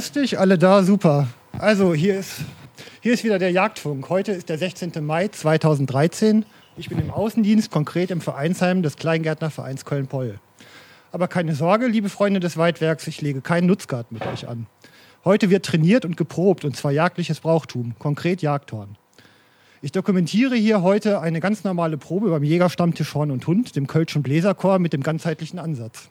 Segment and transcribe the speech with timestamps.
[0.00, 1.28] lustig, alle da, super.
[1.58, 2.36] Also hier ist,
[3.02, 4.08] hier ist wieder der Jagdfunk.
[4.08, 4.92] Heute ist der 16.
[5.04, 6.46] Mai 2013.
[6.78, 10.40] Ich bin im Außendienst, konkret im Vereinsheim des Kleingärtnervereins Köln-Poll.
[11.12, 14.66] Aber keine Sorge, liebe Freunde des Weitwerks, ich lege keinen Nutzgarten mit euch an.
[15.26, 18.96] Heute wird trainiert und geprobt, und zwar jagdliches Brauchtum, konkret Jagdhorn.
[19.82, 24.22] Ich dokumentiere hier heute eine ganz normale Probe beim Jägerstammtisch Horn und Hund, dem Kölschen
[24.22, 26.09] Bläserchor mit dem ganzheitlichen Ansatz.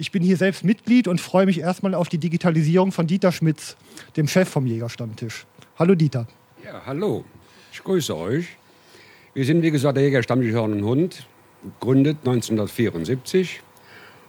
[0.00, 3.76] Ich bin hier selbst Mitglied und freue mich erstmal auf die Digitalisierung von Dieter Schmitz,
[4.16, 5.44] dem Chef vom Jägerstammtisch.
[5.76, 6.28] Hallo Dieter.
[6.64, 7.24] Ja, hallo.
[7.72, 8.46] Ich grüße euch.
[9.34, 11.26] Wir sind, wie gesagt, der Jägerstammtisch Horn und Hund,
[11.80, 13.60] gegründet 1974.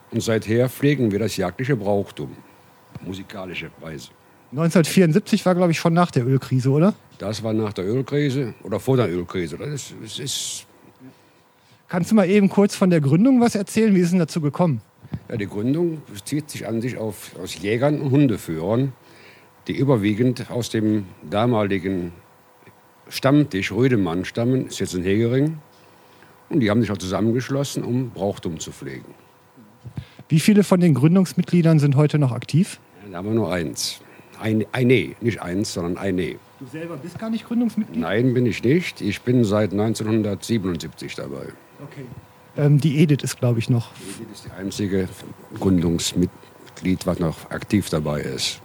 [0.09, 2.36] Und seither pflegen wir das jagdliche Brauchtum,
[3.06, 4.09] musikalische Weise.
[4.50, 6.96] 1974 war, glaube ich, schon nach der Ölkrise, oder?
[7.19, 9.59] Das war nach der Ölkrise oder vor der Ölkrise.
[9.59, 10.66] Das ist, das ist
[11.88, 13.94] Kannst du mal eben kurz von der Gründung was erzählen?
[13.94, 14.81] Wie ist es denn dazu gekommen?
[15.30, 18.94] Ja, die Gründung bezieht sich an sich auf, aus Jägern und Hundeführern,
[19.68, 22.12] die überwiegend aus dem damaligen
[23.10, 25.60] Stammtisch Rödemann stammen, ist jetzt in Hegering.
[26.50, 29.14] Und die haben sich auch zusammengeschlossen, um Brauchtum zu pflegen.
[30.28, 32.80] Wie viele von den Gründungsmitgliedern sind heute noch aktiv?
[33.10, 34.02] Da haben wir nur eins.
[34.40, 36.36] Ein, eine, nicht eins, sondern eine.
[36.60, 38.00] Du selber bist gar nicht Gründungsmitglied?
[38.00, 39.02] Nein, bin ich nicht.
[39.02, 41.48] Ich bin seit 1977 dabei.
[41.84, 42.06] Okay.
[42.58, 43.92] Ähm, die Edith ist, glaube ich, noch.
[43.94, 45.08] Das ist die einzige
[45.60, 48.62] Gründungsmitglied, was noch aktiv dabei ist.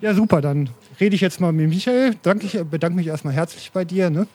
[0.00, 0.40] Ja, super.
[0.40, 0.70] Dann
[1.00, 2.16] rede ich jetzt mal mit Michael.
[2.22, 4.10] Danke, ich bedanke mich erstmal herzlich bei dir.
[4.10, 4.26] Ne?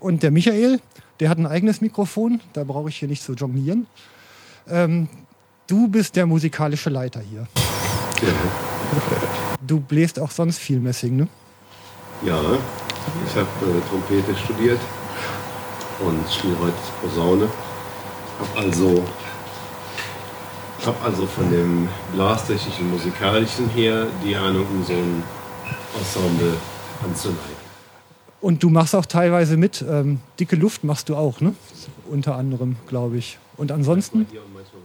[0.00, 0.80] Und der Michael,
[1.20, 2.40] der hat ein eigenes Mikrofon.
[2.52, 3.86] Da brauche ich hier nicht zu jonglieren.
[4.68, 5.08] Ähm,
[5.66, 7.46] du bist der musikalische Leiter hier.
[9.66, 11.28] Du bläst auch sonst viel Messing, ne?
[12.24, 12.40] Ja,
[13.26, 14.80] ich habe äh, Trompete studiert
[16.00, 17.48] und spiele heute Posaune.
[18.38, 19.04] Habe also,
[20.86, 25.22] hab also von dem blastechnischen, musikalischen her die Ahnung, um so ein
[25.98, 26.54] Ensemble
[27.04, 27.60] anzuleiten.
[28.40, 29.84] Und du machst auch teilweise mit.
[29.86, 31.54] Ähm, dicke Luft machst du auch, ne?
[32.10, 33.38] Unter anderem, glaube ich.
[33.58, 34.26] Und ansonsten?
[34.30, 34.82] Hier und manchmal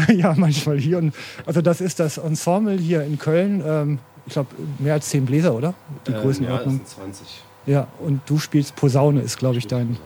[0.00, 0.16] woanders.
[0.16, 0.98] ja, manchmal hier.
[0.98, 1.14] Und,
[1.44, 3.62] also das ist das Ensemble hier in Köln.
[3.66, 4.48] Ähm, ich glaube,
[4.78, 5.74] mehr als zehn Bläser, oder?
[6.06, 6.76] Die Ähm, Größenordnung.
[6.76, 7.42] Ja, das sind 20.
[7.66, 9.98] Ja, und du spielst Posaune, ist, glaube ich, dein,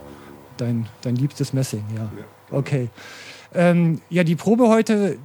[0.61, 2.11] dein, dein liebstes Messing, ja.
[2.51, 2.89] Okay.
[3.55, 5.19] Ähm, ja, die Probe heute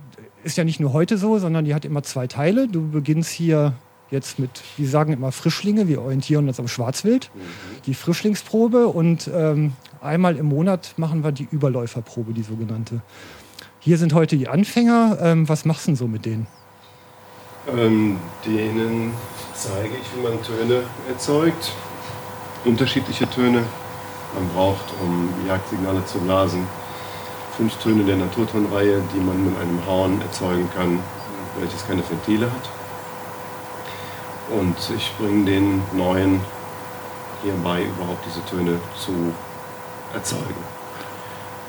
[0.43, 2.67] ist ja nicht nur heute so, sondern die hat immer zwei Teile.
[2.67, 3.73] Du beginnst hier
[4.11, 7.31] jetzt mit, wir sagen immer Frischlinge, wir orientieren uns am Schwarzwild,
[7.85, 13.01] die Frischlingsprobe und ähm, einmal im Monat machen wir die Überläuferprobe, die sogenannte.
[13.79, 15.17] Hier sind heute die Anfänger.
[15.19, 16.47] Ähm, was machst du denn so mit denen?
[17.75, 19.11] Ähm, denen
[19.53, 21.73] zeige ich, wie man Töne erzeugt.
[22.65, 23.63] Unterschiedliche Töne.
[24.35, 26.67] Man braucht, um Jagdsignale zu blasen,
[27.57, 30.99] fünf Töne der Naturtonreihe, die man mit einem Horn erzeugen kann,
[31.59, 32.69] welches keine Ventile hat.
[34.49, 36.41] Und ich bringe den neuen
[37.43, 39.11] hierbei, überhaupt diese Töne zu
[40.13, 40.63] erzeugen.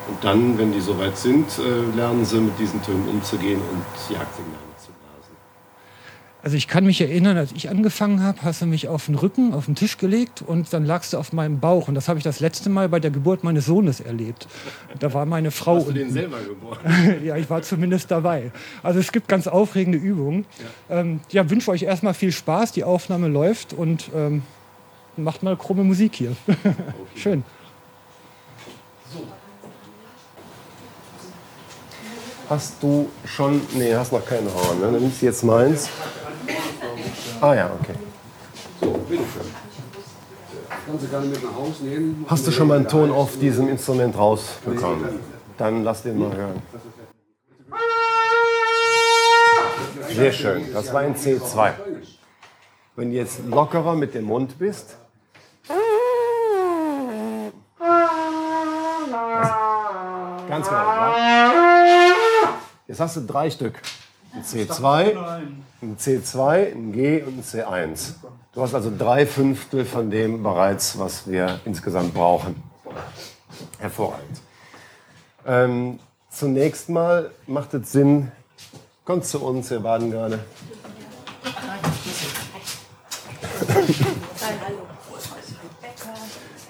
[0.09, 4.64] Und dann, wenn die soweit sind, äh, lernen sie mit diesen Tönen umzugehen und Jagdsignale.
[6.45, 9.55] Also ich kann mich erinnern, als ich angefangen habe, hast du mich auf den Rücken,
[9.55, 11.89] auf den Tisch gelegt und dann lagst du auf meinem Bauch.
[11.89, 14.47] Und das habe ich das letzte Mal bei der Geburt meines Sohnes erlebt.
[14.99, 15.77] Da war meine Frau.
[15.77, 16.81] Hast du den selber geboren?
[17.25, 18.53] ja, ich war zumindest dabei.
[18.83, 20.45] Also es gibt ganz aufregende Übungen.
[20.91, 22.73] Ja, ähm, ja wünsche euch erstmal viel Spaß.
[22.73, 24.43] Die Aufnahme läuft und ähm,
[25.17, 26.37] macht mal krumme Musik hier.
[26.47, 26.75] Okay.
[27.17, 27.45] Schön.
[32.51, 33.63] Hast du schon.
[33.73, 34.81] Nee, hast noch kein Horn.
[34.81, 34.93] Ne?
[34.93, 35.89] Dann nimmst du jetzt meins.
[37.41, 37.95] Ah ja, okay.
[38.81, 39.43] So, bitteschön.
[40.87, 42.27] Kannst du gerne mit nach Hause nehmen.
[42.29, 45.21] Hast du schon mal einen Ton auf diesem Instrument rausbekommen?
[45.57, 46.63] Dann lass den mal hören.
[50.11, 50.73] Sehr schön.
[50.73, 51.73] Das war ein C2.
[52.97, 54.97] Wenn du jetzt lockerer mit dem Mund bist.
[60.49, 61.15] Ganz genau.
[62.87, 63.81] Jetzt hast du drei Stück.
[64.35, 65.17] Ein C2,
[65.81, 68.15] ein C2, ein G und ein C1.
[68.53, 72.61] Du hast also drei Fünftel von dem bereits, was wir insgesamt brauchen.
[73.79, 74.41] Hervorragend.
[75.47, 76.01] Ähm,
[76.31, 78.33] zunächst mal macht es Sinn,
[79.05, 80.41] kommt zu uns, wir warten gerade.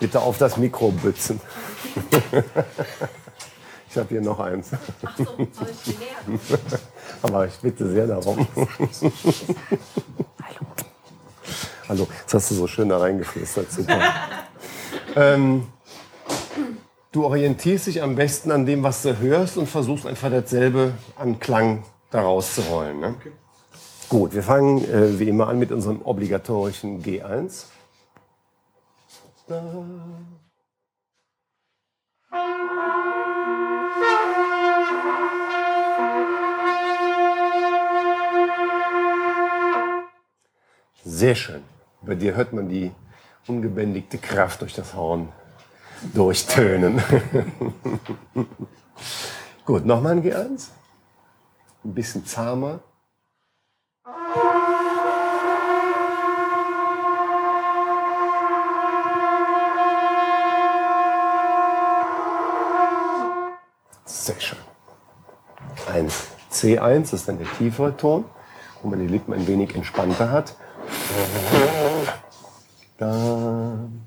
[0.01, 1.41] Bitte auf das Mikro bützen.
[3.95, 4.71] Ich habe hier noch eins.
[5.05, 5.47] Ach so, soll
[5.87, 5.95] ich
[7.25, 8.47] Aber ich bitte sehr darum.
[10.43, 10.67] Hallo.
[11.89, 13.73] Hallo, das hast du so schön da reingeflüstert.
[13.73, 13.99] Super.
[15.17, 15.67] ähm,
[17.13, 21.39] du orientierst dich am besten an dem, was du hörst und versuchst einfach dasselbe an
[21.39, 23.01] Klang daraus zu rollen.
[23.01, 23.15] Ne?
[23.19, 23.33] Okay.
[24.11, 27.65] Gut, wir fangen äh, wie immer an mit unserem obligatorischen G1.
[29.49, 29.63] Da.
[41.07, 41.63] Sehr schön.
[42.01, 42.91] Bei dir hört man die
[43.47, 45.29] ungebändigte Kraft durch das Horn
[46.15, 47.03] durchtönen.
[49.67, 50.69] Gut, nochmal ein G1.
[51.85, 52.81] Ein bisschen zahmer.
[64.07, 64.59] Sehr schön.
[65.93, 66.09] Ein
[66.51, 68.25] C1 das ist dann der tiefere Ton,
[68.83, 70.57] wo man die Lippen ein wenig entspannter hat.
[72.99, 74.04] Da.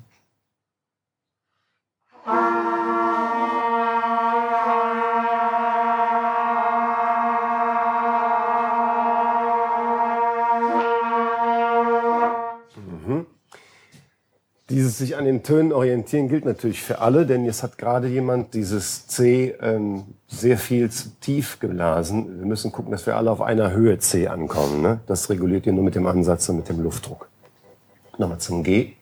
[14.70, 18.52] Dieses sich an den Tönen orientieren gilt natürlich für alle, denn jetzt hat gerade jemand
[18.52, 22.38] dieses C ähm, sehr viel zu tief geblasen.
[22.38, 24.82] Wir müssen gucken, dass wir alle auf einer Höhe C ankommen.
[24.82, 25.00] Ne?
[25.06, 27.30] Das reguliert ihr nur mit dem Ansatz und mit dem Luftdruck.
[28.18, 28.92] Nochmal zum G.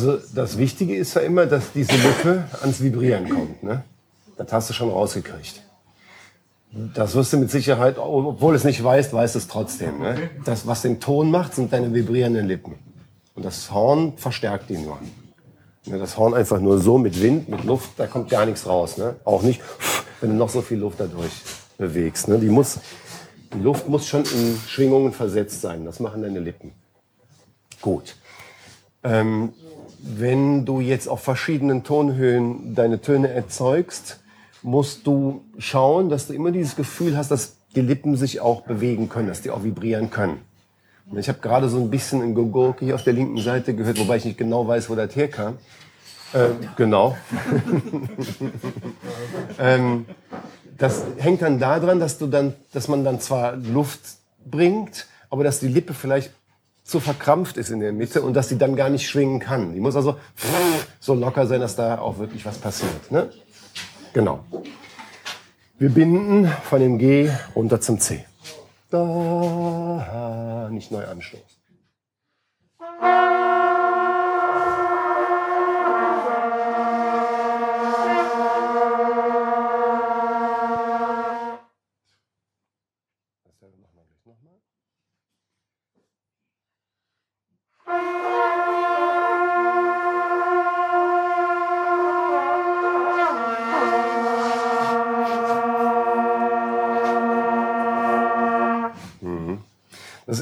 [0.00, 3.62] Also das Wichtige ist ja immer, dass diese Lippe ans Vibrieren kommt.
[3.62, 3.84] Ne?
[4.38, 5.60] Das hast du schon rausgekriegt.
[6.94, 10.00] Das wirst du mit Sicherheit, obwohl es nicht weißt, weißt es trotzdem.
[10.00, 10.30] Ne?
[10.46, 12.76] Das, was den Ton macht, sind deine vibrierenden Lippen.
[13.34, 14.98] Und das Horn verstärkt die nur.
[15.84, 18.96] Ne, das Horn einfach nur so mit Wind, mit Luft, da kommt gar nichts raus.
[18.96, 19.16] Ne?
[19.26, 19.60] Auch nicht,
[20.22, 21.32] wenn du noch so viel Luft dadurch
[21.76, 22.26] bewegst.
[22.28, 22.38] Ne?
[22.38, 22.78] Die, muss,
[23.52, 25.84] die Luft muss schon in Schwingungen versetzt sein.
[25.84, 26.72] Das machen deine Lippen.
[27.82, 28.16] Gut.
[29.02, 29.52] Ähm,
[30.02, 34.20] wenn du jetzt auf verschiedenen Tonhöhen deine Töne erzeugst,
[34.62, 39.08] musst du schauen, dass du immer dieses Gefühl hast, dass die Lippen sich auch bewegen
[39.08, 40.40] können, dass die auch vibrieren können.
[41.10, 43.98] Und ich habe gerade so ein bisschen ein Gogurke hier auf der linken Seite gehört,
[43.98, 45.58] wobei ich nicht genau weiß, wo das herkam.
[46.32, 47.16] Äh, genau.
[49.58, 50.06] ähm,
[50.78, 54.00] das hängt dann daran, dass du dann, dass man dann zwar Luft
[54.48, 56.30] bringt, aber dass die Lippe vielleicht
[56.90, 59.72] zu verkrampft ist in der Mitte und dass sie dann gar nicht schwingen kann.
[59.74, 60.16] Die muss also
[60.98, 63.10] so locker sein, dass da auch wirklich was passiert.
[63.10, 63.30] Ne?
[64.12, 64.40] Genau.
[65.78, 68.24] Wir binden von dem G runter zum C.
[68.90, 71.46] Da, nicht neu anstoßen.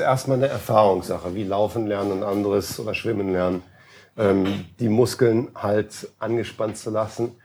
[0.08, 3.62] Erstmal eine Erfahrungssache, wie Laufen lernen und anderes oder Schwimmen lernen.
[4.16, 7.36] Ähm, die Muskeln halt angespannt zu lassen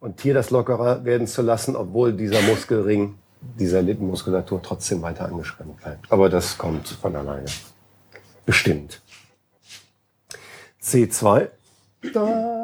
[0.00, 3.14] und hier das lockerer werden zu lassen, obwohl dieser Muskelring
[3.58, 6.10] dieser Lippenmuskulatur trotzdem weiter angespannt bleibt.
[6.10, 7.46] Aber das kommt von alleine.
[8.46, 9.02] Bestimmt.
[10.82, 11.48] C2.
[12.12, 12.63] Da.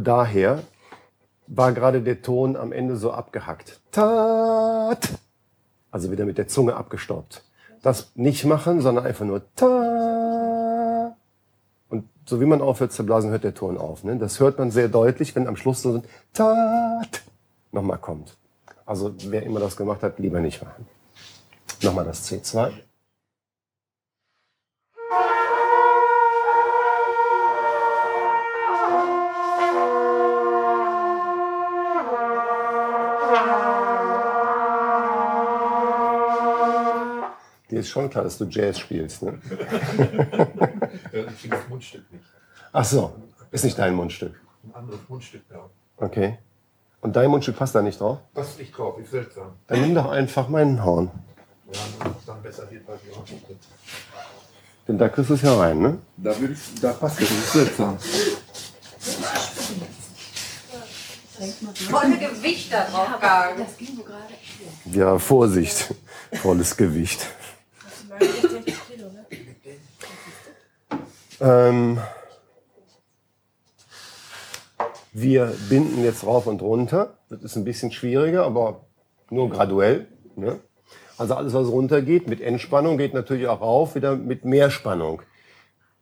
[0.00, 0.62] Daher
[1.46, 3.80] war gerade der Ton am Ende so abgehackt.
[3.90, 5.08] Tat.
[5.90, 7.42] Also wieder mit der Zunge abgestoppt.
[7.82, 11.16] Das nicht machen, sondern einfach nur ta.
[11.88, 14.04] Und so wie man aufhört zu blasen, hört der Ton auf.
[14.04, 14.16] Ne?
[14.16, 17.22] Das hört man sehr deutlich, wenn am Schluss so ein tat
[17.72, 18.36] nochmal kommt.
[18.86, 20.86] Also wer immer das gemacht hat, lieber nicht machen.
[21.82, 22.72] Nochmal das C2.
[37.80, 39.38] Ist schon klar, dass du Jazz spielst, ne?
[41.12, 42.24] ich finde das Mundstück nicht.
[42.72, 43.12] Ach so,
[43.50, 44.40] ist nicht dein Mundstück.
[44.64, 45.68] Ein anderes Mundstück da.
[45.96, 46.38] Okay.
[47.00, 48.18] Und dein Mundstück passt da nicht drauf?
[48.34, 49.52] Passt nicht drauf, ist seltsam.
[49.66, 51.10] Dann nimm doch einfach meinen Horn.
[51.72, 53.58] Ja, dann ist dann besser wird, auch nicht drin.
[54.86, 55.98] Denn da kriegst du es ja rein, ne?
[56.16, 57.98] Da, will ich, da passt es, das ist seltsam.
[61.90, 63.60] Volle Gewicht da drauf gaben.
[63.60, 64.34] Das ging so gerade.
[64.92, 65.94] Ja, Vorsicht.
[66.32, 67.26] Volles Gewicht.
[68.20, 69.10] Das ist 60 Kilo?
[71.40, 71.98] Ähm,
[75.12, 77.14] wir binden jetzt rauf und runter.
[77.30, 78.84] Das ist ein bisschen schwieriger, aber
[79.30, 80.06] nur graduell.
[80.36, 80.60] Ne?
[81.16, 85.22] Also alles, was runtergeht mit Entspannung, geht natürlich auch rauf, wieder mit mehr Spannung.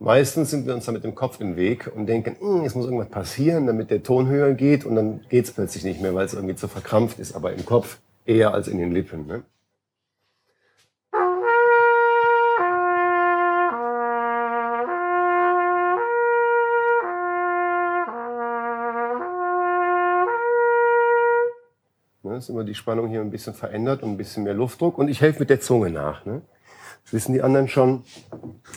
[0.00, 2.84] Meistens sind wir uns da mit dem Kopf im Weg und denken, "Hm, es muss
[2.84, 6.24] irgendwas passieren, damit der Ton höher geht und dann geht es plötzlich nicht mehr, weil
[6.24, 9.26] es irgendwie zu verkrampft ist, aber im Kopf eher als in den Lippen.
[9.26, 9.42] Ne?
[22.38, 24.98] Ist immer die Spannung hier ein bisschen verändert und ein bisschen mehr Luftdruck.
[24.98, 26.24] Und ich helfe mit der Zunge nach.
[26.24, 26.42] Ne?
[27.04, 28.04] Das wissen die anderen schon.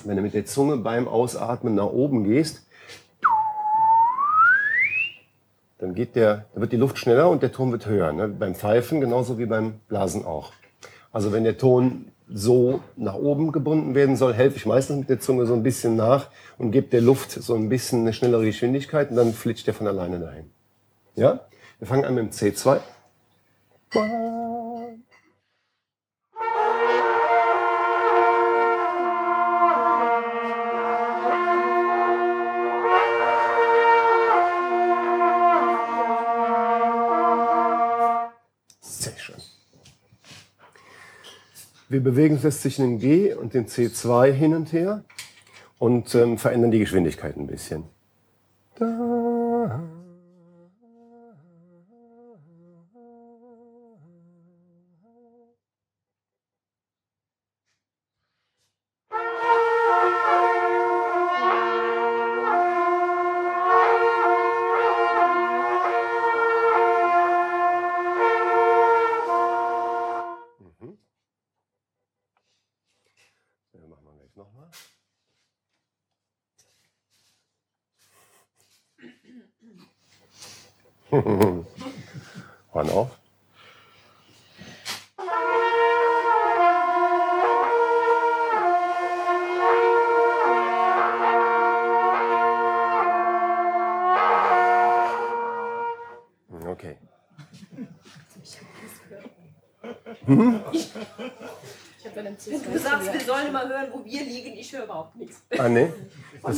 [0.06, 2.66] Wenn du mit der Zunge beim Ausatmen nach oben gehst,
[5.80, 8.12] dann geht der, dann wird die Luft schneller und der Ton wird höher.
[8.14, 8.28] Ne?
[8.28, 10.54] Beim Pfeifen genauso wie beim Blasen auch.
[11.12, 15.20] Also wenn der Ton so nach oben gebunden werden soll, helfe ich meistens mit der
[15.20, 19.10] Zunge so ein bisschen nach und gebe der Luft so ein bisschen eine schnellere Geschwindigkeit
[19.10, 20.50] und dann flitscht der von alleine dahin.
[21.16, 21.42] Ja?
[21.80, 22.80] Wir fangen an mit dem C2.
[23.94, 24.04] Sehr
[39.18, 39.36] schön.
[41.90, 45.04] Wir bewegen jetzt zwischen dem G und dem C2 hin und her
[45.80, 47.84] und ähm, verändern die Geschwindigkeit ein bisschen.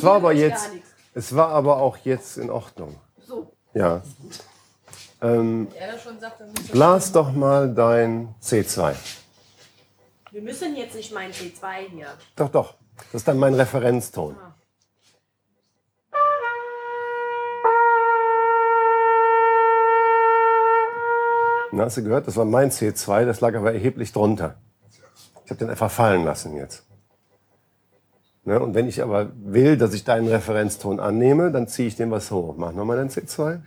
[0.03, 0.69] Das war aber jetzt,
[1.13, 3.00] es war aber auch jetzt in Ordnung.
[3.25, 3.53] So.
[3.74, 4.01] Ja.
[5.22, 5.69] Ähm,
[6.19, 8.95] sagt, blas doch mal dein C2.
[10.31, 12.07] Wir müssen jetzt nicht mein C2 hier.
[12.36, 12.74] Doch, doch.
[12.98, 14.36] Das ist dann mein Referenzton.
[21.72, 22.27] Na, hast du gehört?
[22.27, 24.55] Das war mein C2, das lag aber erheblich drunter.
[25.45, 26.83] Ich habe den einfach fallen lassen jetzt.
[28.53, 28.60] Ne?
[28.60, 32.29] Und wenn ich aber will, dass ich deinen Referenzton annehme, dann ziehe ich den was
[32.29, 32.53] hoch.
[32.55, 33.62] Mach nochmal dein C2.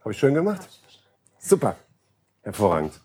[0.00, 0.66] Habe ich schön gemacht?
[1.38, 1.76] Super.
[2.40, 2.98] Hervorragend.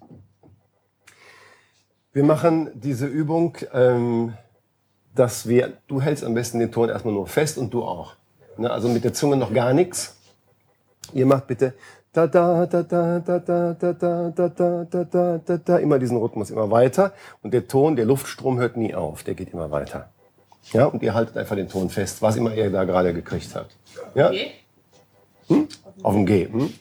[2.14, 4.38] Wir machen diese Übung, ähm,
[5.14, 8.16] dass wir, du hältst am besten den Ton erstmal nur fest und du auch.
[8.56, 10.16] Ne, also mit der Zunge noch gar nichts.
[11.12, 11.74] Ihr macht bitte
[12.14, 15.98] da da da da da da da da da da da da da da immer
[15.98, 19.72] diesen Rhythmus immer weiter und der Ton, der Luftstrom hört nie auf, der geht immer
[19.72, 20.10] weiter.
[20.72, 23.76] Ja, und ihr haltet einfach den Ton fest, was immer ihr da gerade gekriegt habt.
[24.16, 24.32] Ja?
[25.48, 25.68] Hm?
[26.04, 26.48] Auf dem G.
[26.48, 26.74] Hm?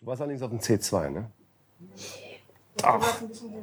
[0.00, 1.30] Du warst allerdings auf dem C2, ne?
[2.82, 3.20] Ach.
[3.22, 3.62] Bisschen höher.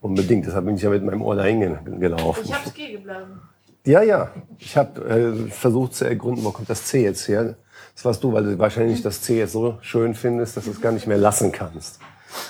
[0.00, 2.42] Unbedingt, deshalb bin ich ja mit meinem Ohr dahin ge- gelaufen.
[2.44, 3.40] Ich hab's G geblasen.
[3.86, 4.32] Ja, ja.
[4.58, 7.56] Ich habe äh, versucht zu ergründen, wo kommt das C jetzt her.
[7.94, 10.80] Das warst du, weil du wahrscheinlich das C jetzt so schön findest, dass du es
[10.80, 12.00] gar nicht mehr lassen kannst.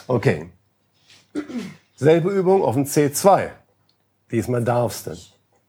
[0.07, 0.51] Okay.
[1.97, 3.51] Selbe Übung auf dem C2.
[4.31, 5.11] Diesmal darfst du.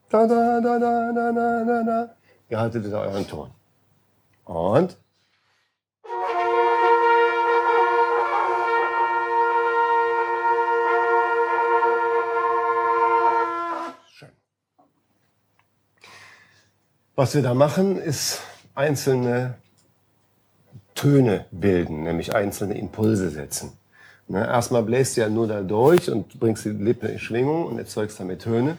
[0.09, 2.15] Da, da, da, da, da, da, da, da.
[2.49, 3.51] Ihr haltet euren Ton.
[4.45, 4.97] Und.
[17.19, 18.39] Was wir da machen, ist
[18.75, 19.55] einzelne
[20.95, 23.73] Töne bilden, nämlich einzelne Impulse setzen.
[24.29, 27.77] Ne, erstmal bläst du ja nur da durch und bringst die Lippe in Schwingung und
[27.77, 28.77] erzeugst damit Töne.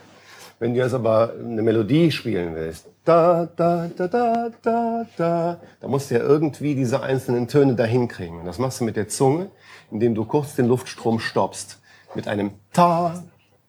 [0.57, 5.87] Wenn du jetzt aber eine Melodie spielen willst, da, da, da, da, da, da, da
[5.87, 8.39] musst du ja irgendwie diese einzelnen Töne dahin kriegen.
[8.39, 9.51] Und das machst du mit der Zunge,
[9.91, 11.77] indem du kurz den Luftstrom stoppst.
[12.15, 13.23] Mit einem ta,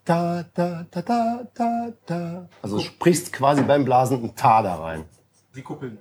[0.04, 2.48] ta, ta, ta, ta, ta, ta.
[2.62, 5.04] Also du sprichst quasi beim Blasen ein Ta da rein.
[5.52, 5.98] Wie kuppeln.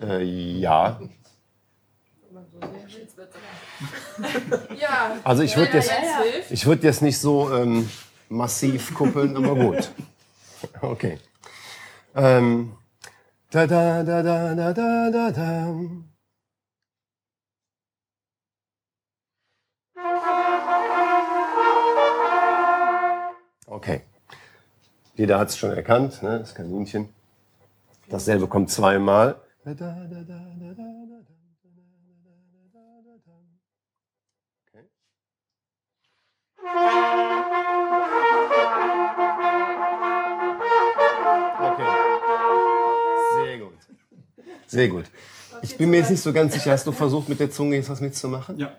[0.00, 0.98] Äh, ja.
[4.80, 5.16] Ja.
[5.24, 6.22] Also ich würde jetzt, ja, ja.
[6.22, 6.50] hilft.
[6.50, 7.88] ich würde jetzt nicht so ähm,
[8.28, 9.90] massiv kuppeln, aber gut.
[10.80, 11.18] Okay.
[12.14, 12.72] Ähm,
[13.50, 15.74] da da da da da da da da.
[23.74, 24.02] Okay.
[25.16, 26.38] Jeder hat es schon erkannt, ne?
[26.38, 27.08] das Kaninchen.
[28.08, 29.34] Dasselbe kommt zweimal.
[29.64, 29.80] Okay.
[43.32, 43.72] Sehr gut.
[44.68, 45.04] Sehr gut.
[45.62, 46.70] Ich bin mir jetzt nicht so ganz sicher.
[46.70, 48.56] Hast du versucht, mit der Zunge jetzt was mitzumachen?
[48.56, 48.70] Ja.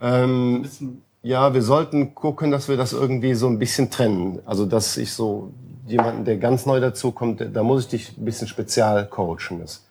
[0.00, 4.40] Ähm, ein bisschen ja, wir sollten gucken, dass wir das irgendwie so ein bisschen trennen.
[4.46, 5.52] Also, dass ich so
[5.86, 9.60] jemanden, der ganz neu dazukommt, da muss ich dich ein bisschen spezial coachen.
[9.60, 9.84] Das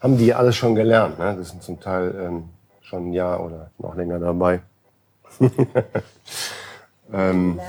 [0.00, 1.18] haben die alles schon gelernt.
[1.18, 1.34] Ne?
[1.36, 2.44] Das sind zum Teil ähm,
[2.82, 4.60] schon ein Jahr oder noch länger dabei.
[7.12, 7.60] ähm,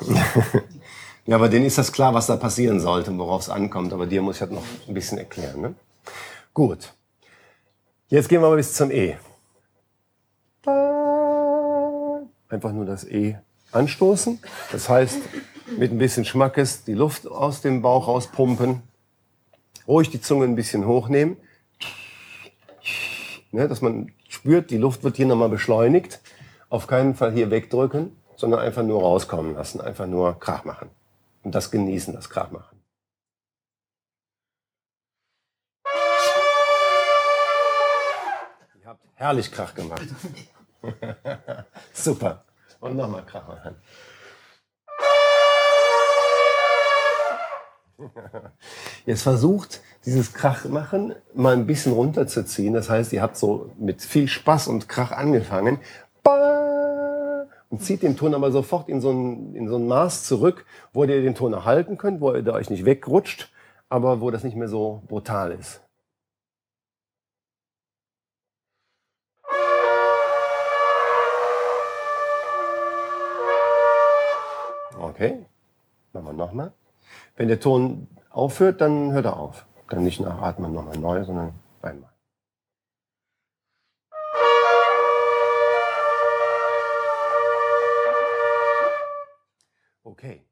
[1.26, 3.92] ja, aber denen ist das klar, was da passieren sollte und worauf es ankommt.
[3.92, 5.60] Aber dir muss ich das noch ein bisschen erklären.
[5.60, 5.74] Ne?
[6.54, 6.94] Gut.
[8.08, 9.16] Jetzt gehen wir mal bis zum E.
[12.50, 13.38] Einfach nur das E
[13.70, 14.40] anstoßen.
[14.72, 15.20] Das heißt,
[15.78, 18.82] mit ein bisschen Schmackes die Luft aus dem Bauch rauspumpen.
[19.86, 21.36] Ruhig die Zunge ein bisschen hochnehmen.
[23.52, 26.20] Ne, dass man spürt, die Luft wird hier nochmal beschleunigt.
[26.68, 29.80] Auf keinen Fall hier wegdrücken, sondern einfach nur rauskommen lassen.
[29.80, 30.90] Einfach nur Krach machen.
[31.44, 32.80] Und das genießen, das Krach machen.
[38.80, 40.08] Ihr habt herrlich Krach gemacht.
[41.92, 42.44] Super.
[42.80, 43.76] Und nochmal Krach machen.
[49.06, 52.74] Jetzt versucht, dieses Krach machen mal ein bisschen runterzuziehen.
[52.74, 55.78] Das heißt, ihr habt so mit viel Spaß und Krach angefangen.
[57.68, 61.04] Und zieht den Ton aber sofort in so ein, in so ein Maß zurück, wo
[61.04, 63.52] ihr den Ton erhalten könnt, wo ihr da euch nicht wegrutscht,
[63.88, 65.80] aber wo das nicht mehr so brutal ist.
[75.20, 75.44] Okay,
[76.14, 76.72] machen wir nochmal.
[77.36, 79.66] Wenn der Ton aufhört, dann hört er auf.
[79.90, 81.52] Dann nicht nachatmen nochmal neu, sondern
[81.82, 82.08] einmal.
[90.04, 90.42] Okay.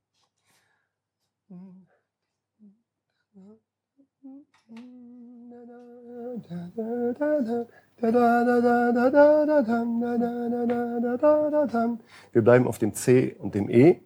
[12.32, 14.02] Wir bleiben auf dem C und dem E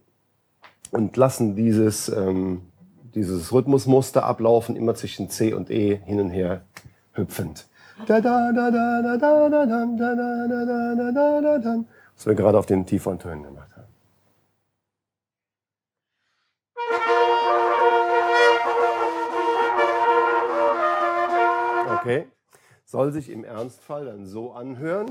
[0.93, 2.63] und lassen dieses, ähm,
[3.15, 6.63] dieses Rhythmusmuster ablaufen, immer zwischen C und E hin und her
[7.15, 7.67] hüpfend.
[12.17, 13.83] Was wir gerade auf den tieferen Tönen gemacht haben.
[21.99, 22.27] Okay,
[22.85, 25.11] soll sich im Ernstfall dann so anhören.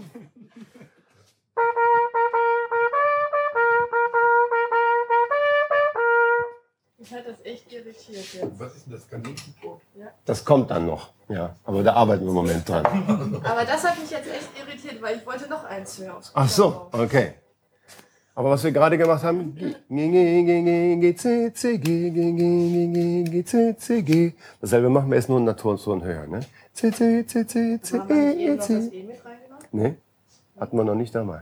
[7.02, 8.60] Mich hat das echt irritiert jetzt.
[8.60, 9.82] Was ist denn das Kaninchentor?
[10.24, 11.10] Das kommt dann noch.
[11.30, 12.86] Ja, aber da arbeiten wir im Moment dran.
[13.44, 16.22] Aber das hat mich jetzt echt irritiert, weil ich wollte noch eins hören.
[16.36, 17.34] Ach so, okay.
[18.36, 19.58] Aber was wir gerade gemacht haben,
[19.90, 21.54] C, C,
[23.46, 24.34] C, C.
[24.62, 26.42] Dasselbe machen wir jetzt nur in Naturton höher, ne?
[26.72, 28.74] C, C, C, C, C, E, E, C.
[28.74, 29.74] E mit reingemacht?
[29.74, 29.96] Ne?
[30.60, 31.42] Hatten wir noch nicht dabei.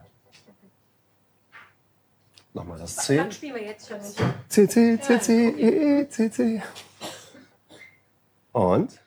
[2.53, 3.17] Nochmal das C.
[3.17, 3.99] Dann spielen wir jetzt schon.
[4.47, 6.63] C, C, C, C, E, E, C, C.
[8.51, 8.99] Und?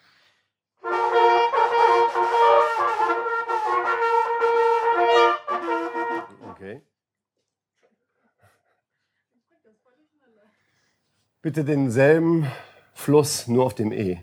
[6.51, 6.83] Okay.
[11.43, 12.47] Bitte denselben
[12.95, 14.23] Fluss nur auf dem E.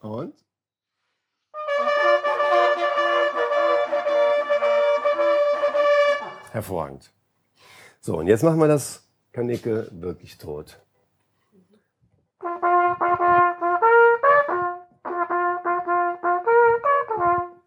[0.00, 0.37] Und?
[6.58, 7.12] Hervorragend.
[8.00, 10.80] So, und jetzt machen wir das Kanickel wirklich tot.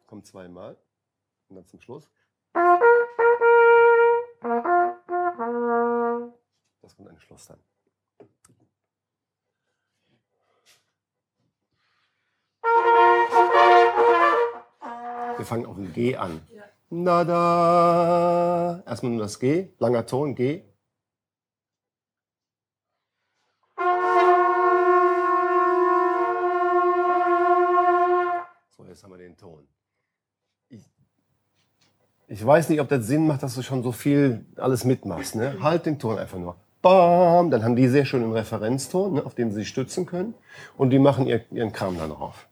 [0.08, 0.76] Kommt zweimal.
[1.48, 2.12] Und dann zum Schluss.
[6.82, 7.60] Das kommt ein Schluss dann.
[15.38, 16.46] Wir fangen auf dem G an.
[16.94, 18.84] Na da.
[18.86, 20.64] Erstmal nur das G, langer Ton, G.
[28.76, 29.66] So, jetzt haben wir den Ton.
[30.68, 30.82] Ich,
[32.28, 35.36] ich weiß nicht, ob das Sinn macht, dass du schon so viel alles mitmachst.
[35.36, 35.60] Ne?
[35.62, 36.58] Halt den Ton einfach nur.
[36.82, 40.34] Bam, dann haben die sehr schön einen Referenzton, ne, auf dem sie sich stützen können.
[40.76, 42.50] Und die machen ihr, ihren Kram dann drauf.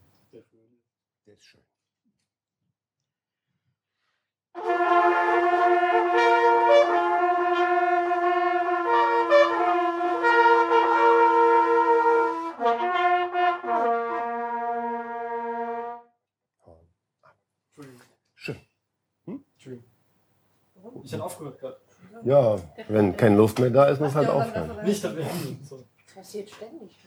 [21.47, 21.82] Aufgehört.
[22.23, 24.84] Ja, wenn keine Luft mehr da ist, muss halt aufhören.
[24.84, 25.58] Nicht am Ende.
[25.63, 25.84] So.
[26.13, 26.97] Passiert ständig.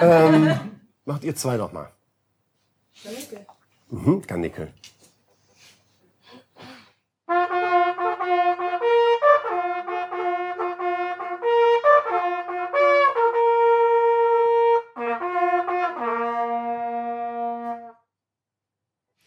[0.00, 1.90] Ähm, macht ihr zwei noch mal.
[3.02, 3.46] Kanickel.
[3.90, 4.72] Mhm, Kanickel.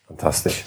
[0.08, 0.64] Fantastisch.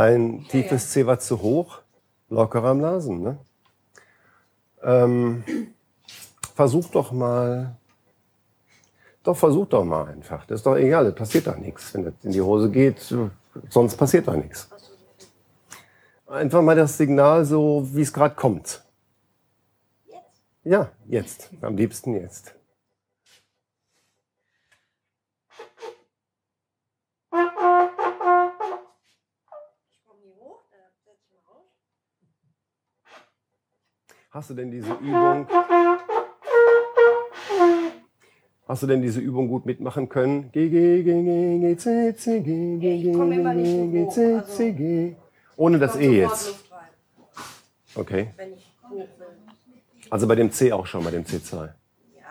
[0.00, 1.80] Dein tiefes C war zu hoch,
[2.30, 3.20] locker am Nasen.
[3.20, 3.38] Ne?
[4.82, 5.44] Ähm,
[6.54, 7.76] versuch doch mal.
[9.22, 10.46] Doch, versuch doch mal einfach.
[10.46, 11.92] Das ist doch egal, das passiert doch nichts.
[11.92, 13.14] Wenn das in die Hose geht,
[13.68, 14.70] sonst passiert doch nichts.
[16.26, 18.82] Einfach mal das Signal so, wie es gerade kommt.
[20.64, 21.50] Ja, jetzt.
[21.60, 22.54] Am liebsten jetzt.
[34.40, 35.46] Hast du denn diese Übung?
[38.66, 40.50] Hast du denn diese Übung gut mitmachen können?
[40.50, 44.72] G, G, G, G, G, C, C, G, G, G, G, G, C, also- C,
[44.72, 45.16] G.
[45.56, 46.54] Ohne das E jetzt.
[47.94, 48.30] Okay.
[50.08, 51.56] Also bei dem C auch schon, bei dem C2.
[51.56, 51.74] Ja,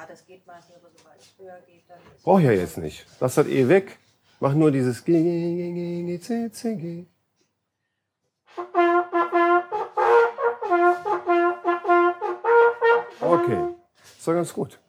[0.08, 3.06] das geht meistens, aber sobald es höher geht, dann ist Brauch ich ja jetzt nicht.
[3.20, 4.00] Lass das E weg.
[4.40, 7.06] Mach nur dieses G, G, G, G, G, C, C, G.
[13.30, 13.76] Okay,
[14.18, 14.80] ist doch ganz gut.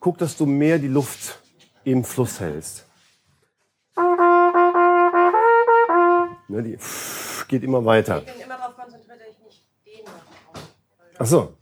[0.00, 1.38] Guck, dass du mehr die Luft
[1.84, 2.86] im Fluss hältst.
[6.48, 6.78] Ne, die
[7.48, 8.18] geht immer weiter.
[8.18, 10.66] Ich bin immer darauf konzentriert, dass ich nicht den mache.
[11.18, 11.54] Ach so,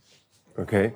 [0.56, 0.94] okay.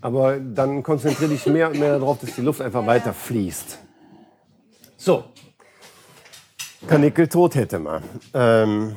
[0.00, 3.78] Aber dann konzentriere dich mehr und mehr darauf, dass die Luft einfach weiter fließt.
[4.96, 5.24] So.
[6.86, 8.02] Kanickel tot hätte man.
[8.34, 8.96] Ähm,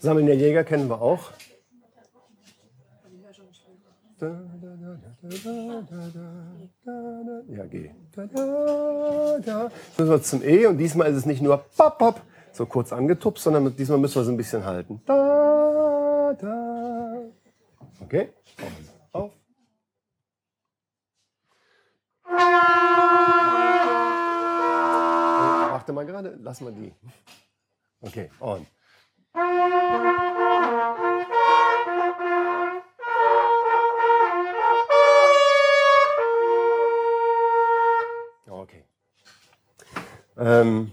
[0.00, 1.30] Sammeln der Jäger kennen wir auch.
[1.30, 4.05] Da, da, da, da, da, da, da, da.
[4.18, 4.30] Ja,
[7.66, 7.90] G.
[8.16, 12.94] Jetzt müssen wir zum E und diesmal ist es nicht nur pop, pop, so kurz
[12.94, 15.02] angetupst, sondern diesmal müssen wir es ein bisschen halten.
[18.00, 18.30] Okay?
[19.12, 19.32] Auf.
[22.24, 22.30] Oh,
[25.72, 26.94] Warte mal gerade, lassen wir die.
[28.00, 28.66] Okay, und.
[40.36, 40.92] Ähm,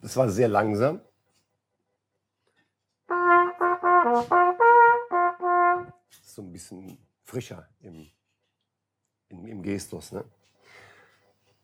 [0.00, 1.00] das war sehr langsam.
[6.24, 8.10] So ein bisschen frischer im,
[9.28, 10.12] im, im Gestus.
[10.12, 10.24] Ne?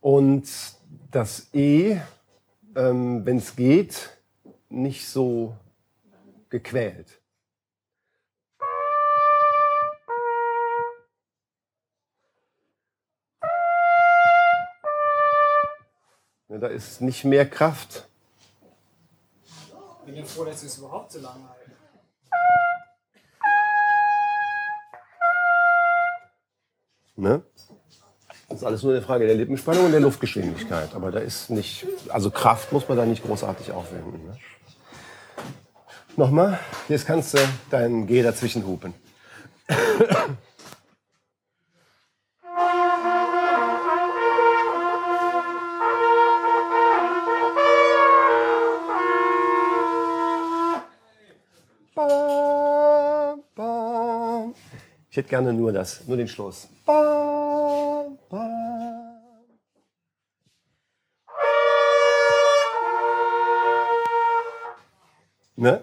[0.01, 0.49] Und
[1.11, 1.99] das E,
[2.77, 4.17] ähm, wenn es geht,
[4.69, 5.57] nicht so
[6.49, 7.21] gequält.
[16.61, 18.09] Da ist nicht mehr Kraft.
[20.01, 21.73] Ich bin ja froh, dass wir es überhaupt so lange halten.
[27.17, 27.43] Ne?
[28.49, 30.95] Das ist alles nur eine Frage der Lippenspannung und der Luftgeschwindigkeit.
[30.95, 34.25] Aber da ist nicht, also Kraft muss man da nicht großartig aufwenden.
[34.27, 34.39] Ne?
[36.17, 37.39] Nochmal, jetzt kannst du
[37.71, 38.95] deinen G dazwischen hupen.
[55.29, 56.69] Hätte gerne nur das, nur den Schluss.
[56.87, 58.49] Bam, bam.
[65.57, 65.81] Ne?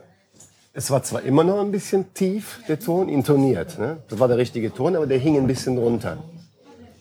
[0.73, 3.77] Es war zwar immer noch ein bisschen tief, der Ton, intoniert.
[3.77, 3.97] Ne?
[4.09, 6.17] Das war der richtige Ton, aber der hing ein bisschen runter.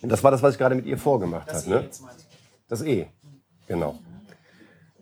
[0.02, 1.68] Und das war das, was ich gerade mit ihr vorgemacht habe.
[1.68, 1.88] Ne?
[2.68, 3.06] Das E,
[3.66, 3.98] genau.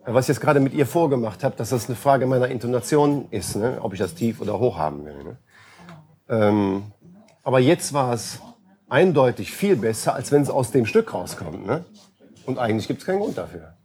[0.05, 3.55] Was ich jetzt gerade mit ihr vorgemacht habe, dass das eine Frage meiner Intonation ist,
[3.55, 3.77] ne?
[3.81, 5.23] ob ich das tief oder hoch haben will.
[5.23, 5.37] Ne?
[6.29, 6.83] Ähm,
[7.43, 8.39] aber jetzt war es
[8.89, 11.65] eindeutig viel besser, als wenn es aus dem Stück rauskommt.
[11.65, 11.85] Ne?
[12.45, 13.77] Und eigentlich gibt es keinen Grund dafür.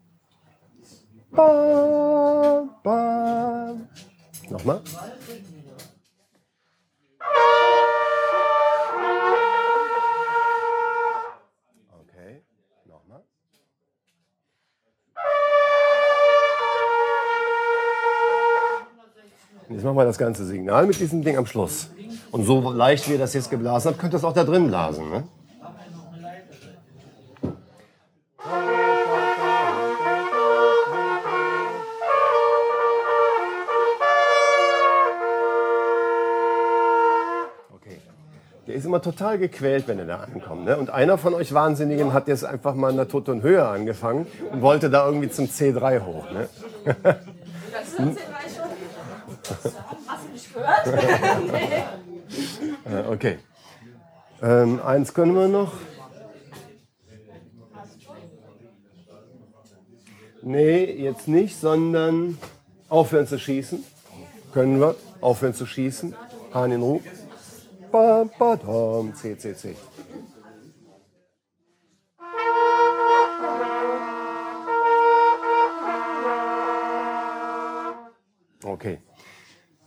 [1.31, 3.89] Bam, bam.
[4.49, 4.81] Nochmal.
[12.01, 12.43] Okay,
[12.87, 13.25] nochmal.
[19.69, 21.91] Jetzt machen wir das ganze Signal mit diesem Ding am Schluss.
[22.31, 24.69] Und so leicht wie ihr das jetzt geblasen habt, könnt ihr es auch da drin
[24.69, 25.09] blasen.
[25.11, 25.25] Ne?
[38.67, 40.67] Der ist immer total gequält, wenn er da ankommt.
[40.67, 40.77] Ne?
[40.77, 44.61] Und einer von euch Wahnsinnigen hat jetzt einfach mal in der Toton Höhe angefangen und
[44.61, 46.31] wollte da irgendwie zum C3 hoch.
[46.31, 46.51] Ne?
[46.85, 49.73] Das ist jetzt drei schon.
[50.07, 50.87] Hast du nicht gehört?
[51.51, 52.08] nee.
[53.07, 53.39] Okay.
[54.43, 55.73] Ähm, eins können wir noch.
[60.43, 62.39] Nee, jetzt nicht, sondern
[62.89, 63.85] aufhören zu schießen.
[64.53, 66.15] Können wir aufhören zu schießen.
[66.55, 67.01] Hahn in Ruhe.
[67.91, 69.75] Ba, ba, dam, C, C, C.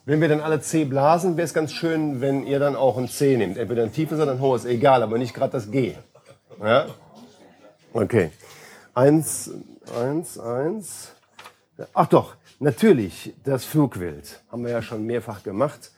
[0.04, 3.08] Wenn wir dann alle C blasen, wäre es ganz schön, wenn ihr dann auch ein
[3.08, 3.58] C nehmt.
[3.58, 5.94] Entweder ein tiefes oder ein hohes, egal, aber nicht gerade das G.
[6.60, 6.88] Ja?
[7.94, 8.32] Okay.
[8.96, 9.52] Eins,
[9.96, 11.12] eins, eins.
[11.94, 14.42] Ach doch, natürlich, das Flugwild.
[14.52, 15.92] Haben wir ja schon mehrfach gemacht.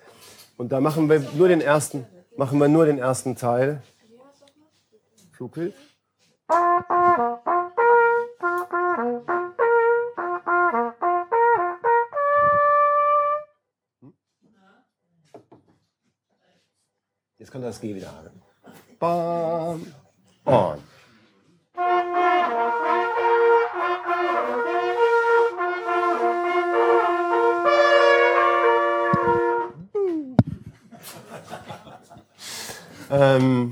[0.58, 3.82] Und da machen wir nur den ersten, machen wir nur den ersten Teil.
[5.32, 5.74] Flugwild.
[17.54, 18.42] Kommt das G wieder haben.
[18.98, 19.86] Bam.
[20.46, 20.80] On.
[33.12, 33.72] Ähm,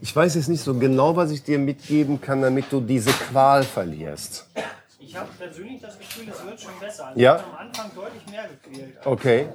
[0.00, 3.62] ich weiß jetzt nicht so genau, was ich dir mitgeben kann, damit du diese Qual
[3.62, 4.48] verlierst
[5.52, 7.06] persönlich das Gefühl, das wird schon besser.
[7.08, 7.36] Also ja.
[7.36, 8.96] ich habe am Anfang deutlich mehr gequält.
[9.04, 9.48] Okay.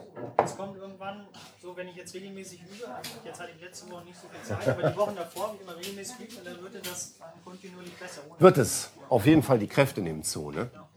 [0.43, 1.27] Es kommt irgendwann,
[1.59, 2.87] so wenn ich jetzt regelmäßig übe,
[3.25, 5.61] jetzt hatte ich letzte Woche nicht so viel Zeit, aber die Wochen davor habe ich
[5.63, 8.21] immer regelmäßig geübt und dann würde das kontinuierlich besser.
[8.37, 8.91] wird es.
[9.09, 10.69] Auf jeden Fall, die Kräfte nehmen zu, ne?
[10.71, 10.87] Ja.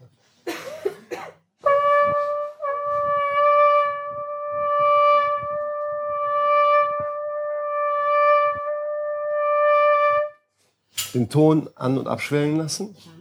[11.15, 12.89] Den Ton an- und abschwellen lassen.
[12.89, 13.20] Mhm.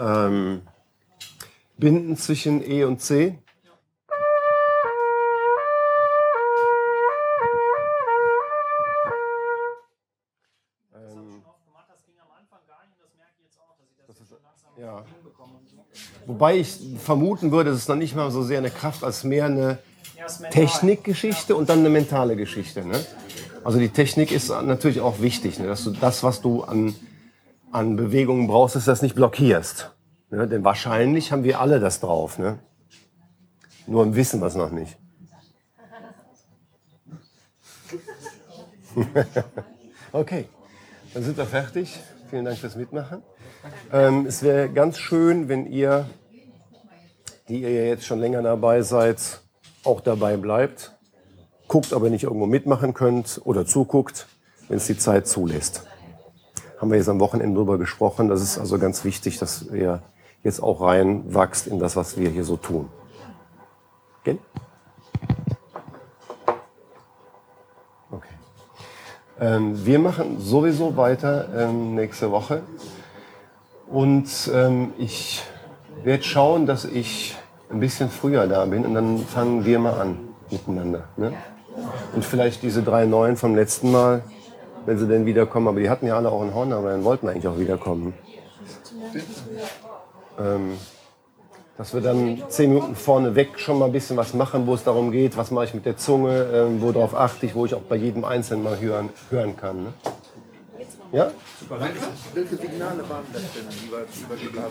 [0.00, 0.62] Ähm,
[1.76, 3.38] binden zwischen E und C.
[14.78, 15.04] Ja.
[16.24, 19.44] Wobei ich vermuten würde, es ist noch nicht mal so sehr eine Kraft, als mehr
[19.44, 19.78] eine.
[20.50, 22.86] Technikgeschichte und dann eine mentale Geschichte.
[22.86, 23.04] Ne?
[23.64, 25.66] Also die Technik ist natürlich auch wichtig, ne?
[25.66, 26.94] dass du das, was du an,
[27.72, 29.94] an Bewegungen brauchst, dass du das nicht blockierst.
[30.30, 30.48] Ne?
[30.48, 32.38] Denn wahrscheinlich haben wir alle das drauf.
[32.38, 32.58] Ne?
[33.86, 34.96] Nur wissen wir es noch nicht.
[40.12, 40.46] okay,
[41.14, 42.00] dann sind wir fertig.
[42.28, 43.22] Vielen Dank fürs Mitmachen.
[43.92, 46.06] Ähm, es wäre ganz schön, wenn ihr,
[47.48, 49.40] die ihr jetzt schon länger dabei seid,
[49.84, 50.96] auch dabei bleibt.
[51.68, 54.26] Guckt, aber nicht irgendwo mitmachen könnt oder zuguckt,
[54.68, 55.86] wenn es die Zeit zulässt.
[56.80, 58.28] Haben wir jetzt am Wochenende drüber gesprochen.
[58.28, 60.00] Das ist also ganz wichtig, dass ihr
[60.42, 62.88] jetzt auch reinwachst in das, was wir hier so tun.
[64.24, 64.38] Gell?
[68.10, 68.34] Okay.
[69.40, 72.62] Ähm, wir machen sowieso weiter ähm, nächste Woche.
[73.86, 75.42] Und ähm, ich
[76.02, 77.36] werde schauen, dass ich
[77.70, 80.18] ein bisschen früher da bin und dann fangen wir mal an
[80.50, 81.04] miteinander.
[81.18, 81.34] Ne?
[82.14, 84.22] Und vielleicht diese drei Neuen vom letzten Mal,
[84.86, 87.28] wenn sie denn wiederkommen, aber die hatten ja alle auch ein Horn, aber dann wollten
[87.28, 88.14] eigentlich auch wiederkommen.
[90.38, 90.78] Ähm,
[91.76, 94.84] dass wir dann zehn Minuten vorne weg schon mal ein bisschen was machen, wo es
[94.84, 97.80] darum geht, was mache ich mit der Zunge, ähm, worauf achte ich, wo ich auch
[97.80, 99.84] bei jedem Einzelnen mal hören, hören kann.
[99.84, 99.92] Ne?
[101.12, 101.30] Ja?
[102.34, 103.64] Welche Signale waren das denn,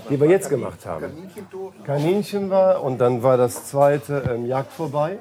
[0.09, 1.29] die wir, jetzt gemacht haben.
[1.83, 5.17] Kaninchen war und dann war das zweite ähm, Jagd vorbei.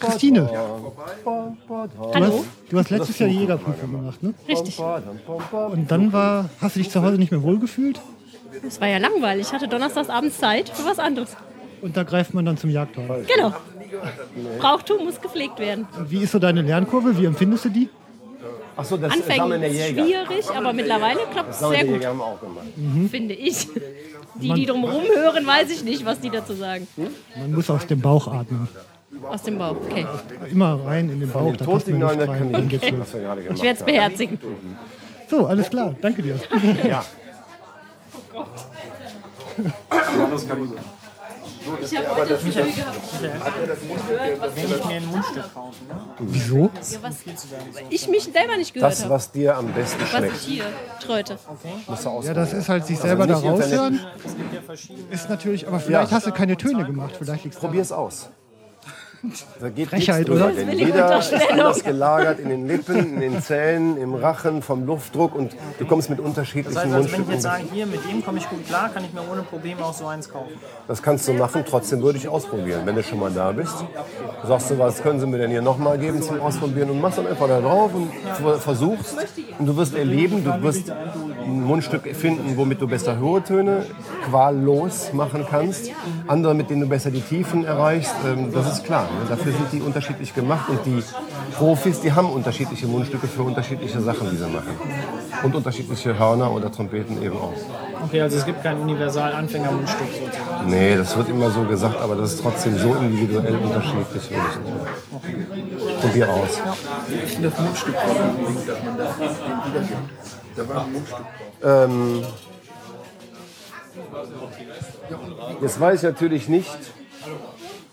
[0.00, 0.50] Christine.
[2.14, 2.44] Hallo.
[2.68, 4.34] Du hast letztes Jahr die Jägerprüfung gemacht, ne?
[4.46, 4.78] Richtig.
[4.78, 8.00] Und dann war, hast du dich zu Hause nicht mehr wohlgefühlt?
[8.66, 9.46] Es war ja langweilig.
[9.48, 11.36] Ich hatte donnerstags abends Zeit für was anderes.
[11.82, 13.26] Und da greift man dann zum Jagdhorn.
[13.26, 13.54] Genau.
[14.58, 15.86] Brauchtum muss gepflegt werden.
[15.96, 17.16] Und Wie ist so deine Lernkurve?
[17.16, 17.88] Wie empfindest du die?
[18.76, 22.38] Achso, das Sammeln Anfängen der ist schwierig, aber mittlerweile klappt es sehr gut, gemacht.
[23.10, 23.68] finde ich.
[24.34, 26.86] Die, die drumherum hören, weiß ich nicht, was die dazu sagen.
[27.38, 28.68] Man muss aus dem Bauch atmen.
[29.22, 30.06] Aus dem Bauch, okay.
[30.50, 32.28] Immer rein in den Bauch, da passt mir Tonsignalen nicht
[33.00, 34.38] was gerade Ich werde es beherzigen.
[35.28, 35.94] So, alles klar.
[36.00, 36.38] Danke dir.
[36.88, 37.04] Ja.
[41.82, 42.96] Ich habe heute früh gehabt.
[44.54, 45.94] Wenn ich mir ein Mundstück kaufe, ne?
[46.20, 46.58] Wieso?
[46.58, 46.70] Ja,
[47.02, 47.16] was
[47.90, 50.36] ich mich selber nicht gehört Das, was dir am besten Was schmeckt.
[50.36, 50.64] ich hier
[51.00, 54.00] du Ja, das ist halt sich Also selber da nicht Internet- raushören.
[54.24, 55.08] Es gibt ja verschiedene.
[55.10, 56.16] Ist natürlich, aber vielleicht Ja.
[56.16, 57.16] hast du keine Töne gemacht.
[57.18, 57.68] Vielleicht daran.
[57.70, 58.30] Probier's aus.
[59.60, 60.54] Da geht Frechheit, nichts drüber, oder?
[60.54, 65.34] Denn jeder ist anders gelagert in den Lippen, in den Zähnen, im Rachen, vom Luftdruck
[65.34, 67.32] und du kommst mit Das unterschiedlichen heißt, also wenn ich Mundstücken.
[67.32, 69.94] jetzt sage, hier mit dem komme ich gut klar, kann ich mir ohne Probleme auch
[69.94, 70.52] so eins kaufen.
[70.86, 73.74] Das kannst du machen, trotzdem würde ich ausprobieren, wenn du schon mal da bist.
[74.46, 77.26] Sagst du, was können sie mir denn hier nochmal geben zum Ausprobieren und machst dann
[77.26, 79.16] einfach da drauf und ver- versuchst.
[79.58, 83.86] Und du wirst erleben, du wirst ein Mundstück finden, womit du besser hohe Töne
[84.28, 85.90] quallos machen kannst.
[86.26, 88.14] Andere, mit denen du besser die Tiefen erreichst.
[88.26, 89.05] Ähm, Das ist klar.
[89.10, 89.26] Ne?
[89.28, 91.02] Dafür sind die unterschiedlich gemacht und die
[91.54, 94.76] Profis, die haben unterschiedliche Mundstücke für unterschiedliche Sachen, die sie machen.
[95.42, 97.52] Und unterschiedliche Hörner oder Trompeten eben auch.
[98.04, 100.70] Okay, also es gibt kein universal Anfängermundstück sozusagen.
[100.70, 104.30] Nee, das wird immer so gesagt, aber das ist trotzdem so individuell unterschiedlich.
[104.30, 106.00] würde ich sagen.
[106.00, 106.60] Probier aus.
[107.42, 107.94] Das Mundstück?
[110.56, 111.26] Da war ein Mundstück drauf.
[111.64, 112.22] Ähm,
[115.62, 116.76] jetzt weiß ich natürlich nicht,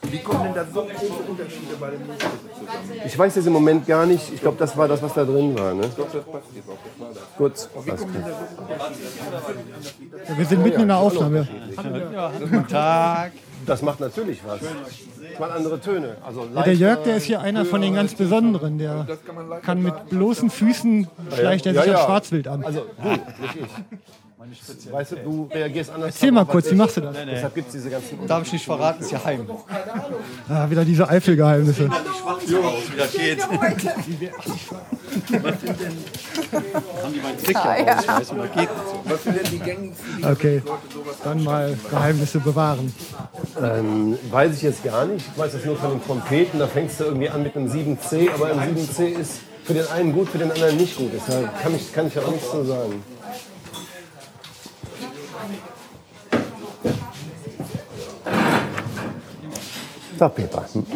[0.10, 3.02] Wie kommen denn da so große Unterschiede bei den zusammen?
[3.06, 5.58] ich weiß jetzt im Moment gar nicht, ich glaube, das war das, was da drin
[5.58, 5.74] war.
[5.74, 5.86] Ne?
[5.86, 6.78] Ich glaube, das passt jetzt auch.
[6.84, 8.02] Das war das.
[8.02, 8.14] Gut?
[10.30, 11.48] Ja, wir sind mitten in der Aufnahme.
[13.66, 14.60] Das macht natürlich was.
[14.60, 16.18] Das waren andere Töne.
[16.24, 18.78] Also Ja, der Jörg, der ist hier einer von den ganz Besonderen.
[18.78, 19.08] Der
[19.64, 22.06] kann mit bloßen Füßen schleicht er sich Ja, am ja.
[22.06, 22.64] Schwarzwild an.
[22.64, 23.22] Also du, nicht
[23.56, 23.94] ich.
[24.92, 26.10] Weißt du, du reagierst anders.
[26.16, 27.16] Erzähl mal kurz, wie machst du das?
[27.26, 29.48] Deshalb gibt es diese ganzen Darf ich nicht verraten, ist ja heim.
[30.50, 31.90] Ah, wieder diese Eifelgeheimnisse.
[32.44, 33.08] Wieder
[38.48, 38.70] geht.
[39.06, 42.94] Was sind denn die gängigsten, die Okay, Leute sowas dann mal Geheimnisse bewahren.
[43.62, 45.26] Ähm, weiß ich jetzt gar nicht.
[45.34, 46.60] Ich weiß das nur von den Trompeten.
[46.60, 50.14] Da fängst du irgendwie an mit einem 7C, aber ein 7C ist für den einen
[50.14, 51.12] gut, für den anderen nicht gut.
[51.14, 53.04] Deshalb kann ich, kann ich ja auch nichts zu sagen.
[60.24, 60.64] So, Peter.
[60.74, 60.86] Hm?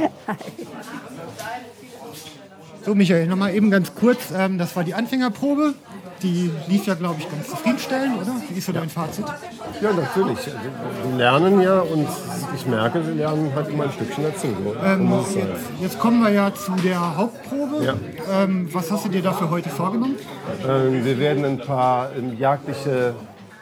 [2.86, 4.32] So, Michael, nochmal eben ganz kurz.
[4.34, 5.74] Ähm, das war die Anfängerprobe.
[6.24, 8.34] Die lief ja, glaube ich, ganz zufriedenstellend, oder?
[8.48, 9.26] Wie ist so dein Fazit?
[9.82, 10.40] Ja, natürlich.
[10.40, 12.08] Sie lernen ja und
[12.56, 14.48] ich merke, sie lernen halt immer ein Stückchen dazu.
[14.64, 15.36] So Ähm, sein.
[15.36, 17.84] jetzt, jetzt kommen wir ja zu der Hauptprobe.
[17.84, 17.96] Ja.
[18.32, 20.16] Ähm, was hast du dir dafür heute vorgenommen?
[20.66, 23.16] Ähm, wir werden ein paar ähm, jagdliche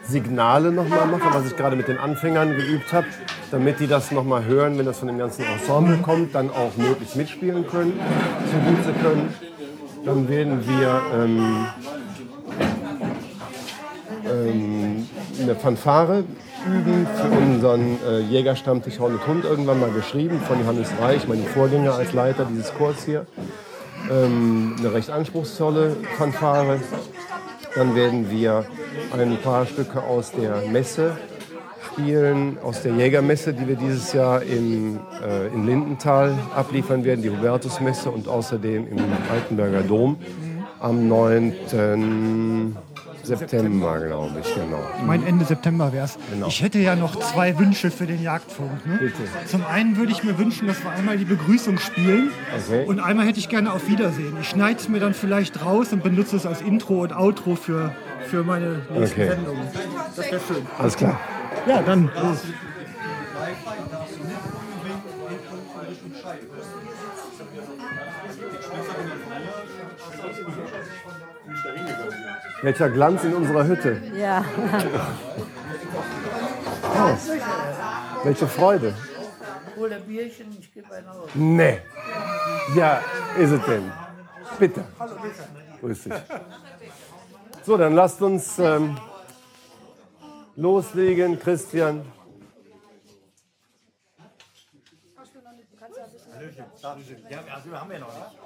[0.08, 3.06] Signale nochmal machen, was ich gerade mit den Anfängern geübt habe,
[3.50, 7.16] damit die das nochmal hören, wenn das von dem ganzen Ensemble kommt, dann auch möglichst
[7.16, 7.98] mitspielen können,
[8.50, 9.34] so gut sie können.
[10.04, 11.66] Dann werden wir ähm,
[14.24, 15.08] ähm,
[15.40, 16.24] eine Fanfare
[16.66, 21.44] üben für unseren äh, Jägerstammtisch Horn und Hund, irgendwann mal geschrieben von Johannes Reich, meinem
[21.46, 23.26] Vorgänger als Leiter dieses Chors hier.
[24.10, 26.78] Ähm, eine recht anspruchsvolle Fanfare.
[27.76, 28.64] Dann werden wir
[29.12, 31.18] ein paar Stücke aus der Messe
[31.92, 37.28] spielen, aus der Jägermesse, die wir dieses Jahr in, äh, in Lindenthal abliefern werden, die
[37.28, 38.98] Hubertusmesse und außerdem im
[39.30, 40.16] Altenberger Dom
[40.80, 42.74] am 9.
[43.26, 44.80] September, glaube ich, genau.
[44.98, 46.18] Ich meine, Ende September wäre es.
[46.32, 46.46] Genau.
[46.46, 48.86] Ich hätte ja noch zwei Wünsche für den Jagdfunk.
[48.86, 48.98] Ne?
[49.00, 49.14] Bitte.
[49.46, 52.30] Zum einen würde ich mir wünschen, dass wir einmal die Begrüßung spielen.
[52.66, 52.84] Okay.
[52.86, 54.36] Und einmal hätte ich gerne auf Wiedersehen.
[54.40, 57.94] Ich schneide es mir dann vielleicht raus und benutze es als Intro und Outro für,
[58.26, 59.28] für meine nächsten Okay.
[59.30, 59.62] Sendungen.
[60.14, 60.66] Das wäre schön.
[60.78, 61.20] Alles klar.
[61.66, 62.38] Ja, dann los.
[72.62, 74.00] Welcher Glanz in unserer Hütte.
[74.14, 74.44] Ja.
[76.82, 78.94] Oh, welche Freude.
[79.76, 81.28] Hol ein Bierchen, ich gebe einen aus.
[81.34, 81.80] Nee.
[82.74, 83.02] Ja,
[83.38, 83.92] ist es denn.
[84.58, 84.84] Bitte.
[84.98, 85.48] Hallo, bitte.
[85.80, 86.12] Grüß dich.
[87.64, 88.96] So, dann lasst uns ähm,
[90.56, 92.06] loslegen, Christian.
[97.28, 98.45] Ja, also haben wir noch nicht.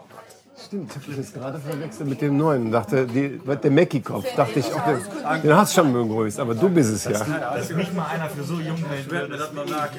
[0.71, 2.71] Stimmt, ich habe das gerade verwechselt mit dem neuen.
[2.71, 4.25] Dachte, die, der Mackie-Kopf.
[4.37, 7.25] Dachte ich, auch, den, den hast du schon begrüßt, aber du bist es ja.
[7.25, 9.99] Dass mich mal einer für so jung hält, wird mir das mal merken.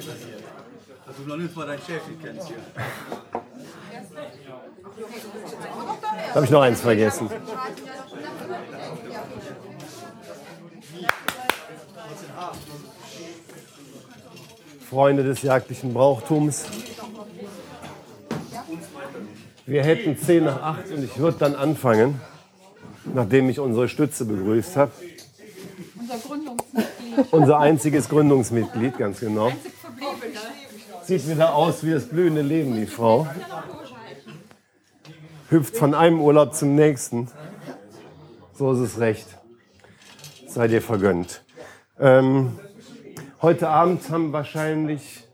[1.06, 2.56] Dass du noch nicht mal deinen Chef nicht kennst hier.
[6.30, 7.30] Da habe ich noch eins vergessen.
[14.90, 16.64] Freunde des jagdlichen Brauchtums.
[19.66, 22.20] Wir hätten 10 nach 8 und ich würde dann anfangen,
[23.14, 24.92] nachdem ich unsere Stütze begrüßt habe.
[26.00, 27.32] Unser Gründungsmitglied.
[27.32, 29.52] Unser einziges Gründungsmitglied, ganz genau.
[31.04, 33.28] Sieht wieder aus wie das blühende Leben, die Frau.
[35.50, 37.28] Hüpft von einem Urlaub zum nächsten.
[38.54, 39.28] So ist es recht.
[40.48, 41.44] Sei dir vergönnt.
[42.00, 42.58] Ähm,
[43.42, 45.28] heute Abend haben wahrscheinlich,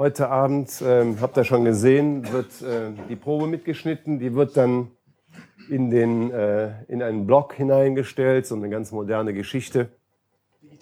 [0.00, 4.18] heute Abend, ähm, habt ihr schon gesehen, wird äh, die Probe mitgeschnitten.
[4.18, 4.88] Die wird dann
[5.68, 9.90] in, den, äh, in einen Blog hineingestellt, so eine ganz moderne Geschichte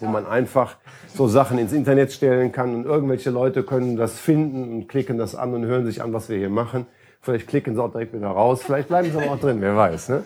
[0.01, 0.77] wo man einfach
[1.13, 5.35] so Sachen ins Internet stellen kann und irgendwelche Leute können das finden und klicken das
[5.35, 6.87] an und hören sich an, was wir hier machen.
[7.21, 10.11] Vielleicht klicken sie auch direkt wieder raus, vielleicht bleiben sie aber auch drin, wer weiß.
[10.11, 10.23] Ne?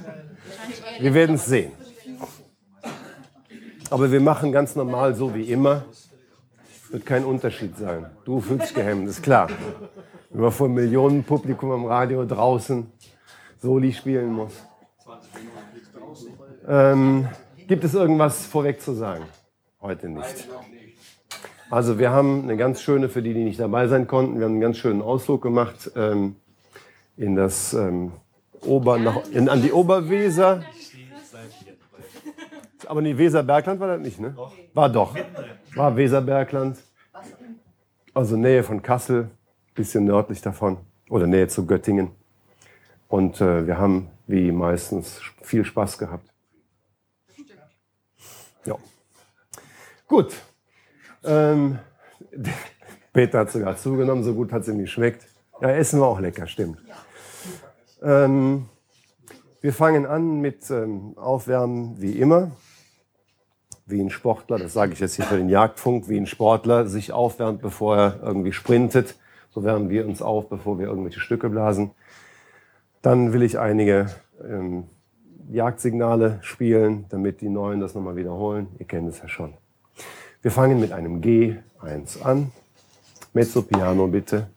[1.00, 1.72] Wir werden es sehen.
[3.88, 5.86] Aber wir machen ganz normal so wie immer.
[6.92, 8.04] Wird kein Unterschied sein.
[8.26, 9.48] Du fühlst gehemmt, ist klar.
[10.28, 12.86] Wenn man vor Millionen Publikum am Radio draußen
[13.58, 14.52] Soli spielen muss.
[16.68, 17.28] Ähm,
[17.66, 19.24] gibt es irgendwas vorweg zu sagen?
[19.80, 20.48] Heute nicht.
[21.70, 24.52] Also wir haben eine ganz schöne, für die, die nicht dabei sein konnten, wir haben
[24.52, 26.36] einen ganz schönen Ausflug gemacht ähm,
[27.16, 28.12] in das ähm,
[28.66, 30.62] Ober, nach, in, an die Oberweser.
[32.86, 34.36] Aber die Weserbergland war das nicht, ne?
[34.74, 35.16] War doch.
[35.74, 36.78] War Weserbergland.
[38.14, 39.30] Also Nähe von Kassel,
[39.74, 40.78] bisschen nördlich davon.
[41.08, 42.10] Oder Nähe zu Göttingen.
[43.08, 46.28] Und äh, wir haben, wie meistens, viel Spaß gehabt.
[48.64, 48.76] Ja.
[50.06, 50.34] Gut.
[51.24, 51.78] Ähm,
[53.12, 55.26] Peter hat sogar zugenommen, so gut hat es ihm geschmeckt.
[55.60, 56.78] Ja, Essen war auch lecker, stimmt.
[58.02, 58.68] Ähm,
[59.60, 62.50] wir fangen an mit ähm, Aufwärmen wie immer.
[63.86, 67.12] Wie ein Sportler, das sage ich jetzt hier für den Jagdfunk, wie ein Sportler sich
[67.12, 69.16] aufwärmt, bevor er irgendwie sprintet.
[69.50, 71.90] So wärmen wir uns auf, bevor wir irgendwelche Stücke blasen.
[73.02, 74.06] Dann will ich einige
[74.42, 74.84] ähm,
[75.50, 78.68] Jagdsignale spielen, damit die Neuen das nochmal wiederholen.
[78.78, 79.54] Ihr kennt es ja schon.
[80.40, 82.52] Wir fangen mit einem G1 an.
[83.32, 84.48] Mezzo Piano bitte.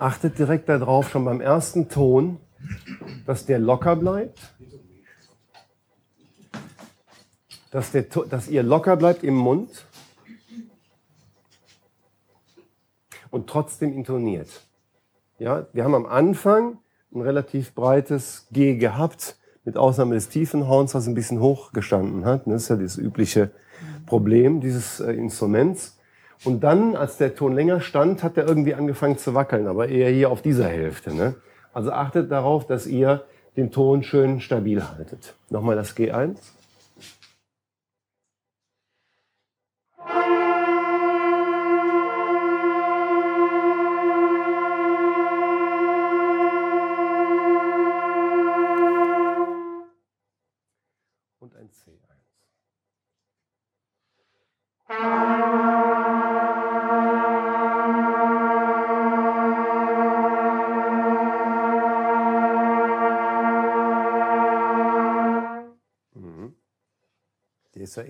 [0.00, 2.38] Achtet direkt darauf, schon beim ersten Ton,
[3.26, 4.40] dass der locker bleibt.
[7.70, 9.84] Dass, der, dass ihr locker bleibt im Mund
[13.30, 14.66] und trotzdem intoniert.
[15.38, 16.78] Ja, wir haben am Anfang
[17.12, 22.24] ein relativ breites G gehabt, mit Ausnahme des tiefen Horns, was ein bisschen hoch gestanden
[22.24, 22.46] hat.
[22.46, 23.50] Das ist ja das übliche
[24.06, 25.99] Problem dieses äh, Instruments.
[26.44, 30.10] Und dann, als der Ton länger stand, hat er irgendwie angefangen zu wackeln, aber eher
[30.10, 31.14] hier auf dieser Hälfte.
[31.14, 31.34] Ne?
[31.72, 33.24] Also achtet darauf, dass ihr
[33.56, 35.34] den Ton schön stabil haltet.
[35.50, 36.36] Nochmal das G1.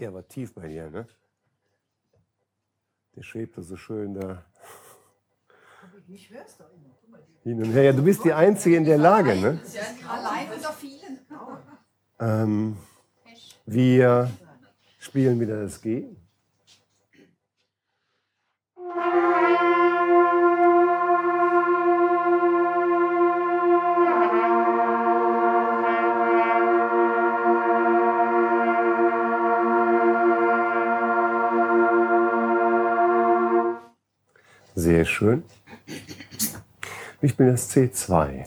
[0.01, 1.07] Eher aber tief bei dir, ne?
[3.14, 4.46] Der schwebte so schön da
[6.09, 7.18] Ich hör's doch immer.
[7.42, 7.82] Hin und her.
[7.82, 9.61] Ja, du bist die Einzige in der Lage, ne?
[10.09, 11.18] Allein unter vielen.
[12.18, 12.78] Ähm,
[13.66, 14.30] wir
[14.98, 16.09] spielen wieder das G.
[35.01, 35.44] Sehr schön.
[37.20, 38.44] Wir spielen das C2.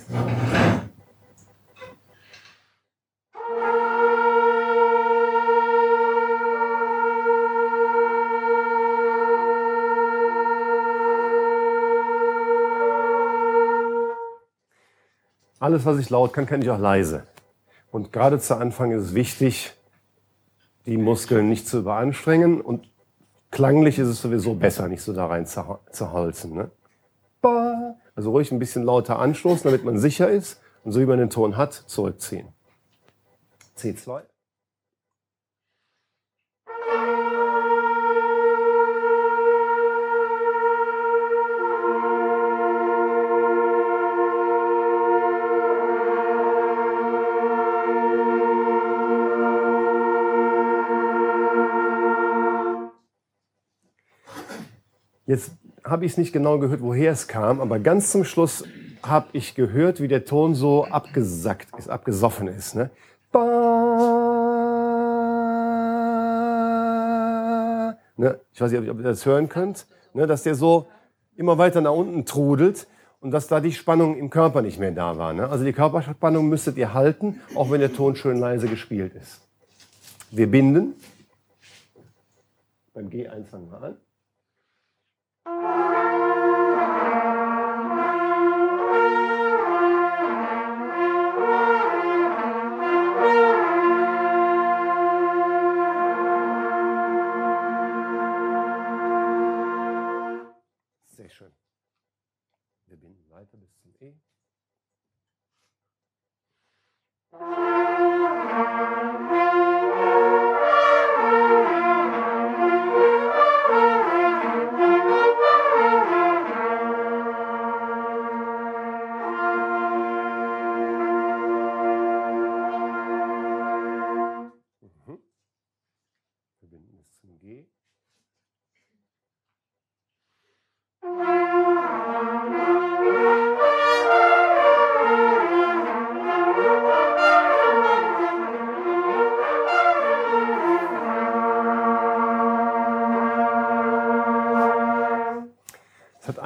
[15.60, 17.24] Alles, was ich laut kann, kann ich auch leise.
[17.90, 19.74] Und gerade zu Anfang ist es wichtig,
[20.86, 22.62] die Muskeln nicht zu überanstrengen.
[22.62, 22.93] Und
[23.54, 26.56] klanglich ist es sowieso besser, nicht so da rein zu, zu holzen.
[26.56, 26.72] Ne?
[28.16, 30.60] Also ruhig ein bisschen lauter anstoßen, damit man sicher ist.
[30.84, 32.50] Und so wie man den Ton hat, zurückziehen.
[33.78, 34.24] C2.
[55.34, 55.52] Jetzt
[55.84, 58.64] habe ich es nicht genau gehört, woher es kam, aber ganz zum Schluss
[59.02, 62.76] habe ich gehört, wie der Ton so abgesackt ist, abgesoffen ist.
[62.76, 62.92] Ne?
[63.32, 63.42] Ba.
[68.16, 68.40] Ne?
[68.54, 70.28] Ich weiß nicht, ob ihr das hören könnt, ne?
[70.28, 70.86] dass der so
[71.36, 72.86] immer weiter nach unten trudelt
[73.20, 75.34] und dass da die Spannung im Körper nicht mehr da war.
[75.34, 75.50] Ne?
[75.50, 79.42] Also die Körperspannung müsstet ihr halten, auch wenn der Ton schön leise gespielt ist.
[80.30, 80.94] Wir binden.
[82.94, 83.98] Beim G1 fangen wir an.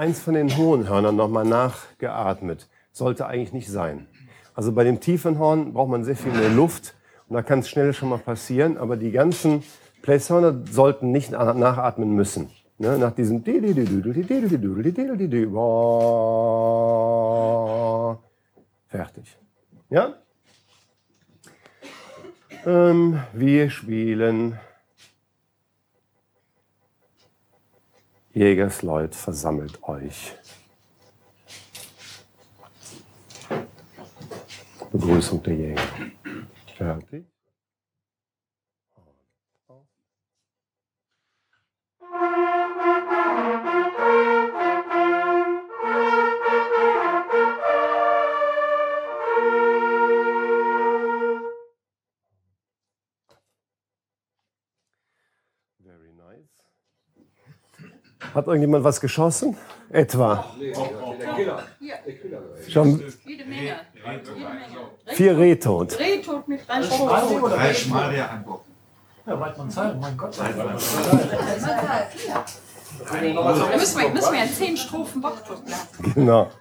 [0.08, 2.70] Eins von den hohen Hörnern nochmal nachgeatmet.
[2.94, 4.08] Sollte eigentlich nicht sein.
[4.56, 6.96] Also bei dem tiefen Horn braucht man sehr viel mehr Luft
[7.28, 9.64] und da kann es schnell schon mal passieren, aber die ganzen
[10.02, 12.50] Placehörner sollten nicht na- nachatmen müssen.
[12.78, 12.98] Ne?
[12.98, 13.44] Nach diesem
[18.88, 19.38] Fertig.
[19.90, 20.14] Ja?
[22.66, 24.58] Ähm, wir spielen
[28.38, 30.36] Jägersleut versammelt euch.
[34.92, 35.82] Begrüßung der Jäger.
[36.78, 37.26] Fertig.
[58.38, 59.58] Hat irgendjemand was geschossen?
[59.90, 60.46] Etwa.
[62.70, 63.80] Schon Jede Menge.
[65.08, 65.98] Vier Reh tot.
[65.98, 67.74] Reh tot mit drei Schmarrn oder Drei Reh?
[67.74, 68.62] Schmarrn Hamburg.
[69.26, 70.38] Ja, Weidmannsheil, mein Gott.
[70.40, 70.54] Da
[73.76, 76.14] müssen wir, müssen wir in zehn Strophen Bocktot bleiben.
[76.14, 76.52] Genau.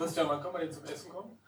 [0.00, 1.38] Christian, wann kann man denn zum Essen kommen?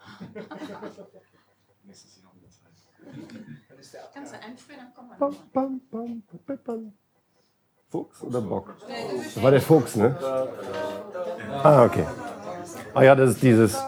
[4.14, 6.92] Kannst du einfrieren, dann kommen wir Bam, bam, bam, bam, bam.
[7.94, 8.74] Fuchs oder Bock?
[9.22, 10.16] Das war der Fuchs, ne?
[11.62, 12.04] Ah, okay.
[12.92, 13.78] Ah ja, das ist dieses.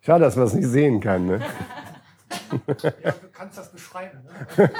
[0.00, 1.40] Schade, dass man es nicht sehen kann, ne?
[3.02, 4.26] Ja, du kannst das beschreiben.
[4.56, 4.70] Ne?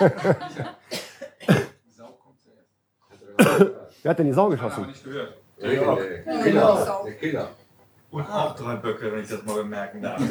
[4.03, 4.87] Wer hat denn die Sau geschossen?
[4.87, 5.35] Nicht gehört.
[5.61, 5.71] Der
[6.43, 7.03] Killer.
[7.05, 7.49] Der Killer.
[8.11, 10.23] Und auch drei Böcke, wenn ich das mal bemerken darf.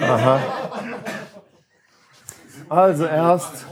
[0.00, 0.40] Aha.
[2.68, 3.66] Also erst,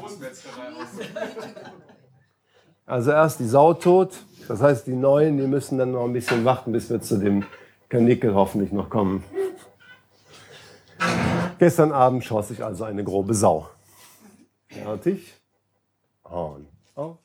[2.87, 4.13] also erst die Sau tot.
[4.49, 7.45] Das heißt, die Neuen, die müssen dann noch ein bisschen warten, bis wir zu dem
[7.89, 9.25] Kanickel hoffentlich noch kommen.
[11.59, 13.69] Gestern Abend schoss ich also eine grobe Sau.
[14.69, 15.35] Fertig.
[16.23, 17.19] Und auf.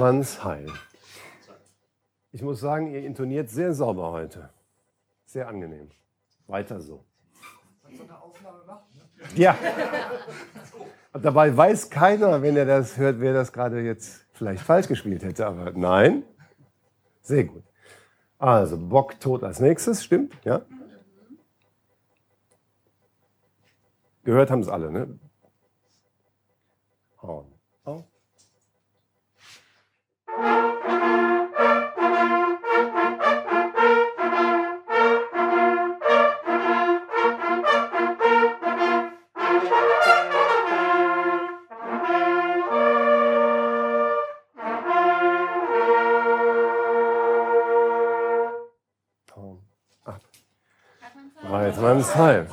[0.00, 0.66] Weidmannsheil.
[2.32, 4.50] Ich muss sagen, ihr intoniert sehr sauber heute.
[5.26, 5.90] Sehr angenehm.
[6.46, 7.04] Weiter so.
[9.34, 9.56] Ja.
[11.12, 15.22] Und dabei weiß keiner, wenn er das hört, wer das gerade jetzt vielleicht falsch gespielt
[15.22, 15.46] hätte.
[15.46, 16.22] Aber nein.
[17.20, 17.64] Sehr gut.
[18.38, 20.34] Also, Bock tot als nächstes, stimmt?
[20.44, 20.62] Ja?
[24.24, 25.18] Gehört haben es alle, ne?
[27.20, 27.49] Horn.
[30.40, 30.70] Horn.
[50.04, 50.20] Ab.
[51.42, 52.48] Weidmannsheil.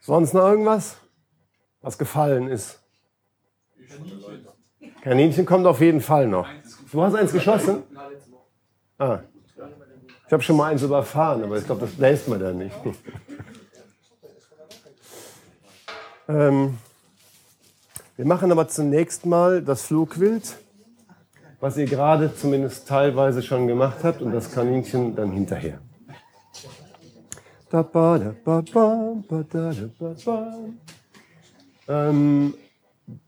[0.00, 0.98] Sonst noch irgendwas,
[1.80, 2.83] was gefallen ist?
[5.04, 6.48] Kaninchen kommt auf jeden Fall noch.
[6.90, 7.82] Du hast eins geschossen?
[8.98, 9.18] Ah.
[10.26, 12.74] Ich habe schon mal eins überfahren, aber ich glaube, das lässt man dann nicht.
[16.28, 16.78] ähm,
[18.16, 20.56] wir machen aber zunächst mal das Flugwild,
[21.60, 25.80] was ihr gerade zumindest teilweise schon gemacht habt, und das Kaninchen dann hinterher.
[27.68, 28.62] Da, da, da,
[30.24, 30.54] da.
[31.88, 32.54] Ähm,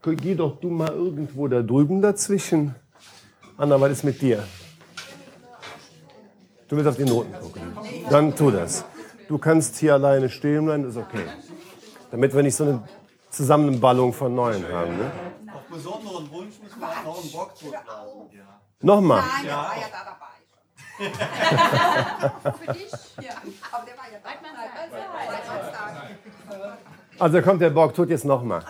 [0.02, 2.74] geh doch du mal irgendwo da drüben dazwischen.
[3.56, 4.44] Anna, was ist mit dir?
[6.68, 7.62] Du willst auf die Noten gucken.
[8.10, 8.84] Dann tu das.
[9.28, 11.26] Du kannst hier alleine stehen bleiben, ist okay.
[12.10, 12.82] Damit wir nicht so eine
[13.30, 14.96] Zusammenballung von Neuen haben.
[14.96, 15.10] Ne?
[15.54, 18.30] Auf besonderen Wunsch müssen wir noch einen Bock totblasen.
[18.32, 18.60] Ja.
[18.80, 19.22] Nochmal.
[19.22, 20.26] Nein, der war ja da dabei.
[22.66, 22.92] Für dich?
[23.20, 23.34] Ja.
[23.72, 24.36] Aber der war ja dabei.
[27.18, 28.62] Also kommt der Bock, tut jetzt nochmal.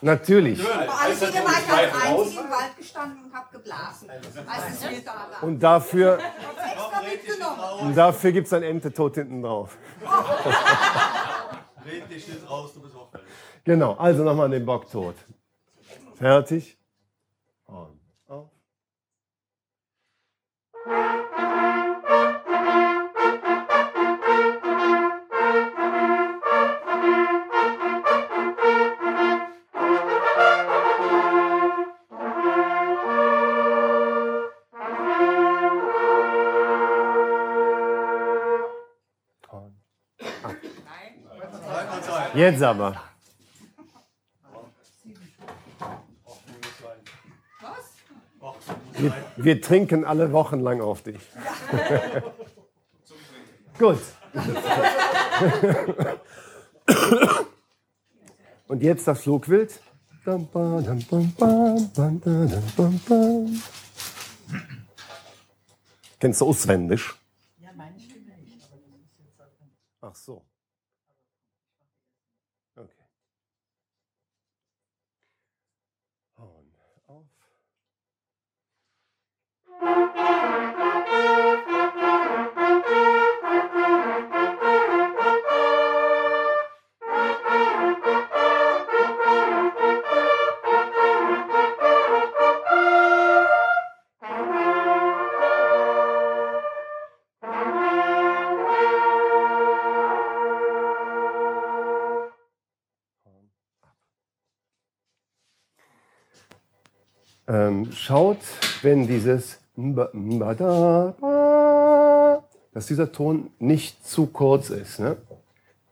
[0.00, 0.62] Natürlich.
[0.62, 4.10] Vor allem war ich als Einzige im Wald gestanden und habe geblasen.
[4.10, 5.46] Als es da.
[5.46, 7.80] Und dafür, extra mitgenommen.
[7.88, 9.76] und dafür gibt es ein Ente tot hinten drauf.
[11.84, 13.10] Red dich nicht raus, du bist auch.
[13.64, 15.16] Genau, also nochmal den Bock tot.
[16.16, 16.75] Fertig.
[42.36, 43.02] Jetzt aber.
[48.98, 51.20] Wir, wir trinken alle Wochen lang auf dich.
[53.78, 53.98] Gut.
[58.68, 59.78] Und jetzt das Flugwild.
[66.18, 67.14] Kennst du Ausländisch?
[67.58, 69.52] Ja, meine Stimme nicht, aber das ist jetzt halt
[70.00, 70.44] Ach so.
[72.74, 73.04] Okay.
[76.36, 76.74] Und
[79.68, 79.75] Ähm,
[108.06, 108.38] schaut,
[108.82, 109.58] wenn dieses
[112.72, 115.00] Dass dieser Ton nicht zu kurz ist.
[115.00, 115.16] Ne?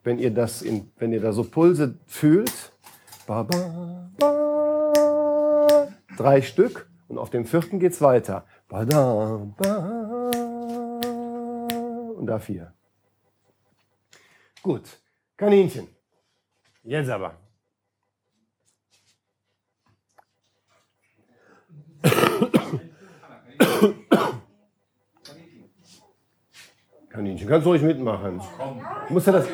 [0.03, 2.72] Wenn ihr das in, wenn ihr da so Pulse fühlt,
[6.16, 8.45] drei Stück und auf dem vierten geht's weiter.
[8.68, 10.30] Ba, da, ba,
[12.16, 12.72] und da vier.
[14.62, 14.99] Gut,
[15.37, 15.89] Kaninchen.
[16.82, 17.44] Jetzt aber.
[27.15, 28.41] Kaninchen, kannst du ruhig mitmachen.
[29.07, 29.47] Du musst ja das,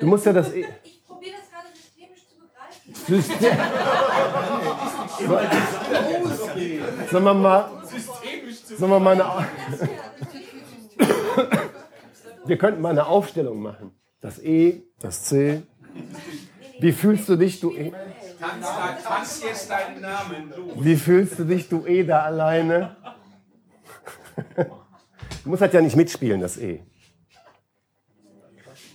[0.00, 0.66] du musst ja das Ich
[1.06, 2.92] probiere das gerade systemisch zu begreifen.
[3.06, 3.52] System.
[7.12, 7.70] Sollen wir mal,
[8.76, 9.46] sollen wir mal eine,
[12.46, 13.92] wir könnten mal eine Aufstellung machen.
[14.20, 15.62] Das E, das C.
[16.80, 17.92] Wie fühlst du dich, du E?
[20.80, 22.96] Wie fühlst du dich, du E, da alleine?
[25.44, 26.82] Du musst halt ja nicht mitspielen, das E.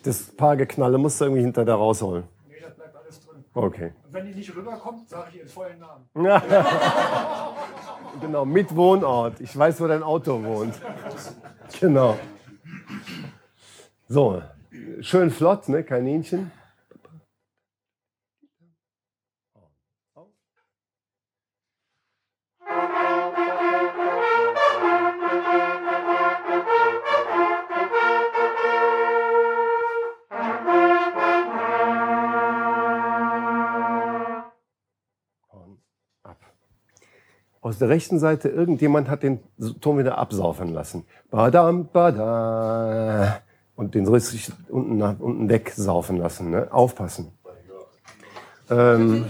[0.04, 2.24] Das paar Geknalle musst du irgendwie hinter da rausholen.
[2.48, 3.44] Nee, das bleibt alles drin.
[3.54, 3.94] Okay.
[4.06, 6.06] Und wenn die nicht rüberkommt, sage ich ihren vollen Namen.
[8.22, 9.42] genau, mit Wohnort.
[9.42, 10.76] Ich weiß, wo dein Auto wohnt.
[11.80, 12.18] Genau.
[14.08, 14.42] So,
[15.02, 15.84] schön flott, ne?
[15.84, 16.52] Kaninchen.
[37.62, 39.40] Aus der rechten Seite, irgendjemand hat den
[39.82, 41.06] Ton wieder absaufen lassen.
[41.30, 43.42] Badam, bada.
[43.76, 46.52] Und den richtig unten, nach, unten wegsaufen lassen.
[46.52, 46.68] Ne?
[46.72, 47.32] Aufpassen.
[48.70, 49.26] Ähm,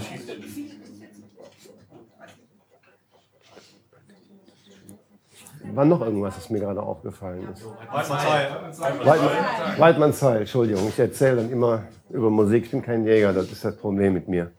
[5.72, 7.64] war noch irgendwas, was mir gerade aufgefallen ist?
[7.92, 10.88] Weidmann- Weidmannsheil, Entschuldigung.
[10.88, 12.64] Ich erzähle dann immer über Musik.
[12.64, 14.50] Ich bin kein Jäger, das ist das Problem mit mir.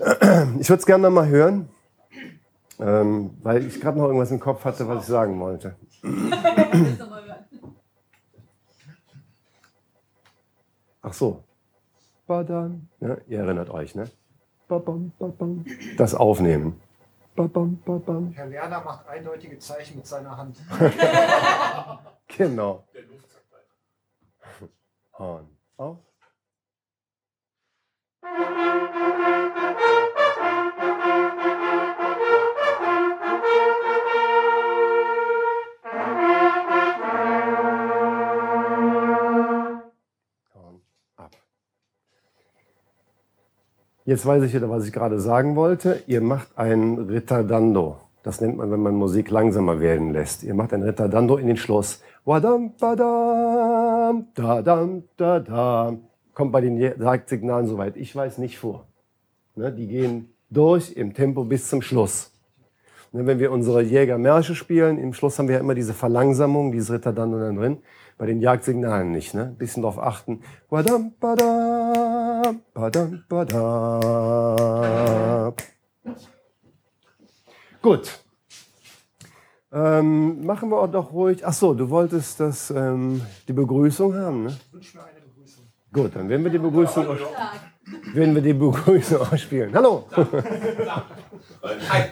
[0.00, 1.68] Ich würde es gerne noch mal hören.
[2.78, 5.76] Ähm, weil ich gerade noch irgendwas im Kopf hatte, was ich sagen wollte.
[11.02, 11.44] Ach so.
[12.26, 12.88] Badam.
[13.00, 14.08] Ja, ihr erinnert euch, ne?
[15.98, 16.80] Das Aufnehmen.
[17.36, 18.30] Babam, babam.
[18.32, 20.56] Herr Lerner macht eindeutige Zeichen mit seiner Hand.
[22.36, 22.84] Genau.
[25.18, 25.98] Horn auf.
[44.04, 46.02] Jetzt weiß ich wieder, was ich gerade sagen wollte.
[46.06, 47.98] Ihr macht ein Ritardando.
[48.22, 50.42] Das nennt man, wenn man Musik langsamer werden lässt.
[50.42, 52.02] Ihr macht ein Ritardando in den Schluss.
[52.24, 56.00] Wadam, badam, dadam, dadam.
[56.34, 58.86] Kommt bei den Jagdsignalen, soweit ich weiß, nicht vor.
[59.54, 62.32] Ne, die gehen durch im Tempo bis zum Schluss.
[63.12, 66.92] Ne, wenn wir unsere Jägermärsche spielen, im Schluss haben wir ja immer diese Verlangsamung, dieses
[66.92, 67.78] Ritardando dann drin.
[68.16, 69.34] Bei den Jagdsignalen nicht.
[69.34, 69.54] Ne?
[69.58, 70.42] Bisschen drauf achten.
[70.68, 71.79] Wadam, badam,
[72.74, 74.74] badam, badam.
[77.82, 78.20] Gut.
[79.72, 81.46] Ähm, machen wir auch doch ruhig.
[81.46, 84.58] Ach so, du wolltest das, ähm, die Begrüßung haben, ne?
[84.72, 85.64] Wünsch mir eine Begrüßung.
[85.92, 87.18] Gut, dann werden wir die Begrüßung, aus-
[88.14, 89.72] werden wir die Begrüßung ausspielen.
[89.74, 90.06] Hallo.
[91.88, 92.04] Hi.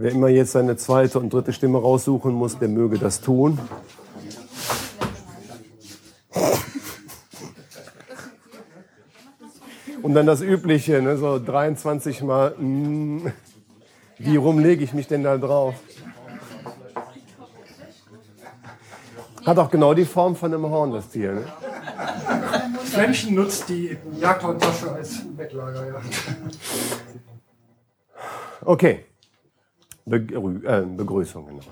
[0.00, 3.58] Wer immer jetzt seine zweite und dritte Stimme raussuchen muss, der möge das tun.
[10.00, 12.52] Und dann das Übliche, ne, so 23 Mal.
[12.52, 13.26] mm,
[14.18, 15.74] wie rum lege ich mich denn da drauf?
[19.44, 21.32] Hat auch genau die Form von einem Horn, das Tier.
[21.32, 21.44] Ne?
[22.84, 26.00] Flämmchen nutzt die Jagdhorntasche als Bettlager, ja.
[28.64, 29.07] Okay.
[30.08, 31.62] Begrü äh, Begrüßung, genau.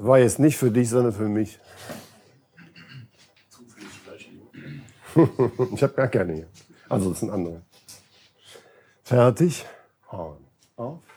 [0.00, 1.58] War jetzt nicht für dich, sondern für mich.
[5.74, 6.48] ich habe gar keine hier.
[6.88, 7.62] Also das sind andere.
[9.02, 9.66] Fertig.
[10.76, 11.07] Auf.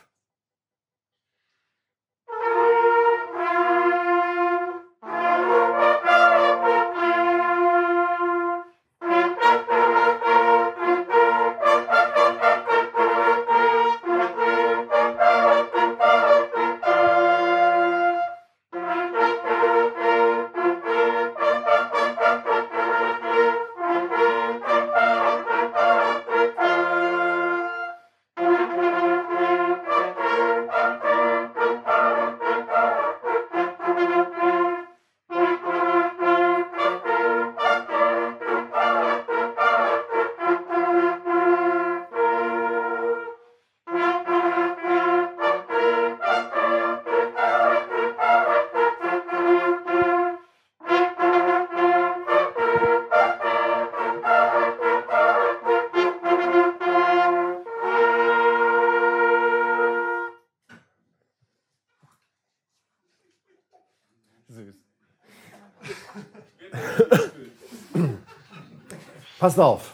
[69.42, 69.92] Passt auf.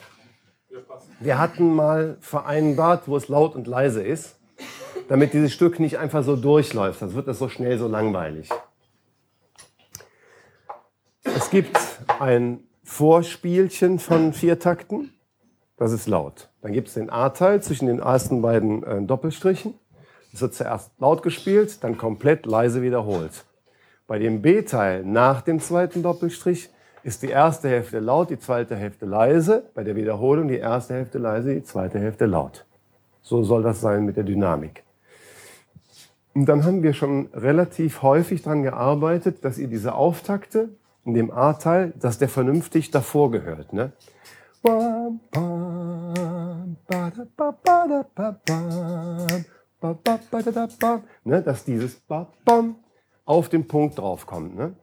[1.20, 4.36] Wir hatten mal vereinbart, wo es laut und leise ist,
[5.09, 7.01] damit dieses Stück nicht einfach so durchläuft.
[7.01, 8.51] Sonst wird das so schnell so langweilig.
[11.24, 11.78] Es gibt
[12.20, 15.14] ein Vorspielchen von vier Takten.
[15.78, 16.51] Das ist laut.
[16.61, 19.72] Dann gibt es den A-Teil zwischen den ersten beiden äh, Doppelstrichen.
[20.30, 23.46] Das wird zuerst laut gespielt, dann komplett leise wiederholt.
[24.07, 26.68] Bei dem B-Teil nach dem zweiten Doppelstrich
[27.03, 29.64] ist die erste Hälfte laut, die zweite Hälfte leise.
[29.74, 32.66] Bei der Wiederholung die erste Hälfte leise, die zweite Hälfte laut.
[33.22, 34.84] So soll das sein mit der Dynamik.
[36.34, 40.68] Und dann haben wir schon relativ häufig daran gearbeitet, dass ihr diese Auftakte
[41.05, 43.72] in dem A-Teil, dass der vernünftig davor gehört.
[43.72, 43.92] Ne?
[51.24, 52.01] Ne, dass dieses
[53.24, 54.57] auf den Punkt draufkommt.
[54.57, 54.74] Ne?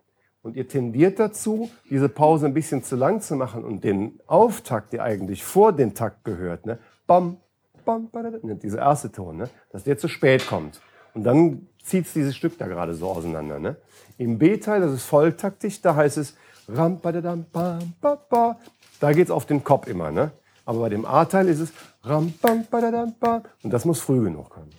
[0.45, 4.93] Und ihr tendiert dazu, diese Pause ein bisschen zu lang zu machen und den Auftakt,
[4.93, 6.77] der eigentlich vor den Takt gehört, ne,
[7.07, 7.37] bam,
[7.83, 10.81] bam, ne, dieser erste Ton, ne, dass der zu spät kommt.
[11.15, 13.57] Und dann zieht es dieses Stück da gerade so auseinander.
[13.57, 13.77] Ne?
[14.19, 16.37] Im B-Teil, das ist volltaktig, da heißt es
[16.67, 18.59] ram, badadam, bam, ba, ba.
[18.99, 20.11] Da geht es auf den Kopf immer.
[20.11, 20.29] Ne?
[20.63, 21.73] Aber bei dem A-Teil ist es
[22.03, 23.41] ram, bam, badadam, bam.
[23.63, 24.69] Und das muss früh genug kommen.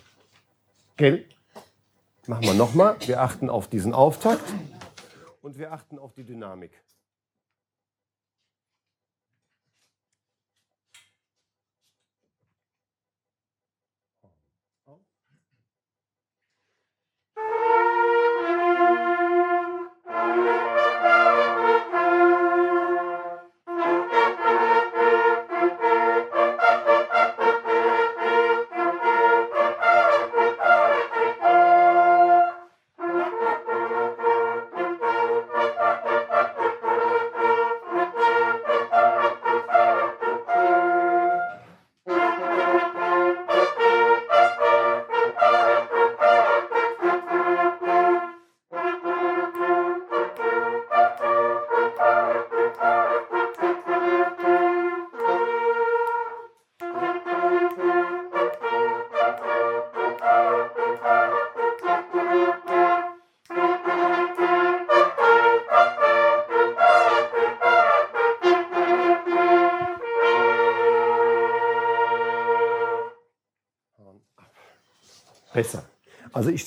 [0.95, 1.25] Gell?
[2.25, 2.95] Machen wir nochmal.
[3.05, 4.43] Wir achten auf diesen Auftakt
[5.47, 6.71] und wir achten auf die Dynamik.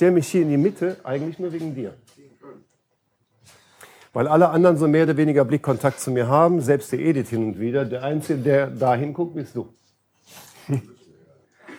[0.00, 1.92] Stelle mich hier in die Mitte eigentlich nur wegen dir.
[4.14, 7.48] Weil alle anderen so mehr oder weniger Blickkontakt zu mir haben, selbst der Edith hin
[7.48, 7.84] und wieder.
[7.84, 9.68] Der Einzige, der da hinguckt, bist du.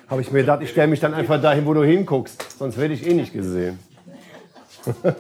[0.07, 2.59] Habe ich mir gedacht, ich stelle mich dann einfach dahin, wo du hinguckst.
[2.59, 3.79] Sonst werde ich eh nicht gesehen.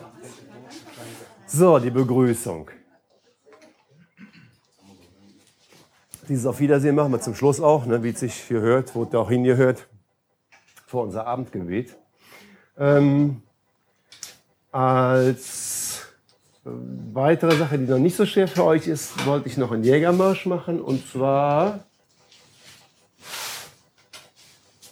[1.47, 2.69] so, die Begrüßung.
[6.29, 9.15] Dieses Auf Wiedersehen machen wir zum Schluss auch, ne, wie es sich hier hört, es
[9.15, 9.87] auch hingehört
[10.85, 11.97] vor unser Abendgebet.
[12.77, 13.41] Ähm,
[14.71, 16.05] als
[16.63, 20.45] weitere Sache, die noch nicht so schwer für euch ist, wollte ich noch einen Jägermarsch
[20.45, 21.79] machen und zwar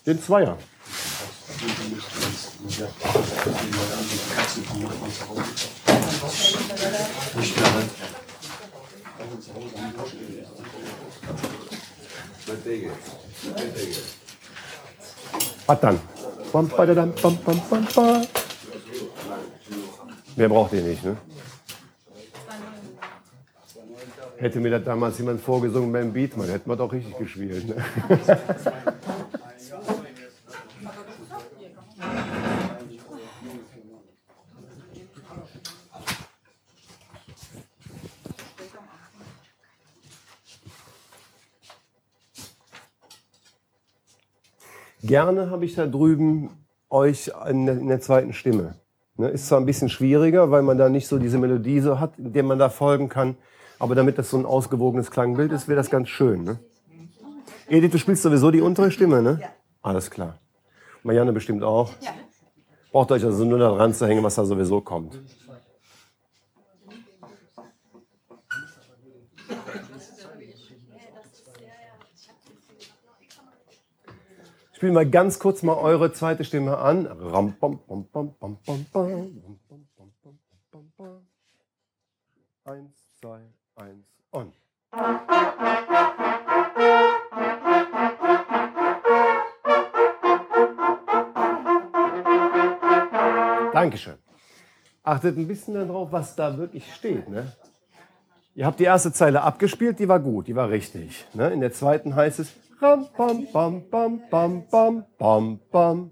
[0.05, 0.57] den Zweier.
[15.67, 16.18] Was dann?
[16.52, 18.28] Bam, badadam, bam, bam, bam, bam.
[20.36, 21.18] Mehr braucht ihr nicht, ne?
[24.38, 27.68] Hätte mir das damals jemand vorgesungen beim Beatman, hätten wir doch richtig gespielt.
[27.68, 27.76] Ne?
[45.10, 46.51] Gerne habe ich da drüben
[46.88, 48.76] euch in der, in der zweiten Stimme.
[49.18, 52.20] Ne, ist zwar ein bisschen schwieriger, weil man da nicht so diese Melodie so hat,
[52.20, 53.36] in der man da folgen kann.
[53.80, 56.43] Aber damit das so ein ausgewogenes Klangbild ist, wäre das ganz schön.
[56.43, 56.60] Ne?
[57.68, 59.39] Edith, du spielst sowieso die untere Stimme, ne?
[59.41, 59.47] Ja.
[59.82, 60.38] Alles klar.
[61.01, 61.89] Marianne bestimmt auch.
[62.01, 62.12] Ja.
[62.91, 65.18] Braucht euch also nur da dran zu hängen, was da sowieso kommt.
[74.80, 77.05] Spielen wir ganz kurz mal eure zweite Stimme an.
[82.63, 83.41] Eins, zwei,
[83.75, 84.53] eins und.
[93.73, 94.17] Dankeschön.
[95.03, 97.27] Achtet ein bisschen darauf, was da wirklich steht.
[97.27, 97.51] Ne?
[98.55, 101.27] Ihr habt die erste Zeile abgespielt, die war gut, die war richtig.
[101.34, 101.49] Ne?
[101.49, 106.11] In der zweiten heißt es Ram, bam, bam, bam, bam, bam, bam, bam.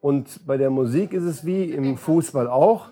[0.00, 2.90] Und bei der Musik ist es wie im Fußball auch.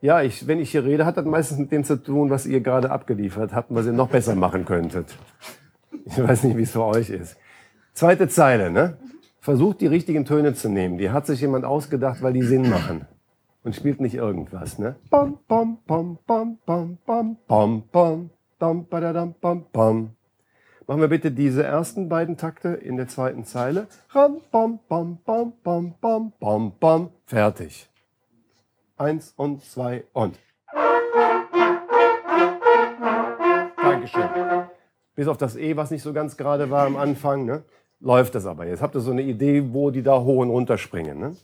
[0.00, 2.60] Ja, ich, wenn ich hier rede, hat das meistens mit dem zu tun, was ihr
[2.60, 5.16] gerade abgeliefert habt, was ihr noch besser machen könntet.
[6.04, 7.36] Ich weiß nicht, wie es für euch ist.
[7.92, 8.98] Zweite Zeile, ne?
[9.40, 10.98] Versucht die richtigen Töne zu nehmen.
[10.98, 13.06] Die hat sich jemand ausgedacht, weil die Sinn machen.
[13.64, 14.96] Und spielt nicht irgendwas, ne?
[15.10, 18.30] Bam, bam, bam, bam, bam, bam, bam, bam.
[18.62, 20.10] Dam, badadam, bam, bam.
[20.86, 23.88] Machen wir bitte diese ersten beiden Takte in der zweiten Zeile.
[24.10, 27.10] Ram, bam, bam, bam, bam, bam, bam, bam.
[27.26, 27.90] Fertig.
[28.96, 30.38] Eins und zwei und.
[33.76, 34.28] Dankeschön.
[35.16, 37.64] Bis auf das E, was nicht so ganz gerade war am Anfang, ne?
[37.98, 38.64] läuft das aber.
[38.64, 41.18] Jetzt habt ihr so eine Idee, wo die da hoch und runter springen.
[41.18, 41.36] Ne?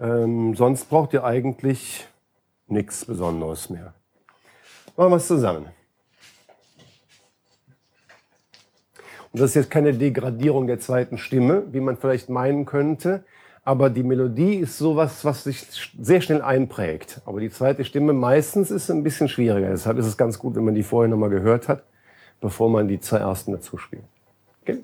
[0.00, 2.08] Ähm, sonst braucht ihr eigentlich
[2.66, 3.92] nichts Besonderes mehr.
[4.98, 5.66] Machen wir es zusammen.
[9.32, 13.24] Und das ist jetzt keine Degradierung der zweiten Stimme, wie man vielleicht meinen könnte,
[13.62, 15.68] aber die Melodie ist sowas, was sich
[16.00, 17.20] sehr schnell einprägt.
[17.26, 19.68] Aber die zweite Stimme meistens ist ein bisschen schwieriger.
[19.68, 21.84] Deshalb ist es ganz gut, wenn man die vorher nochmal gehört hat,
[22.40, 24.02] bevor man die zwei ersten dazu spielt.
[24.62, 24.82] Okay?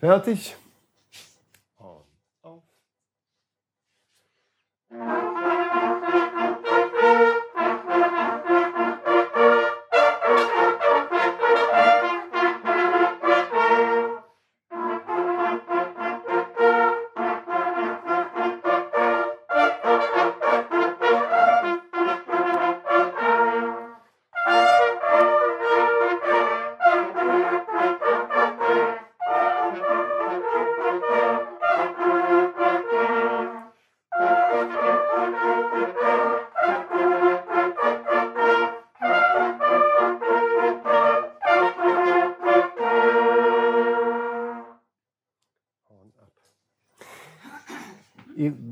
[0.00, 0.56] Fertig?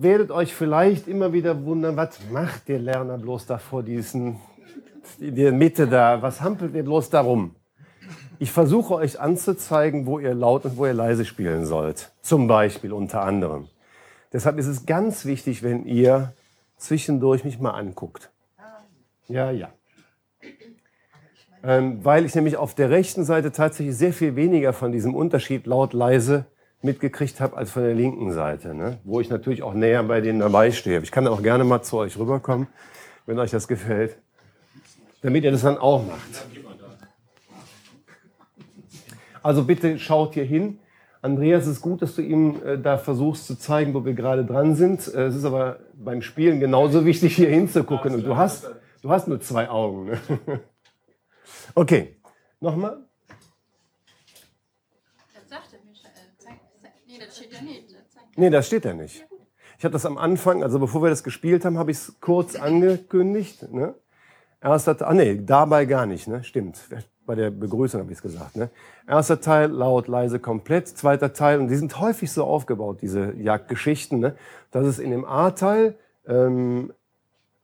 [0.03, 4.39] Werdet euch vielleicht immer wieder wundern, was macht der Lerner bloß da vor diesen,
[5.19, 6.23] in der Mitte da?
[6.23, 7.55] Was hampelt ihr bloß darum?
[8.39, 12.13] Ich versuche euch anzuzeigen, wo ihr laut und wo ihr leise spielen sollt.
[12.23, 13.69] Zum Beispiel unter anderem.
[14.33, 16.33] Deshalb ist es ganz wichtig, wenn ihr
[16.77, 18.31] zwischendurch mich mal anguckt.
[19.27, 19.71] Ja, ja.
[21.65, 25.67] Ähm, weil ich nämlich auf der rechten Seite tatsächlich sehr viel weniger von diesem Unterschied
[25.67, 26.47] laut-leise
[26.83, 28.99] mitgekriegt habe als von der linken Seite, ne?
[29.05, 31.01] wo ich natürlich auch näher bei denen dabei stehe.
[31.01, 32.69] Ich kann auch gerne mal zu euch rüberkommen,
[33.27, 34.17] wenn euch das gefällt,
[35.23, 36.47] damit ihr das dann auch macht.
[39.43, 40.79] Also bitte schaut hier hin.
[41.21, 44.45] Andreas, es ist gut, dass du ihm äh, da versuchst zu zeigen, wo wir gerade
[44.45, 45.13] dran sind.
[45.13, 48.15] Äh, es ist aber beim Spielen genauso wichtig, hier hinzugucken.
[48.15, 48.71] Und du hast,
[49.03, 50.07] du hast nur zwei Augen.
[50.07, 50.19] Ne?
[51.75, 52.17] okay,
[52.61, 53.08] nochmal.
[58.39, 59.27] Nee, das steht ja nicht.
[59.79, 62.55] Ich habe das am Anfang, also bevor wir das gespielt haben, habe ich es kurz
[62.55, 63.73] angekündigt.
[63.73, 63.95] Ne?
[64.63, 66.45] Erst hat, ah nee, dabei gar nicht, ne?
[66.45, 66.79] Stimmt.
[67.27, 68.55] bei der Begrüßung habe ich es gesagt.
[68.55, 68.71] Ne?
[69.09, 70.87] Erster Teil, laut, leise, komplett.
[70.87, 74.37] Zweiter Teil, und die sind häufig so aufgebaut, diese Jagdgeschichten, ne?
[74.71, 75.97] dass es in dem A-Teil
[76.29, 76.93] ähm,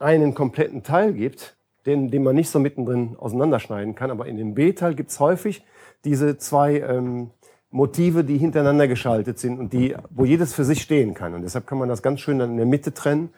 [0.00, 1.56] einen kompletten Teil gibt,
[1.86, 4.10] den, den man nicht so mittendrin auseinanderschneiden kann.
[4.10, 5.64] Aber in dem B-Teil gibt es häufig
[6.04, 7.30] diese zwei ähm,
[7.74, 11.34] Motive, die hintereinander geschaltet sind und die, wo jedes für sich stehen kann.
[11.34, 13.30] Und deshalb kann man das ganz schön dann in der Mitte trennen.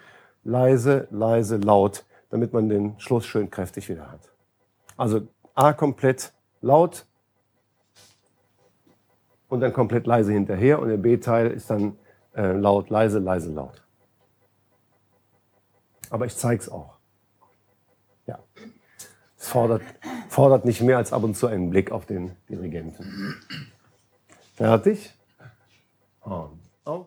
[0.44, 4.20] Leise, leise, laut, damit man den Schluss schön kräftig wieder hat.
[4.98, 5.22] Also
[5.54, 7.06] A komplett laut
[9.48, 11.96] und dann komplett leise hinterher und der B-Teil ist dann
[12.36, 13.82] äh, laut, leise, leise, laut.
[16.10, 16.92] Aber ich zeige es auch.
[18.26, 18.38] Ja.
[19.38, 19.80] Es fordert,
[20.28, 23.34] fordert nicht mehr als ab und zu einen Blick auf den Dirigenten.
[24.56, 25.12] Fertig?
[26.22, 27.06] Und auf.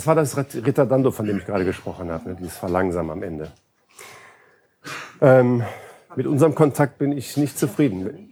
[0.00, 2.34] Das war das Ritardando, von dem ich gerade gesprochen habe, ne?
[2.34, 3.52] dieses Verlangsamen am Ende.
[5.20, 5.62] Ähm,
[6.16, 8.30] mit unserem Kontakt bin ich nicht zufrieden.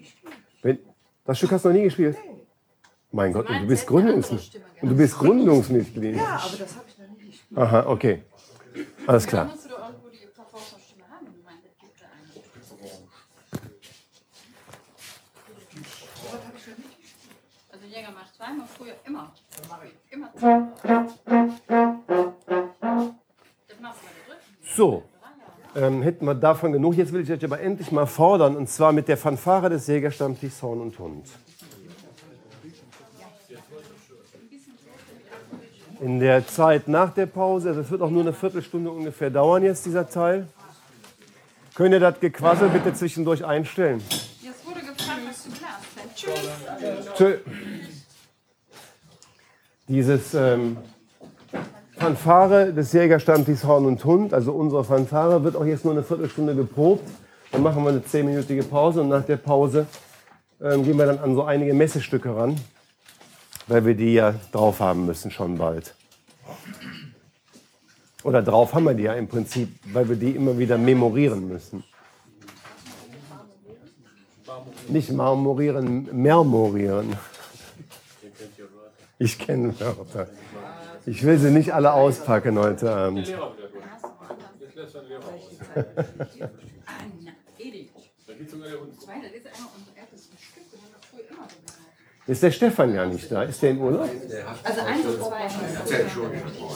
[0.63, 0.79] Wenn,
[1.27, 2.17] das Stück hast du noch nie gespielt?
[3.13, 4.63] Mein Gott, und du bist, Gründungsmitglied.
[4.81, 6.17] und du bist Gründungsmitglied.
[6.17, 7.59] Ja, aber das habe ich noch nie gespielt.
[7.59, 8.23] Aha, okay.
[9.07, 9.51] Alles klar.
[17.71, 17.85] Also
[18.39, 19.35] zweimal früher immer.
[20.11, 20.33] Immer.
[24.75, 25.03] So,
[25.75, 26.95] ähm, hätten wir davon genug.
[26.95, 30.63] Jetzt will ich euch aber endlich mal fordern, und zwar mit der Fanfare des Jägerstammtischs
[30.63, 31.27] Horn und Hund.
[36.01, 39.85] In der Zeit nach der Pause, das wird auch nur eine Viertelstunde ungefähr dauern jetzt,
[39.85, 40.47] dieser Teil.
[41.75, 44.03] Könnt ihr das Gequassel bitte zwischendurch einstellen?
[44.41, 45.89] Jetzt wurde gefragt, was du lernst.
[46.15, 47.15] Tschüss.
[47.15, 47.39] Tschö.
[49.89, 50.77] Dieses ähm,
[51.97, 56.55] Fanfare des Jägerstammtischs Horn und Hund, also unsere Fanfare, wird auch jetzt nur eine Viertelstunde
[56.55, 57.09] geprobt.
[57.51, 59.87] Dann machen wir eine zehnminütige Pause und nach der Pause
[60.61, 62.57] ähm, gehen wir dann an so einige Messestücke ran,
[63.67, 65.95] weil wir die ja drauf haben müssen schon bald.
[68.25, 71.83] Oder drauf haben wir die ja im Prinzip, weil wir die immer wieder memorieren müssen.
[74.89, 77.17] Nicht marmorieren, mermorieren.
[79.19, 80.29] Ich kenne Wörter.
[81.07, 83.29] Ich will sie nicht alle auspacken heute Abend.
[88.39, 90.65] Ist einmal unser erstes Stück.
[90.71, 91.79] Wir haben das früher immer so gemacht.
[92.27, 93.43] Ist der Stefan ja nicht da?
[93.43, 94.09] Ist der in Urlaub?
[94.63, 95.45] Also eins und zwei.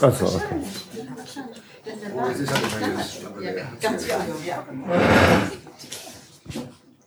[0.07, 0.61] Achso, okay.
[2.15, 4.27] Oh, halt ganz klar.
[4.47, 4.67] Ja.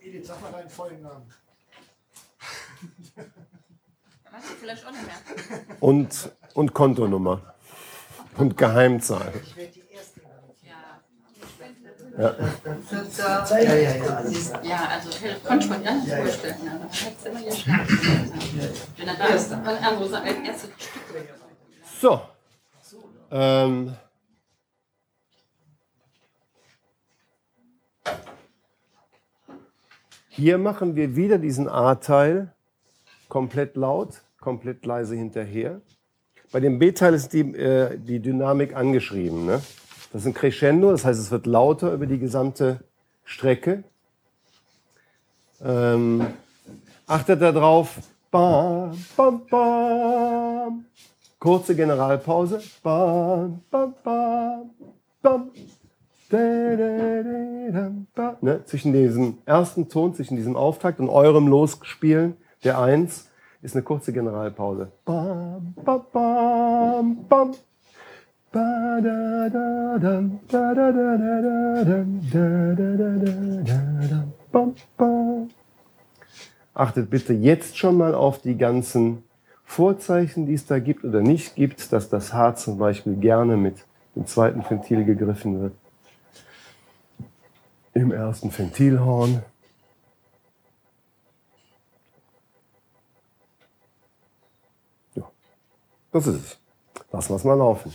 [0.00, 1.32] Edith, sag mal deinen vollen Namen.
[4.60, 5.16] Vielleicht auch nicht mehr?
[5.80, 7.54] Und, und Kontonummer.
[8.36, 9.32] Und Geheimzahl.
[12.18, 12.34] Ja.
[13.50, 14.62] Ja, ja, ja.
[14.62, 16.56] Ja, also ich konnte mir gar nicht vorstellen.
[16.66, 17.90] Aber hat es immer geschafft.
[18.96, 21.02] Wenn er da ist, dann andere Sachen als erstes Stück.
[22.00, 22.22] So.
[23.30, 23.96] Ähm,
[30.28, 32.54] hier machen wir wieder diesen A-Teil
[33.28, 35.80] komplett laut, komplett leise hinterher.
[36.52, 39.44] Bei dem B-Teil ist die, äh, die Dynamik angeschrieben.
[39.44, 39.60] Ne?
[40.12, 42.78] Das ist ein Crescendo, das heißt, es wird lauter über die gesamte
[43.24, 43.82] Strecke.
[45.64, 46.24] Ähm,
[47.08, 47.98] achtet darauf.
[48.30, 50.84] Bam, bam, bam.
[51.40, 52.62] Kurze Generalpause.
[52.84, 54.70] Bam, bam, bam,
[55.22, 55.50] bam.
[56.30, 56.38] Da,
[56.76, 57.22] da,
[57.72, 58.36] da, ba.
[58.42, 58.64] Ne?
[58.64, 63.26] Zwischen diesem ersten Ton, zwischen diesem Auftakt und eurem Losspielen, der Eins,
[63.62, 64.92] ist eine kurze Generalpause.
[65.04, 67.52] Bam, bam, bam, bam.
[76.72, 79.24] Achtet bitte jetzt schon mal auf die ganzen
[79.64, 83.84] Vorzeichen, die es da gibt oder nicht gibt, dass das H zum Beispiel gerne mit
[84.14, 85.74] dem zweiten Ventil gegriffen wird.
[87.92, 89.42] Im ersten Ventilhorn.
[96.16, 96.58] Das ist es.
[97.12, 97.92] Lassen wir es mal laufen.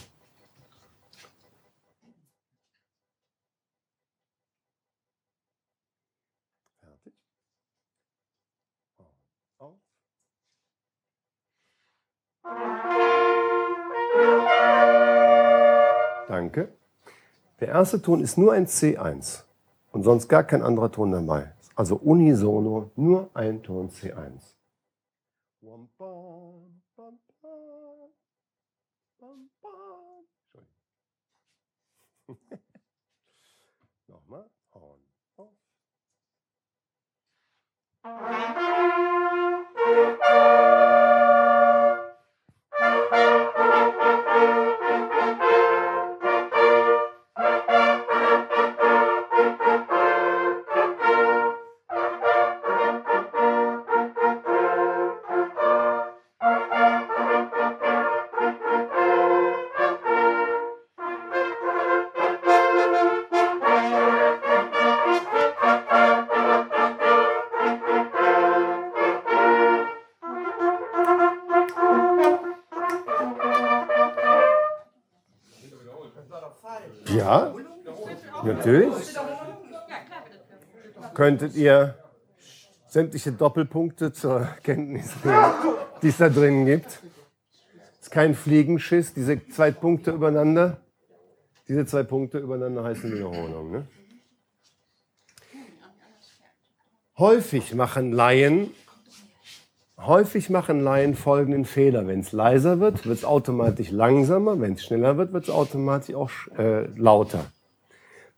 [16.27, 16.72] Danke.
[17.60, 19.45] Der erste Ton ist nur ein C1
[19.91, 21.53] und sonst gar kein anderer Ton dabei.
[21.73, 24.53] Also unisono nur ein Ton C1.
[34.10, 34.49] Nochmal.
[34.74, 34.99] On,
[38.03, 38.58] off.
[81.32, 81.95] Könntet ihr
[82.90, 85.53] sämtliche Doppelpunkte zur Kenntnis nehmen,
[86.02, 86.88] die es da drin gibt?
[86.88, 90.82] Es ist kein Fliegenschiss, diese zwei Punkte übereinander.
[91.70, 93.72] Diese zwei Punkte übereinander heißen Wiederholung.
[93.72, 93.88] Ne?
[97.18, 98.72] Häufig machen Laien
[99.98, 102.08] Häufig machen Laien folgenden Fehler.
[102.08, 104.60] Wenn es leiser wird, wird es automatisch langsamer.
[104.60, 107.45] Wenn es schneller wird, wird es automatisch auch äh, lauter.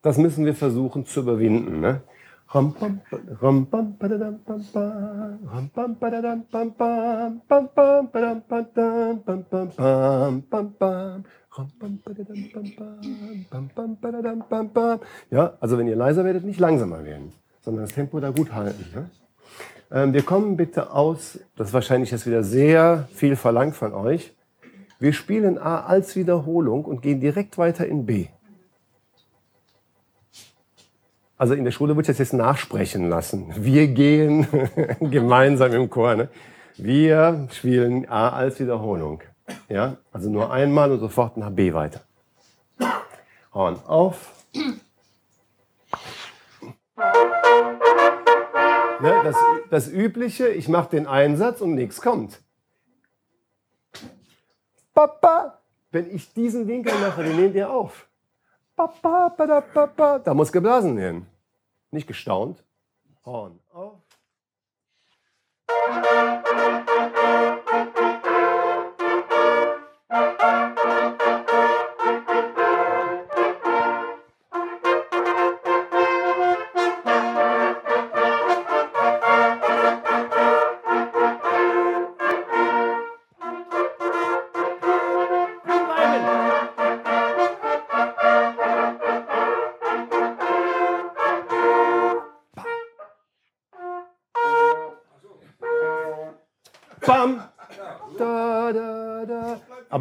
[0.04, 1.80] Das müssen wir versuchen zu überwinden.
[1.80, 2.04] Ne?
[15.32, 17.32] Ja, also wenn ihr leiser werdet, nicht langsamer werden,
[17.62, 18.86] sondern das Tempo da gut halten.
[18.94, 19.10] Ne?
[19.92, 24.36] Ähm, wir kommen bitte aus, das ist wahrscheinlich jetzt wieder sehr viel verlangt von euch.
[25.00, 28.28] Wir spielen A als Wiederholung und gehen direkt weiter in B.
[31.44, 33.54] Also in der Schule wird es jetzt nachsprechen lassen.
[33.58, 34.48] Wir gehen
[35.02, 36.16] gemeinsam im Chor.
[36.16, 36.30] Ne?
[36.78, 39.22] Wir spielen A als Wiederholung.
[39.68, 39.98] Ja?
[40.14, 42.00] Also nur einmal und sofort nach B weiter.
[43.54, 44.32] Horn auf.
[49.02, 49.36] Ne, das,
[49.70, 52.42] das Übliche, ich mache den Einsatz und nichts kommt.
[54.94, 55.60] Papa,
[55.92, 58.08] wenn ich diesen Winkel mache, den nehmt ihr auf.
[58.78, 61.33] Papa, da muss geblasen werden.
[61.94, 62.64] Nicht gestaunt.
[63.24, 63.60] Horn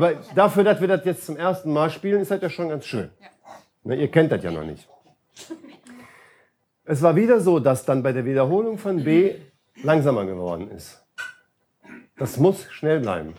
[0.03, 2.87] Aber dafür, dass wir das jetzt zum ersten Mal spielen, ist das ja schon ganz
[2.87, 3.09] schön.
[3.85, 4.89] Ne, ihr kennt das ja noch nicht.
[6.85, 9.37] Es war wieder so, dass dann bei der Wiederholung von B
[9.85, 11.07] langsamer geworden ist.
[12.19, 13.35] Das muss schnell bleiben.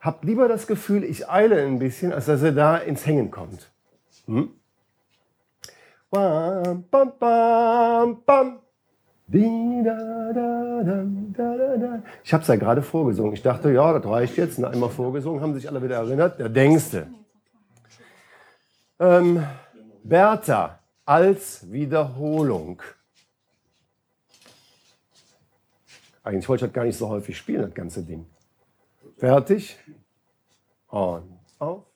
[0.00, 3.70] Habt lieber das Gefühl, ich eile ein bisschen, als dass er da ins Hängen kommt.
[4.26, 4.50] Hm?
[9.30, 9.36] Ich
[12.32, 13.34] habe es ja gerade vorgesungen.
[13.34, 14.62] Ich dachte, ja, das reicht jetzt.
[14.64, 16.38] Einmal vorgesungen, haben sich alle wieder erinnert.
[16.38, 17.08] Der denkste.
[18.98, 19.44] Ähm,
[20.02, 22.82] Bertha als Wiederholung.
[26.22, 28.26] Eigentlich wollte ich das gar nicht so häufig spielen, das ganze Ding.
[29.18, 29.78] Fertig?
[30.90, 31.87] On, auf.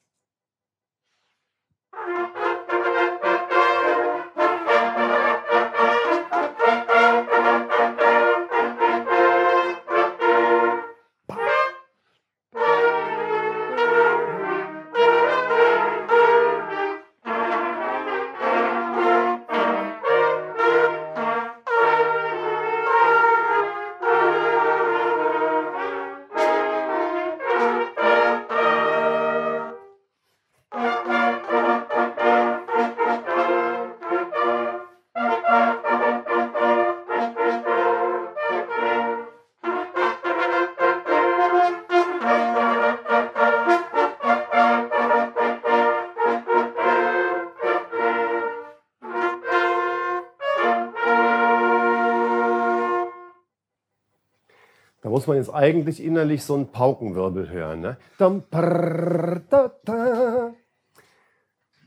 [55.22, 57.80] Muss man jetzt eigentlich innerlich so einen Paukenwirbel hören.
[57.80, 57.96] Ne?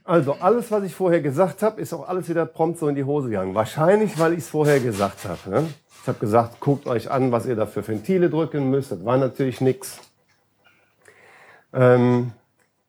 [0.05, 3.03] Also alles, was ich vorher gesagt habe, ist auch alles wieder prompt so in die
[3.03, 3.53] Hose gegangen.
[3.53, 5.49] Wahrscheinlich, weil ich es vorher gesagt habe.
[5.49, 5.67] Ne?
[6.01, 8.93] Ich habe gesagt, guckt euch an, was ihr da für Ventile drücken müsst.
[8.93, 9.99] Das war natürlich nichts.
[11.73, 12.31] Ähm,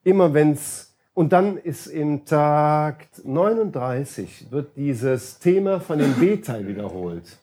[0.05, 7.37] immer wenn's und dann ist im Takt 39 wird dieses Thema von dem B-Teil wiederholt.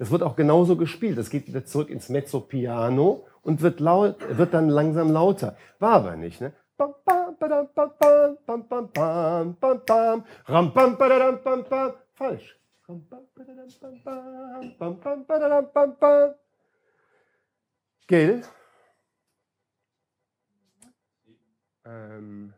[0.00, 1.18] Das wird auch genauso gespielt.
[1.18, 5.58] Das geht wieder zurück ins Mezzo-Piano und wird, laut, wird dann langsam lauter.
[5.78, 6.54] War aber nicht, ne?
[12.14, 12.58] Falsch.
[18.06, 18.42] Gell?
[21.84, 22.54] Ähm.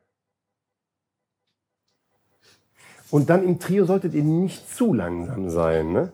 [3.11, 6.13] Und dann im Trio solltet ihr nicht zu langsam sein, ne?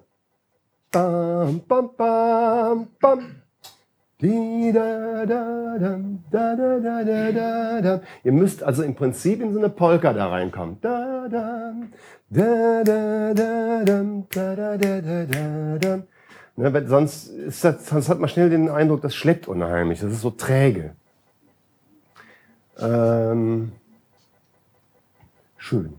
[0.91, 3.21] Bam, bam, bam, bam.
[4.21, 8.01] Da, da, dam, da, da, da, da, da, dam.
[8.25, 10.79] Ihr müsst also im Prinzip in so eine Polka da reinkommen.
[10.81, 11.75] Da, da,
[12.31, 13.35] da, da,
[13.85, 16.03] dam, da, da, da, da, da, dam.
[16.57, 20.01] Ne, weil sonst, ist das, sonst hat man schnell den Eindruck, das schleppt unheimlich.
[20.01, 20.97] Das ist so träge.
[22.79, 23.73] Ähm,
[25.59, 25.95] schön.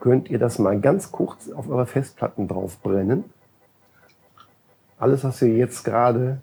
[0.00, 3.24] Könnt ihr das mal ganz kurz auf eure Festplatten draufbrennen?
[4.98, 6.42] Alles, was wir jetzt gerade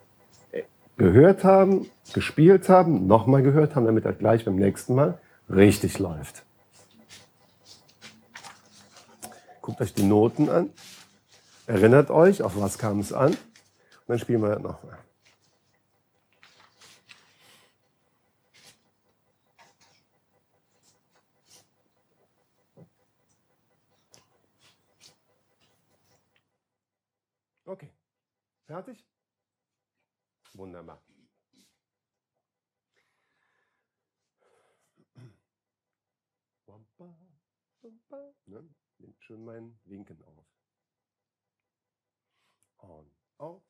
[0.97, 5.19] gehört haben, gespielt haben, nochmal gehört haben, damit das gleich beim nächsten Mal
[5.49, 6.43] richtig läuft.
[9.61, 10.69] Guckt euch die Noten an,
[11.67, 13.37] erinnert euch, auf was kam es an, und
[14.07, 14.99] dann spielen wir das nochmal.
[27.65, 27.89] Okay.
[28.67, 29.05] Fertig?
[30.53, 31.01] Wunderbar.
[38.45, 38.69] Ne?
[38.97, 40.45] Nehmt schön mein Winken auf.
[42.77, 43.63] On, auf.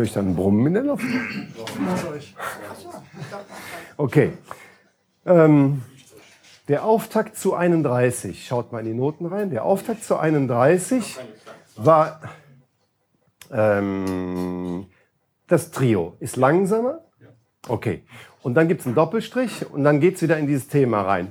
[0.00, 1.04] Höre ich dann Brummen in der Luft?
[3.98, 4.32] Okay.
[5.26, 5.82] Ähm,
[6.68, 9.50] der Auftakt zu 31, schaut mal in die Noten rein.
[9.50, 11.18] Der Auftakt zu 31
[11.76, 12.22] war
[13.52, 14.86] ähm,
[15.48, 16.16] das Trio.
[16.18, 17.04] Ist langsamer?
[17.68, 18.02] Okay.
[18.42, 21.30] Und dann gibt es einen Doppelstrich und dann geht es wieder in dieses Thema rein.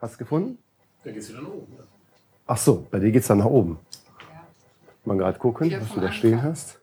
[0.00, 0.58] Hast du gefunden?
[1.04, 1.76] Da geht's wieder nach oben.
[2.48, 3.78] Ach so, bei dir geht es dann nach oben.
[5.06, 6.80] Mal gerade gucken, was du da stehen hast.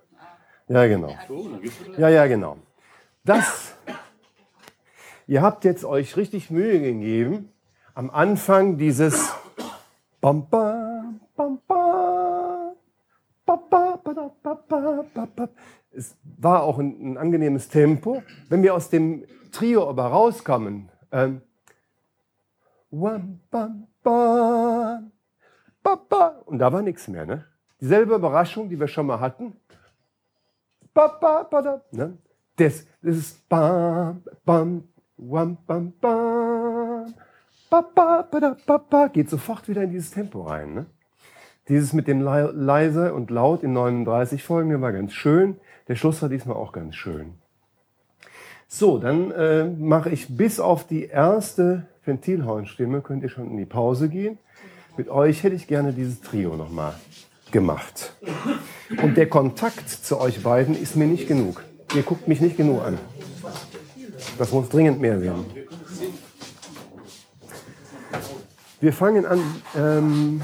[0.70, 1.16] Ja, genau.
[1.98, 2.58] Ja, ja, genau.
[3.26, 3.76] Das,
[5.28, 7.50] ihr habt jetzt euch richtig Mühe gegeben,
[7.94, 9.34] am Anfang dieses
[15.92, 18.24] es war auch ein, ein, angenehmes Tempo.
[18.50, 21.42] Wenn wir aus dem Trio aber rauskommen, ähm,
[22.90, 23.40] und
[26.60, 27.46] da war nichts mehr, ne?
[27.84, 29.58] Dieselbe Überraschung, die wir schon mal hatten.
[30.94, 32.18] Ba, ba, ba, da, ne?
[32.56, 34.86] das, das ist bam, bam,
[35.18, 37.14] wam, bam, bam,
[37.70, 40.74] ba, ba, ba, da, ba, ba, geht sofort wieder in dieses Tempo rein.
[40.74, 40.86] Ne?
[41.68, 45.58] Dieses mit dem leise und laut in 39 Folgen war ganz schön.
[45.90, 47.34] Der Schluss war diesmal auch ganz schön.
[48.70, 53.66] So, dann äh, mache ich bis auf die erste Ventilhornstimme, könnt ihr schon in die
[53.66, 54.38] Pause gehen.
[54.96, 56.94] Mit euch hätte ich gerne dieses Trio nochmal
[57.54, 58.12] gemacht.
[59.02, 61.64] Und der Kontakt zu euch beiden ist mir nicht genug.
[61.96, 62.98] Ihr guckt mich nicht genug an.
[64.38, 65.46] Das muss dringend mehr werden.
[68.82, 69.40] Wir fangen an
[69.78, 70.42] ähm,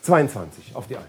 [0.00, 1.06] 22 auf die 1.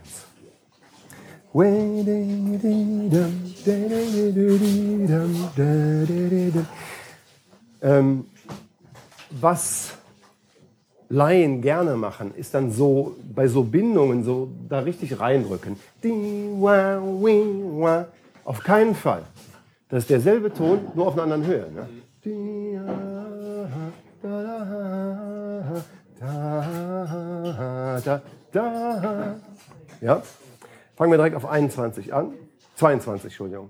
[7.82, 8.26] Ähm,
[9.32, 9.94] was
[11.10, 15.77] Laien gerne machen, ist dann so bei so Bindungen so da richtig reindrücken.
[18.44, 19.23] Auf keinen Fall.
[19.90, 21.72] Das ist derselbe Ton, nur auf einer anderen Höhe.
[21.72, 21.88] Ne?
[30.02, 30.22] Ja?
[30.95, 32.34] Fangen wir direkt auf 21 an.
[32.76, 33.69] 22, Entschuldigung.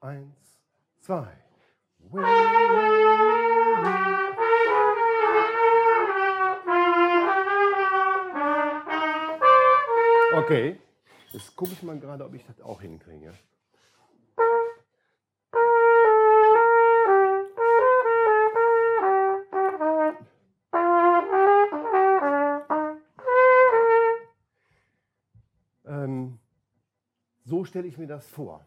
[0.00, 0.34] Eins,
[1.00, 1.39] zwei.
[2.12, 2.24] Okay,
[11.32, 13.32] jetzt gucke ich mal gerade, ob ich das auch hinkriege.
[25.86, 26.40] Ähm,
[27.44, 28.66] so stelle ich mir das vor.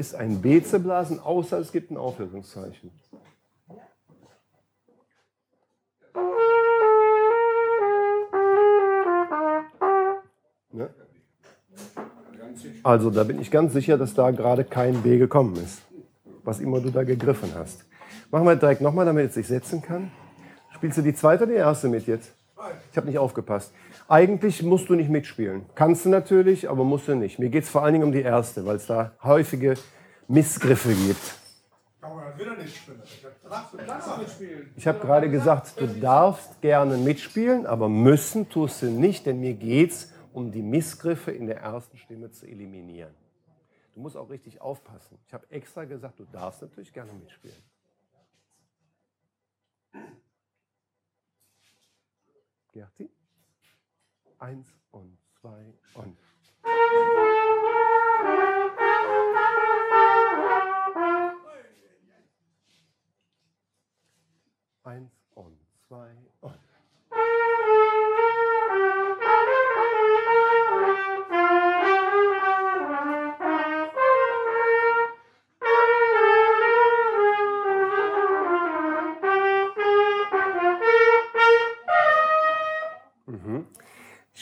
[0.00, 2.90] Ist ein B zu blasen, außer es gibt ein Auflösungszeichen.
[10.72, 10.88] Ne?
[12.82, 15.82] Also da bin ich ganz sicher, dass da gerade kein B gekommen ist,
[16.44, 17.84] was immer du da gegriffen hast.
[18.30, 20.10] Machen wir direkt nochmal, damit es sich setzen kann.
[20.74, 22.32] Spielst du die zweite oder die erste mit jetzt?
[22.90, 23.74] Ich habe nicht aufgepasst.
[24.10, 25.66] Eigentlich musst du nicht mitspielen.
[25.76, 27.38] Kannst du natürlich, aber musst du nicht.
[27.38, 29.74] Mir geht es vor allen Dingen um die erste, weil es da häufige
[30.26, 31.38] Missgriffe gibt.
[34.74, 39.54] Ich habe gerade gesagt, du darfst gerne mitspielen, aber müssen tust du nicht, denn mir
[39.54, 43.14] geht es um die Missgriffe in der ersten Stimme zu eliminieren.
[43.94, 45.18] Du musst auch richtig aufpassen.
[45.28, 47.62] Ich habe extra gesagt, du darfst natürlich gerne mitspielen.
[52.72, 53.08] Gerti?
[54.40, 56.18] Eins und zwei und.
[64.82, 66.16] Eins und zwei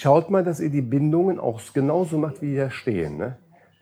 [0.09, 3.19] schaut mal, dass ihr die Bindungen auch genauso macht, wie hier stehen.
[3.19, 3.37] Ne?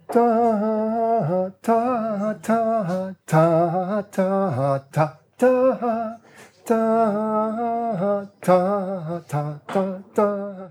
[0.08, 5.18] Ta, ta, ta, ta, ta, ta, ta.
[5.38, 6.18] Ta,
[6.64, 10.70] ta, ta, ta, ta, ta, ta.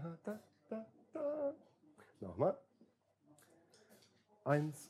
[2.19, 2.57] Nochmal.
[4.43, 4.84] Eins.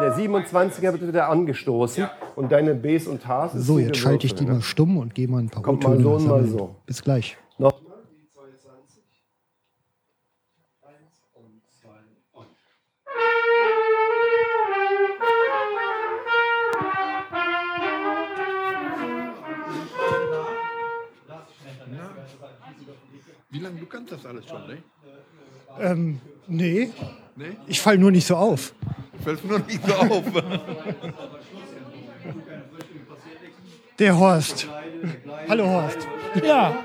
[0.00, 3.54] Der 27er wird wieder angestoßen und deine Bs und Hs.
[3.54, 5.84] ist So, jetzt schalte ich die gewürfelt, mal stumm und gehe mal ein paar Kommt
[5.84, 6.74] mal so und mal so.
[6.86, 7.36] Bis gleich.
[7.58, 7.74] Noch.
[23.50, 24.78] Wie lange du kannst das alles schon, ne?
[25.78, 26.90] Ähm, nee.
[27.36, 27.56] Nee?
[27.66, 28.74] Ich falle nur nicht so auf.
[29.22, 30.22] Fällt nur nicht so auf.
[33.98, 34.68] Der Horst.
[35.48, 36.08] Hallo Horst.
[36.44, 36.76] Ja.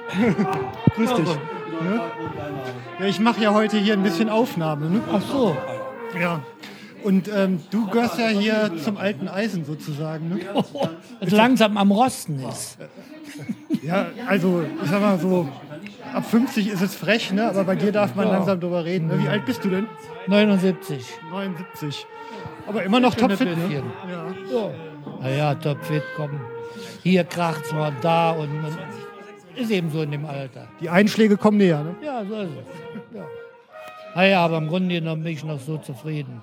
[0.95, 1.27] Grüß dich.
[1.81, 2.01] Ne?
[2.99, 4.89] Ja, ich mache ja heute hier ein bisschen Aufnahme.
[4.89, 5.01] Ne?
[5.11, 5.55] Ach so.
[6.19, 6.41] Ja.
[7.03, 10.29] Und ähm, du gehörst ja hier zum alten Eisen sozusagen.
[10.29, 10.39] Ne?
[11.19, 12.77] Das langsam am Rosten ist.
[13.83, 15.47] Ja, also ich sag mal so,
[16.13, 17.47] ab 50 ist es frech, ne?
[17.47, 18.33] aber bei dir darf man Ja.
[18.33, 19.07] langsam drüber reden.
[19.07, 19.21] Ne?
[19.21, 19.87] Wie alt bist du denn?
[20.27, 21.05] 79.
[21.29, 22.07] 79.
[22.67, 23.83] Aber immer noch topfit, ne?
[24.09, 24.25] Ja.
[24.51, 24.71] Ja.
[25.21, 26.31] Naja, topfit, komm.
[27.03, 28.77] Hier kracht's mal da und, und
[29.55, 30.67] ist eben so in dem Alter.
[30.81, 31.83] Die Einschläge kommen näher.
[31.83, 31.95] Ne?
[32.03, 33.15] Ja, so ist es.
[33.15, 33.25] Ja.
[34.15, 36.41] Naja, aber im Grunde genommen bin ich noch so zufrieden.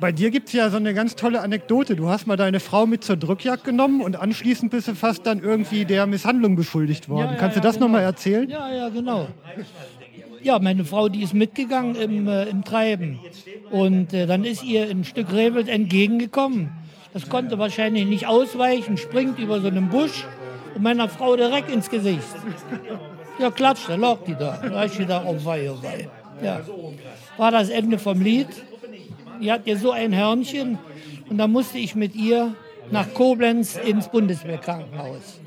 [0.00, 1.96] Bei dir gibt es ja so eine ganz tolle Anekdote.
[1.96, 5.40] Du hast mal deine Frau mit zur Drückjagd genommen und anschließend bist du fast dann
[5.40, 7.26] irgendwie der Misshandlung beschuldigt worden.
[7.26, 7.86] Ja, ja, Kannst du ja, das genau.
[7.86, 8.48] noch mal erzählen?
[8.48, 9.26] Ja, ja, genau.
[10.42, 13.18] Ja, meine Frau, die ist mitgegangen im, äh, im Treiben.
[13.70, 16.70] Und äh, dann ist ihr ein Stück Rehwild entgegengekommen.
[17.12, 20.26] Das konnte wahrscheinlich nicht ausweichen, springt über so einen Busch
[20.74, 22.22] und meiner Frau direkt ins Gesicht.
[23.38, 24.58] Ja, klatscht, da lag die da.
[24.62, 26.08] Da ist sie da, oh wei, oh wei.
[26.42, 26.60] Ja.
[27.36, 28.48] War das Ende vom Lied.
[29.40, 30.78] Die hat ihr so ein Hörnchen
[31.30, 32.54] und da musste ich mit ihr
[32.90, 35.40] nach Koblenz ins Bundeswehrkrankenhaus.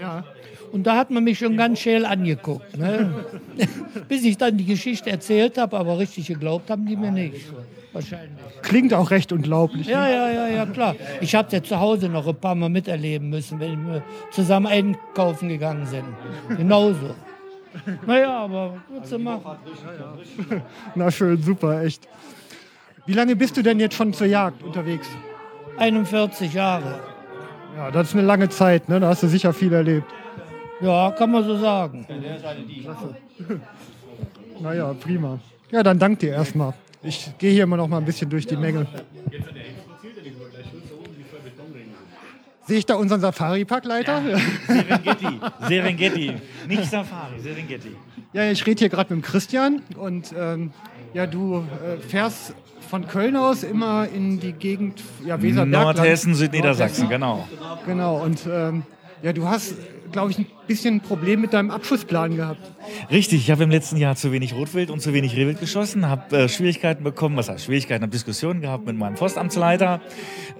[0.00, 0.24] Ja.
[0.72, 2.76] Und da hat man mich schon ganz schäl angeguckt.
[2.76, 3.12] Ne?
[4.08, 7.52] Bis ich dann die Geschichte erzählt habe, aber richtig geglaubt haben die mir nicht.
[7.92, 8.30] Wahrscheinlich.
[8.62, 9.88] Klingt auch recht unglaublich.
[9.88, 10.12] Ja, ne?
[10.12, 10.94] ja, ja, ja, klar.
[11.20, 14.66] Ich habe es ja zu Hause noch ein paar Mal miterleben müssen, wenn wir zusammen
[14.66, 16.04] einkaufen gegangen sind.
[16.56, 17.16] Genauso.
[18.06, 19.56] Naja, aber was zu machen.
[20.94, 22.08] Na schön, super, echt.
[23.06, 25.08] Wie lange bist du denn jetzt schon zur Jagd unterwegs?
[25.78, 27.00] 41 Jahre.
[27.76, 29.00] Ja, das ist eine lange Zeit, ne?
[29.00, 30.06] Da hast du sicher viel erlebt.
[30.80, 32.06] Ja, kann man so sagen.
[34.62, 35.38] Naja, prima.
[35.70, 36.74] Ja, dann dank dir erstmal.
[37.02, 38.86] Ich gehe hier immer noch mal ein bisschen durch die Menge.
[42.66, 44.20] Sehe ich da unseren Safari-Parkleiter?
[44.66, 46.32] Serengeti, Serengeti,
[46.68, 47.96] nicht Safari, Serengeti.
[48.34, 50.72] Ja, ich rede hier gerade mit dem Christian und ähm,
[51.14, 52.54] ja, du äh, fährst
[52.88, 55.96] von Köln aus immer in die Gegend, ja, Weserbergland.
[55.96, 57.08] Nordhessen, Südniedersachsen, Nordhessen.
[57.08, 57.48] genau.
[57.86, 58.82] Genau, und ähm,
[59.22, 59.74] ja, du hast,
[60.12, 62.60] glaube ich, ein bisschen ein Problem mit deinem Abschussplan gehabt.
[63.10, 66.36] Richtig, ich habe im letzten Jahr zu wenig Rotwild und zu wenig Rehwild geschossen, habe
[66.36, 70.00] äh, Schwierigkeiten bekommen, was heißt Schwierigkeiten, habe Diskussionen gehabt mit meinem Forstamtsleiter.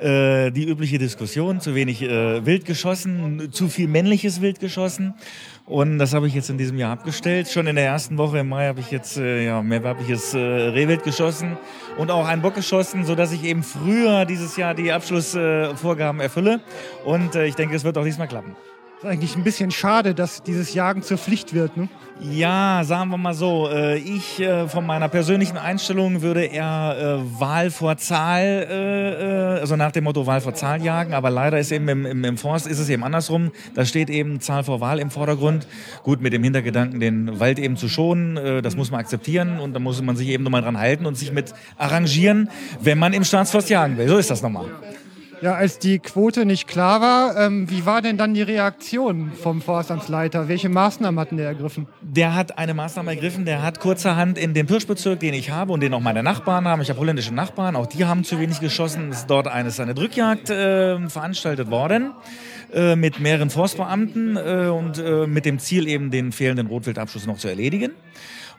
[0.01, 5.15] Äh, die übliche Diskussion, zu wenig äh, Wild geschossen, zu viel männliches Wild geschossen.
[5.71, 7.47] Und das habe ich jetzt in diesem Jahr abgestellt.
[7.49, 11.05] Schon in der ersten Woche im Mai habe ich jetzt äh, ja, mehrwerbiges äh, Rehwild
[11.05, 11.57] geschossen
[11.97, 16.61] und auch einen Bock geschossen, sodass ich eben früher dieses Jahr die Abschlussvorgaben erfülle.
[17.05, 18.57] Und äh, ich denke, es wird auch diesmal klappen.
[19.01, 21.75] Ist eigentlich ein bisschen schade, dass dieses Jagen zur Pflicht wird.
[21.75, 21.89] Ne?
[22.21, 23.67] Ja, sagen wir mal so.
[23.71, 29.91] äh, Ich äh, von meiner persönlichen Einstellung würde eher äh, Wahl vor Zahl, also nach
[29.93, 31.15] dem Motto Wahl vor Zahl jagen.
[31.15, 33.53] Aber leider ist eben im, im, im Forst ist es eben andersrum.
[33.75, 35.67] Da steht eben Zahl vor Wahl im Vordergrund.
[36.03, 39.79] Gut, mit dem Hintergedanken, den Wald eben zu schonen, das muss man akzeptieren und da
[39.79, 42.51] muss man sich eben nochmal dran halten und sich mit arrangieren,
[42.81, 44.09] wenn man im Staatsforst jagen will.
[44.09, 44.67] So ist das nochmal.
[45.43, 49.63] Ja, als die Quote nicht klar war, ähm, wie war denn dann die Reaktion vom
[49.63, 50.49] Forstamtsleiter?
[50.49, 51.87] Welche Maßnahmen hatten der ergriffen?
[52.03, 55.81] Der hat eine Maßnahme ergriffen, der hat kurzerhand in dem Pirschbezirk, den ich habe und
[55.81, 59.09] den auch meine Nachbarn haben, ich habe holländische Nachbarn, auch die haben zu wenig geschossen,
[59.13, 62.13] es ist dort eine, ist eine Drückjagd äh, veranstaltet worden
[62.75, 67.39] äh, mit mehreren Forstbeamten äh, und äh, mit dem Ziel eben den fehlenden Rotwildabschuss noch
[67.39, 67.93] zu erledigen.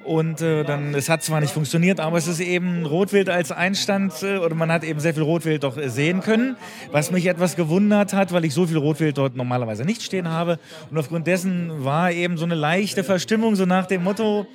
[0.03, 4.13] Und äh, dann, es hat zwar nicht funktioniert, aber es ist eben Rotwild als Einstand
[4.23, 6.57] äh, oder man hat eben sehr viel Rotwild doch äh, sehen können,
[6.91, 10.59] was mich etwas gewundert hat, weil ich so viel Rotwild dort normalerweise nicht stehen habe.
[10.89, 14.47] Und aufgrund dessen war eben so eine leichte Verstimmung, so nach dem Motto,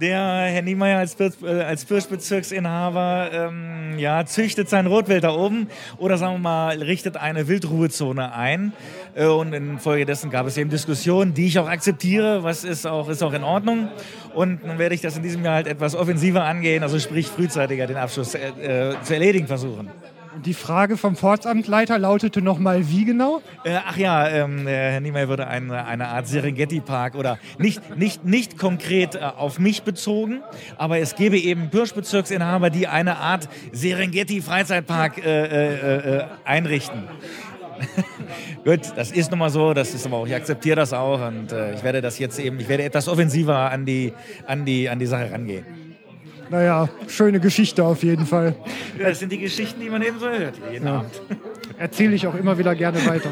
[0.00, 5.68] der Herr Niemeyer als, äh, als Pirschbezirksinhaber ähm, ja, züchtet sein Rotwild da oben
[5.98, 8.72] oder sagen wir mal, richtet eine Wildruhezone ein.
[9.14, 13.22] Äh, und infolgedessen gab es eben Diskussionen, die ich auch akzeptiere, was ist auch, ist
[13.22, 13.88] auch in Ordnung.
[14.34, 17.86] Und nun werde ich das in diesem Jahr halt etwas offensiver angehen, also sprich frühzeitiger
[17.86, 19.90] den Abschluss äh, äh, zu erledigen versuchen.
[20.44, 23.42] Die Frage vom Forstamtleiter lautete nochmal, wie genau?
[23.64, 28.24] Äh, ach ja, ähm, der Herr Niemeyer würde eine, eine Art Serengeti-Park oder nicht, nicht,
[28.24, 30.40] nicht konkret äh, auf mich bezogen,
[30.76, 37.04] aber es gäbe eben Birschbezirksinhaber, die eine Art Serengeti-Freizeitpark äh, äh, äh, einrichten.
[38.64, 41.52] Gut, das ist nun mal so, das ist aber auch, ich akzeptiere das auch und
[41.52, 44.12] äh, ich werde das jetzt eben, ich werde etwas offensiver an die,
[44.46, 45.87] an die, an die Sache rangehen.
[46.50, 48.54] Naja, schöne Geschichte auf jeden Fall.
[48.98, 50.96] Das sind die Geschichten, die man eben so hört, jeden Ja.
[51.00, 51.20] Abend.
[51.78, 53.30] Erzähle ich auch immer wieder gerne weiter.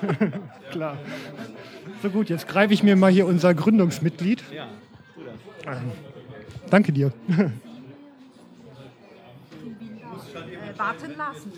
[0.70, 0.98] Klar.
[2.02, 4.42] So gut, jetzt greife ich mir mal hier unser Gründungsmitglied.
[4.54, 4.68] Ja,
[5.66, 5.92] Ähm,
[6.70, 7.12] Danke dir.
[7.28, 7.50] Äh,
[10.78, 11.52] warten lassen.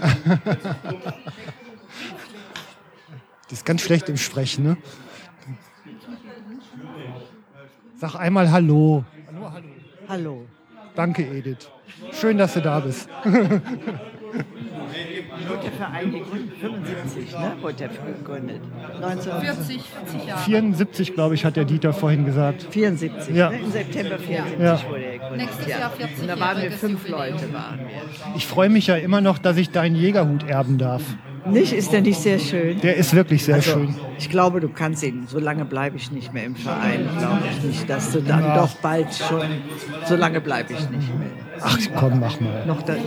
[3.50, 4.76] Die ist ganz schlecht im Sprechen, ne?
[8.00, 9.04] Sag einmal Hallo.
[10.08, 10.46] Hallo.
[10.96, 11.68] Danke, Edith.
[12.12, 13.10] Schön, dass du da bist.
[15.48, 16.56] Wurde der Verein gegründet?
[16.60, 17.52] 75, ne?
[17.60, 18.60] Wurde der gegründet.
[19.02, 20.40] 1940, 40 Jahre.
[20.42, 22.62] 74, glaube ich, hat der Dieter vorhin gesagt.
[22.70, 23.50] 74, Ja.
[23.50, 23.58] ne?
[23.60, 24.88] Im September 74 Ja.
[24.88, 25.36] wurde er gegründet.
[25.38, 25.78] Nächstes ja.
[25.78, 27.08] Jahr 40 Und da waren wir fünf.
[27.08, 27.52] Leute.
[27.52, 27.86] Waren wir.
[28.36, 31.02] Ich freue mich ja immer noch, dass ich deinen Jägerhut erben darf.
[31.46, 31.72] Nicht?
[31.72, 32.80] Ist der nicht sehr schön?
[32.80, 33.94] Der ist wirklich sehr also, schön.
[34.18, 35.26] Ich glaube, du kannst ihn.
[35.26, 37.08] So lange bleibe ich nicht mehr im Verein.
[37.18, 38.56] Glaube ich nicht, dass du dann Ja.
[38.56, 39.46] doch bald schon.
[40.06, 41.30] So lange bleibe ich nicht mehr.
[41.62, 42.64] Ach komm, mach mal.
[42.66, 42.94] Noch da.
[42.94, 43.06] Das,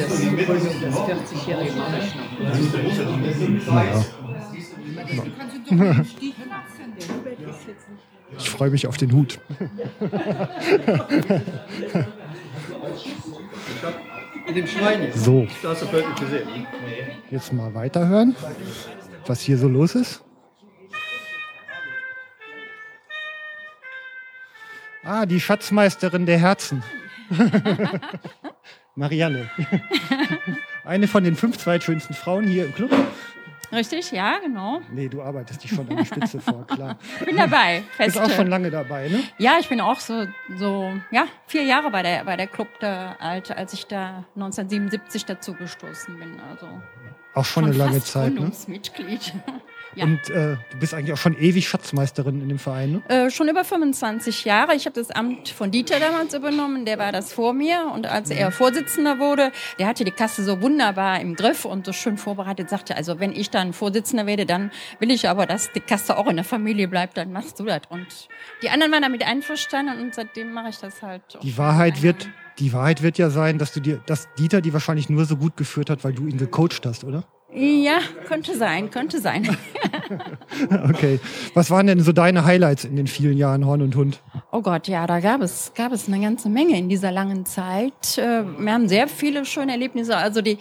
[0.00, 2.14] das 40-jährige mache ich
[3.66, 3.74] noch.
[3.74, 4.04] Naja.
[8.38, 9.38] Ich freue mich auf den Hut.
[14.46, 15.24] In dem Schwein jetzt.
[15.24, 15.46] So.
[15.62, 16.48] Du hast das wirklich gesehen.
[17.30, 18.36] Jetzt mal weiterhören,
[19.26, 20.22] was hier so los ist.
[25.02, 26.82] Ah, die Schatzmeisterin der Herzen.
[28.94, 29.50] Marianne.
[30.84, 32.90] Eine von den fünf zweitschönsten Frauen hier im Club.
[33.74, 34.80] Richtig, ja, genau.
[34.90, 36.96] Nee, du arbeitest dich schon an die Spitze vor, klar.
[37.24, 38.18] Bin dabei, Bist fest.
[38.18, 39.22] auch schon lange dabei, ne?
[39.38, 40.26] Ja, ich bin auch so,
[40.56, 45.24] so ja, vier Jahre bei der, bei der Club da alt, als ich da 1977
[45.24, 46.40] dazu gestoßen bin.
[46.50, 46.68] Also
[47.34, 48.50] Auch schon eine lange Zeit, ne?
[49.96, 50.04] Ja.
[50.04, 53.02] Und äh, du bist eigentlich auch schon ewig Schatzmeisterin in dem Verein, ne?
[53.08, 54.74] Äh, schon über 25 Jahre.
[54.74, 57.90] Ich habe das Amt von Dieter damals übernommen, der war das vor mir.
[57.94, 61.92] Und als er Vorsitzender wurde, der hatte die Kasse so wunderbar im Griff und so
[61.92, 65.80] schön vorbereitet, sagte, also wenn ich dann Vorsitzender werde, dann will ich aber, dass die
[65.80, 67.82] Kasse auch in der Familie bleibt, dann machst du das.
[67.88, 68.06] Und
[68.62, 71.22] die anderen waren damit einverstanden und seitdem mache ich das halt.
[71.36, 74.72] auch Die Wahrheit wird, die Wahrheit wird ja sein, dass du dir, dass Dieter die
[74.72, 77.24] wahrscheinlich nur so gut geführt hat, weil du ihn gecoacht hast, oder?
[77.54, 79.56] Ja, könnte sein, könnte sein.
[80.88, 81.18] Okay.
[81.54, 84.20] Was waren denn so deine Highlights in den vielen Jahren Horn und Hund?
[84.52, 88.18] Oh Gott, ja, da gab es, gab es eine ganze Menge in dieser langen Zeit.
[88.18, 90.16] Äh, Wir haben sehr viele schöne Erlebnisse.
[90.16, 90.58] Also die,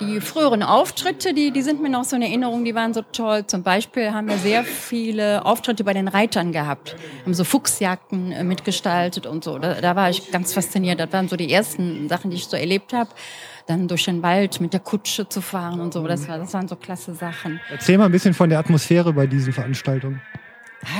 [0.00, 3.46] die früheren Auftritte, die, die sind mir noch so in Erinnerung, die waren so toll.
[3.46, 6.96] Zum Beispiel haben wir sehr viele Auftritte bei den Reitern gehabt.
[7.22, 9.58] Haben so Fuchsjagden äh, mitgestaltet und so.
[9.58, 11.00] Da, da war ich ganz fasziniert.
[11.00, 13.10] Das waren so die ersten Sachen, die ich so erlebt habe.
[13.66, 16.06] Dann durch den Wald mit der Kutsche zu fahren und so.
[16.06, 17.60] Das, war, das waren so klasse Sachen.
[17.70, 20.20] Erzähl mal ein bisschen von der Atmosphäre bei diesen Veranstaltungen.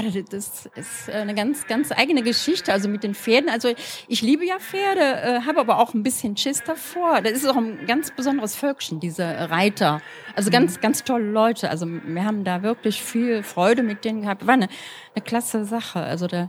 [0.03, 2.73] Ja, das- ist äh, eine ganz, ganz eigene Geschichte.
[2.73, 3.51] Also mit den Pferden.
[3.51, 3.69] Also
[4.09, 7.21] ich liebe ja Pferde, äh, habe aber auch ein bisschen Schiss davor.
[7.21, 10.01] Das ist auch ein ganz besonderes Völkchen, diese Reiter.
[10.35, 11.69] Also ganz, ganz tolle Leute.
[11.69, 14.47] Also wir haben da wirklich viel Freude mit denen gehabt.
[14.47, 14.69] War eine,
[15.15, 16.01] eine klasse Sache.
[16.01, 16.49] Also da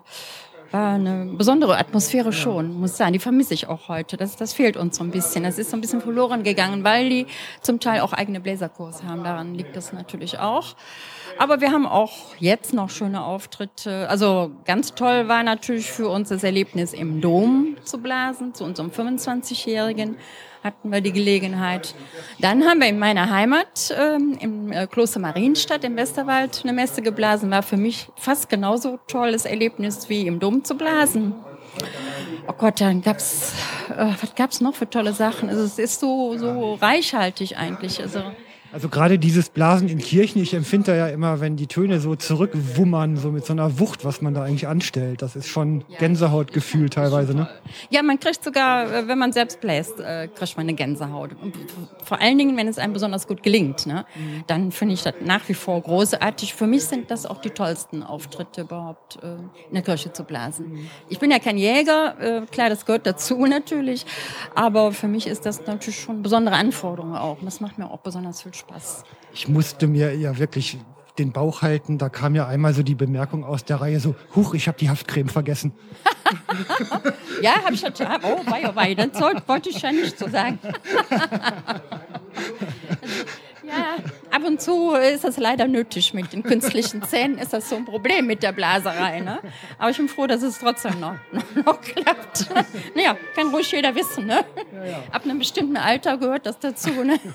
[0.71, 3.13] war eine besondere Atmosphäre schon, muss sagen.
[3.13, 4.17] Die vermisse ich auch heute.
[4.17, 5.43] Das, das fehlt uns so ein bisschen.
[5.43, 7.27] Das ist so ein bisschen verloren gegangen, weil die
[7.61, 9.23] zum Teil auch eigene Bläserkurse haben.
[9.23, 10.75] Daran liegt das natürlich auch.
[11.37, 14.07] Aber wir haben auch jetzt noch schöne Auftritte.
[14.09, 18.89] Also ganz toll war natürlich für uns das Erlebnis im Dom zu blasen, zu unserem
[18.89, 20.17] 25-Jährigen
[20.65, 21.93] hatten wir die Gelegenheit.
[22.39, 27.03] Dann haben wir in meiner Heimat ähm, im äh, Kloster Marienstadt im Westerwald eine Messe
[27.03, 27.51] geblasen.
[27.51, 31.35] War für mich fast genauso tolles Erlebnis wie im Dom zu blasen.
[32.47, 33.53] Oh Gott, dann gab's,
[33.95, 35.49] äh, was gab's noch für tolle Sachen?
[35.49, 38.01] Also es ist so, so reichhaltig eigentlich.
[38.01, 38.23] Also
[38.75, 42.17] Also gerade dieses Blasen in Kirchen, ich empfinde da ja immer, wenn die Töne so
[42.17, 45.21] zurückwummern, so mit so einer Wucht, was man da eigentlich anstellt.
[45.21, 47.47] Das ist schon Gänsehautgefühl teilweise, ne?
[47.89, 51.29] Ja, man kriegt sogar, äh, wenn man selbst bläst, äh, kriegt man eine Gänsehaut.
[52.03, 54.05] Vor allen Dingen, wenn es einem besonders gut gelingt, ne?
[54.47, 56.53] dann finde ich das nach wie vor großartig.
[56.53, 59.37] Für mich sind das auch die tollsten Auftritte überhaupt, äh,
[59.69, 60.89] in der Kirche zu blasen.
[61.07, 64.05] Ich bin ja kein Jäger, klar, das gehört dazu natürlich,
[64.53, 67.39] aber für mich ist das natürlich schon eine besondere Anforderung auch.
[67.39, 68.64] Und das macht mir auch besonders viel Spaß.
[69.33, 70.77] Ich musste mir ja wirklich
[71.17, 71.97] den Bauch halten.
[71.97, 74.89] Da kam ja einmal so die Bemerkung aus der Reihe so, huch, ich habe die
[74.89, 75.73] Haftcreme vergessen.
[77.41, 77.91] Ja, habe ich schon.
[77.91, 80.57] Oh, wei, oh, wei, soll, wollte ich ja nicht so sagen.
[83.67, 83.95] Ja,
[84.31, 87.85] ab und zu ist das leider nötig mit den künstlichen Zähnen, ist das so ein
[87.85, 89.21] Problem mit der Blaserei.
[89.21, 89.39] Ne?
[89.77, 91.15] Aber ich bin froh, dass es trotzdem noch,
[91.65, 92.47] noch klappt.
[92.95, 94.25] Naja, kann ruhig jeder wissen.
[94.27, 94.45] Ne?
[95.11, 96.91] Ab einem bestimmten Alter gehört das dazu.
[97.03, 97.19] Ne?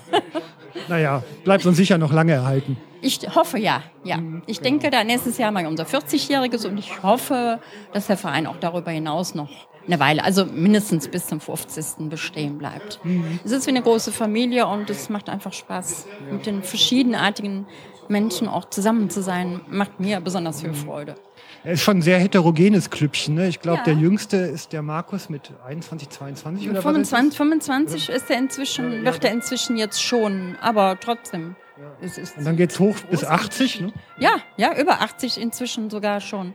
[0.87, 2.77] Naja, bleibt uns sicher noch lange erhalten.
[3.01, 4.19] Ich hoffe ja, ja.
[4.45, 7.59] Ich denke, da nächstes Jahr mal unser 40-Jähriges und ich hoffe,
[7.91, 9.49] dass der Verein auch darüber hinaus noch
[9.87, 12.09] eine Weile, also mindestens bis zum 50.
[12.09, 12.99] bestehen bleibt.
[13.43, 17.65] Es ist wie eine große Familie und es macht einfach Spaß, mit den verschiedenartigen
[18.07, 19.61] Menschen auch zusammen zu sein.
[19.69, 21.15] Macht mir besonders viel Freude.
[21.63, 23.35] Er ist schon ein sehr heterogenes Klüppchen.
[23.35, 23.47] Ne?
[23.47, 23.83] Ich glaube, Ja.
[23.83, 26.79] der jüngste ist der Markus mit 21, 22 oder was?
[26.79, 31.55] ist 25, 25 ist er inzwischen, wird er inzwischen jetzt schon, aber trotzdem
[32.01, 33.93] Es ist Und dann geht's hoch bis 80, ne?
[34.19, 36.53] Ja, ja, über 80 inzwischen sogar schon.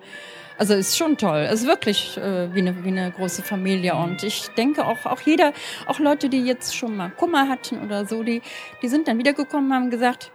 [0.58, 1.46] Also ist schon toll.
[1.50, 3.94] Es ist wirklich äh, wie, eine, wie eine große Familie.
[3.94, 5.52] Und ich denke auch, auch jeder,
[5.86, 8.40] auch Leute, die jetzt schon mal Kummer hatten oder so, die,
[8.82, 10.30] die sind dann wiedergekommen und haben gesagt,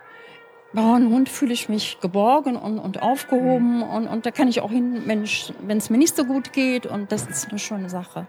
[0.73, 4.71] bei Hund fühle ich mich geborgen und, und aufgehoben und, und da kann ich auch
[4.71, 8.25] hin, Mensch, wenn es mir nicht so gut geht und das ist eine schöne Sache.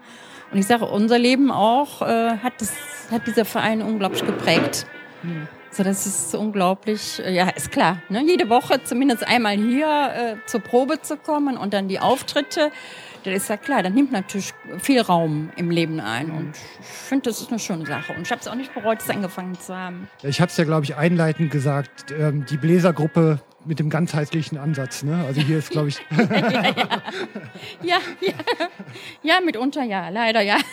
[0.50, 2.74] Und ich sage, unser Leben auch äh, hat, das,
[3.10, 4.86] hat dieser Verein unglaublich geprägt.
[5.74, 8.02] So, das ist unglaublich, äh, ja, ist klar.
[8.10, 8.22] Ne?
[8.22, 12.70] Jede Woche zumindest einmal hier äh, zur Probe zu kommen und dann die Auftritte,
[13.24, 16.30] das ist ja klar, das nimmt natürlich viel Raum im Leben ein.
[16.30, 18.12] Und ich finde, das ist eine schöne Sache.
[18.12, 20.10] Und ich habe es auch nicht bereut, es angefangen zu haben.
[20.20, 24.58] Ja, Ich habe es ja, glaube ich, einleitend gesagt, ähm, die Bläsergruppe mit dem ganzheitlichen
[24.58, 25.04] Ansatz.
[25.04, 25.24] Ne?
[25.26, 26.00] Also hier ist, glaube ich,
[27.82, 28.34] Ja, ja,
[29.22, 30.56] ja, mitunter ja, leider ja.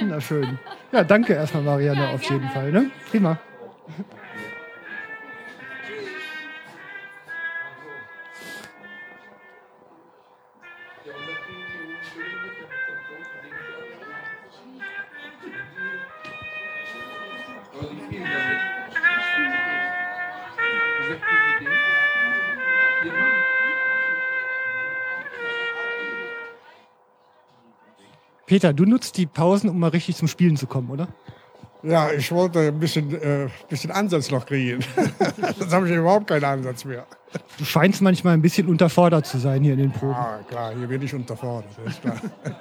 [0.00, 0.58] wunderschön.
[0.92, 2.72] Ja, danke erstmal, Marianne, auf jeden Fall.
[2.72, 2.90] Ne?
[3.10, 3.38] Prima.
[28.46, 31.08] Peter, du nutzt die Pausen, um mal richtig zum Spielen zu kommen, oder?
[31.82, 34.80] Ja, ich wollte ein bisschen, äh, bisschen Ansatz noch kriegen.
[35.58, 37.06] Sonst habe ich überhaupt keinen Ansatz mehr.
[37.58, 40.14] Du scheinst manchmal ein bisschen unterfordert zu sein hier in den Proben.
[40.14, 42.16] Ah, klar, hier bin ich unterfordert, ist klar.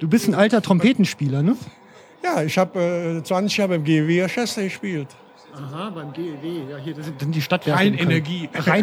[0.00, 1.56] Du bist ein alter Trompetenspieler, ne?
[2.22, 5.06] Ja, ich habe äh, 20 Jahre beim GW Orchester gespielt.
[5.54, 6.68] Aha, beim GEW.
[6.68, 7.78] Ja, hier das sind die Stadtwerke.
[7.78, 8.10] Rein in Köln.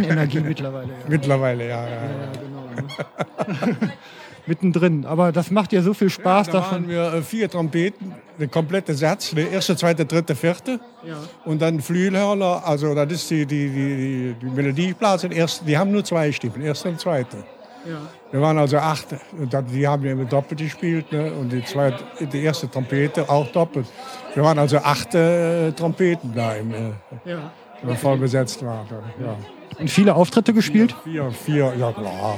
[0.03, 0.39] Energie.
[0.39, 0.87] Mittlerweile.
[0.87, 1.09] Ja.
[1.09, 1.89] Mittlerweile, ja.
[1.89, 1.99] ja,
[2.31, 3.75] genau.
[4.47, 5.05] Mittendrin.
[5.05, 6.71] Aber das macht dir so viel Spaß da davon.
[6.71, 10.79] waren wir äh, vier Trompeten, der komplette Satz, der erste, zweite, dritte, vierte.
[11.05, 11.17] Ja.
[11.45, 16.03] Und dann Flügelhörner, also das ist die, die, die, die, die Melodieblase, die, haben nur
[16.03, 17.37] zwei Stimmen, erste und zweite.
[17.85, 17.97] Ja.
[18.31, 19.07] Wir waren also acht,
[19.37, 21.31] und dann, die haben ja immer doppelt gespielt ne?
[21.33, 23.87] und die, zweite, die erste Trompete auch doppelt.
[24.33, 26.77] Wir waren also acht äh, Trompeten da, im, äh,
[27.25, 27.51] Ja.
[27.81, 28.87] wenn wir voll besetzt waren.
[29.19, 29.35] Ja.
[29.79, 30.95] Und viele Auftritte gespielt?
[31.03, 32.37] Vier, vier, ja klar.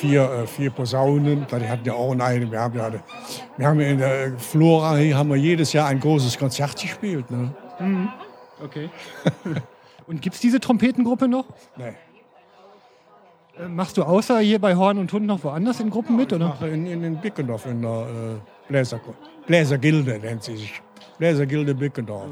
[0.00, 2.50] Vier, äh, vier Posaunen, die hatten ja auch eine.
[2.50, 2.90] Wir haben ja,
[3.58, 7.30] wir haben in der Flora hier haben wir jedes Jahr ein großes Konzert gespielt.
[7.30, 7.52] Ne?
[7.78, 8.08] Mhm.
[8.64, 8.88] Okay.
[10.06, 11.44] Und gibt es diese Trompetengruppe noch?
[11.76, 11.92] Nee.
[13.58, 16.32] Äh, Machst du außer hier bei Horn und Hund noch woanders in Gruppen mit?
[16.32, 16.56] Oder?
[16.62, 19.00] In, in, in Bickendorf, in der äh, Bläser,
[19.46, 20.80] Bläsergilde nennt sie sich.
[21.18, 22.30] Bläsergilde Bickendorf.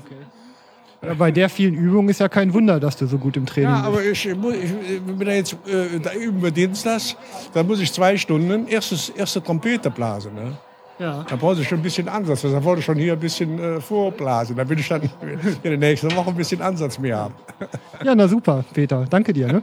[1.01, 3.71] Ja, bei der vielen Übung ist ja kein Wunder, dass du so gut im Training
[3.71, 3.87] Ja, bist.
[3.87, 7.17] aber ich, ich, ich bin da jetzt, äh, da üben wir Dienstags,
[7.55, 10.35] da muss ich zwei Stunden erstes, erste Trompete blasen.
[10.35, 10.57] Ne?
[10.99, 11.25] Ja.
[11.29, 12.43] Da brauche ich schon ein bisschen Ansatz.
[12.43, 14.57] Da wollte ich schon hier ein bisschen äh, vorblasen.
[14.57, 15.03] Da will ich dann
[15.63, 17.35] in der nächsten Woche ein bisschen Ansatz mehr haben.
[18.05, 19.05] Ja, na super, Peter.
[19.11, 19.49] Danke dir.
[19.49, 19.63] Ne?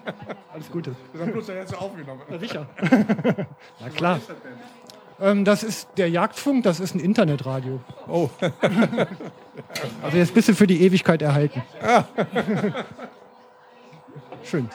[0.53, 0.93] Alles Gute.
[1.17, 2.19] Dann bloß jetzt aufgenommen.
[2.29, 2.65] Na sicher.
[3.79, 4.19] Na klar.
[5.19, 7.79] Ähm, das ist der Jagdfunk, das ist ein Internetradio.
[8.07, 8.29] Oh.
[10.03, 11.63] Also jetzt bist du für die Ewigkeit erhalten.
[11.81, 12.05] Ja.
[14.43, 14.69] Schön.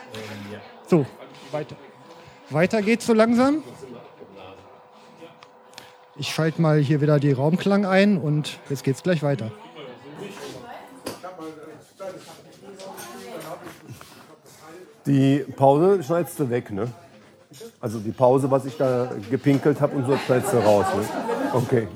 [0.86, 1.04] So,
[1.52, 1.76] weiter.
[2.48, 3.62] Weiter geht's so langsam.
[6.16, 9.52] Ich schalte mal hier wieder die Raumklang ein und jetzt geht's gleich weiter.
[15.06, 16.90] Die Pause schneidest du weg, ne?
[17.82, 20.18] Also die Pause, was ich da gepinkelt habe und so,
[20.52, 21.02] du raus, ne?
[21.54, 21.88] Okay.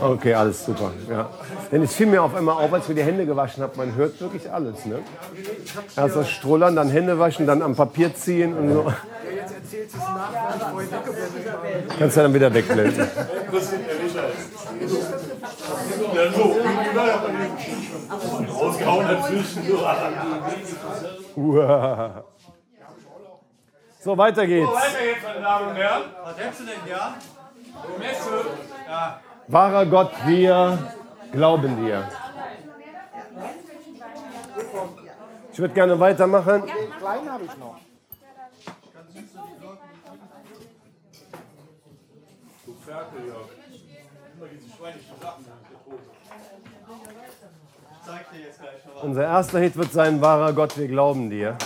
[0.00, 0.92] Okay, alles super.
[1.10, 1.28] Ja.
[1.72, 4.20] Denn es fiel mir auf einmal auf, als wir die Hände gewaschen haben, man hört
[4.20, 4.86] wirklich alles.
[4.86, 5.00] Ne?
[5.96, 8.92] Erst das Strullern, dann Hände waschen, dann am Papier ziehen und so.
[11.98, 13.08] Kannst du dann wieder wegblenden.
[21.36, 22.24] Uah.
[24.04, 24.68] So, weiter geht's.
[24.68, 26.02] So, weiter geht's, meine Damen und Herren.
[26.22, 27.14] Was hättest du denn gern?
[27.98, 28.46] Messe.
[28.86, 29.20] Ja.
[29.48, 30.78] Wahrer Gott, wir
[31.32, 32.06] glauben dir.
[35.50, 36.64] Ich würde gerne weitermachen.
[36.98, 37.78] Kleinen habe ich noch.
[42.66, 43.34] Du Ferkel, ja.
[44.36, 45.53] Immer diese schweinischen Sachen.
[48.06, 49.02] Zeig dir jetzt gleich noch was.
[49.04, 51.56] Unser erster Hit wird sein, wahrer Gott, wir glauben dir.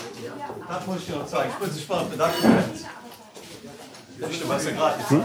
[0.68, 1.50] Das muss ich dir noch zeigen.
[1.50, 2.86] Ich bin so gespannt, bedanke mich.
[4.28, 5.24] Bestimmt, was du gerade Hm?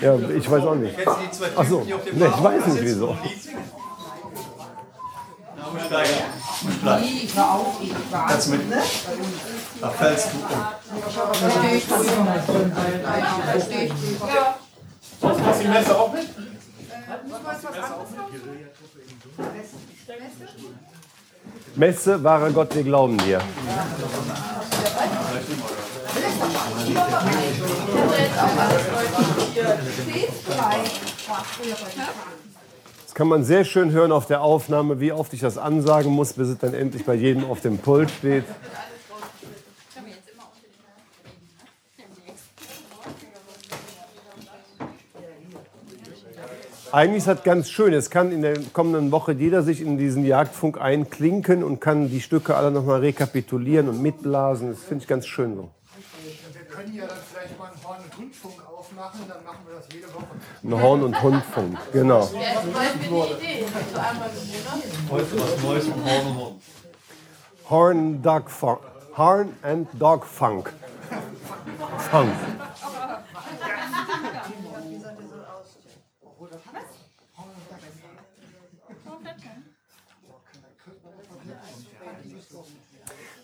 [0.00, 0.96] Ja, ich weiß auch nicht.
[0.96, 3.16] Kennst du die zwei Ach so, Typen, die auf dem nee, ich weiß nicht wieso.
[7.02, 8.26] Ich war auch, ich war.
[8.26, 8.62] Kannst du mit?
[9.80, 10.50] Da fällst du um.
[14.34, 14.58] Ja.
[15.20, 16.28] Sonst hast du die Messe auch mit?
[17.28, 18.69] Muss man was anderes
[21.76, 23.40] Messe, wahrer Gott, wir glauben dir.
[33.06, 36.32] Das kann man sehr schön hören auf der Aufnahme, wie oft ich das ansagen muss,
[36.32, 38.44] bis es dann endlich bei jedem auf dem Pult steht.
[46.92, 47.92] Eigentlich ist das ganz schön.
[47.92, 52.20] Es kann in der kommenden Woche jeder sich in diesen Jagdfunk einklinken und kann die
[52.20, 54.70] Stücke alle nochmal rekapitulieren und mitblasen.
[54.70, 55.70] Das finde ich ganz schön so.
[56.52, 59.86] Wir können ja dann vielleicht mal einen Horn- und Rundfunk aufmachen, dann machen wir das
[59.92, 60.26] jede Woche.
[60.64, 62.28] Ein Horn- und Rundfunk, genau.
[65.10, 66.60] Heute was Neues vom Horn und Horn.
[67.70, 68.80] Horn, Dog Funk.
[69.16, 70.72] Horn and Dog Funk.
[72.10, 72.30] Funk.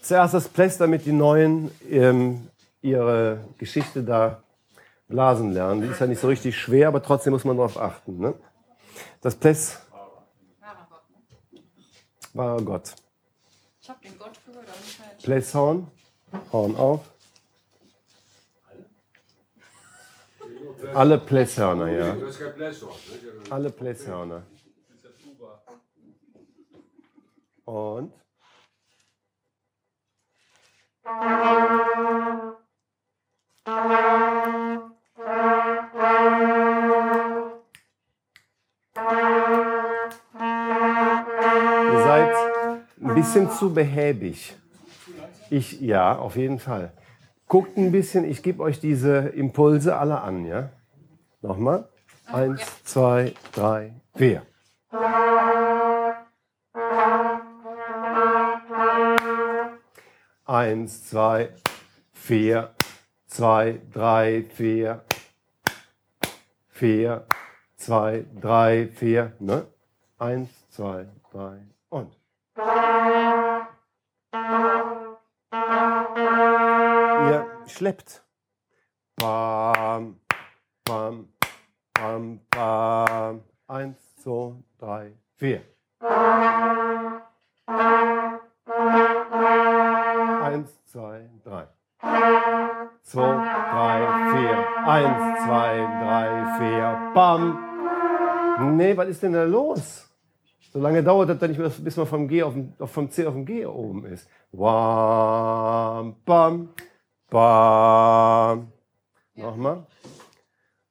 [0.02, 2.48] Zuerst das Pläss, damit die Neuen ähm,
[2.80, 4.42] ihre Geschichte da
[5.08, 5.82] blasen lernen.
[5.82, 8.18] Die ist ja nicht so richtig schwer, aber trotzdem muss man darauf achten.
[8.18, 8.34] Ne?
[9.20, 9.80] Das Pläss
[12.32, 12.94] war Gott.
[13.80, 15.22] Ich hab den Gott gehört, aber nicht halt.
[15.22, 15.86] Plässhorn,
[16.52, 17.00] Horn auf.
[20.94, 22.16] Alle Plässhörner, ja.
[23.50, 24.42] Alle Plässhörner.
[27.64, 28.12] Und
[41.92, 42.34] ihr seid
[43.00, 44.56] ein bisschen zu behäbig.
[45.50, 46.92] Ich, ja, auf jeden Fall.
[47.46, 50.70] Guckt ein bisschen, ich gebe euch diese Impulse alle an, ja?
[51.40, 51.88] Nochmal.
[52.26, 54.42] Eins, zwei, drei, vier.
[60.56, 61.52] Eins, zwei,
[62.14, 62.74] vier,
[63.26, 65.04] zwei, drei, vier,
[66.68, 67.26] vier,
[67.76, 69.66] zwei, drei, vier, ne?
[70.18, 71.58] Eins, zwei, drei
[71.90, 72.16] und.
[77.28, 78.24] Ihr schleppt.
[79.16, 80.18] Bam,
[80.86, 81.28] bam,
[81.92, 83.42] bam, bam.
[83.66, 85.60] Eins, zwei, drei, vier.
[93.06, 94.66] 2, 3, 4.
[94.84, 97.12] 1, 2, 3, 4.
[97.14, 98.76] Bam.
[98.76, 100.10] Nee, was ist denn da los?
[100.72, 103.26] So lange dauert das dann nicht mehr, bis man vom, G auf dem, vom C
[103.26, 104.28] auf dem G oben ist.
[104.50, 106.70] Wam, bam,
[107.30, 108.72] bam.
[109.34, 109.86] Nochmal.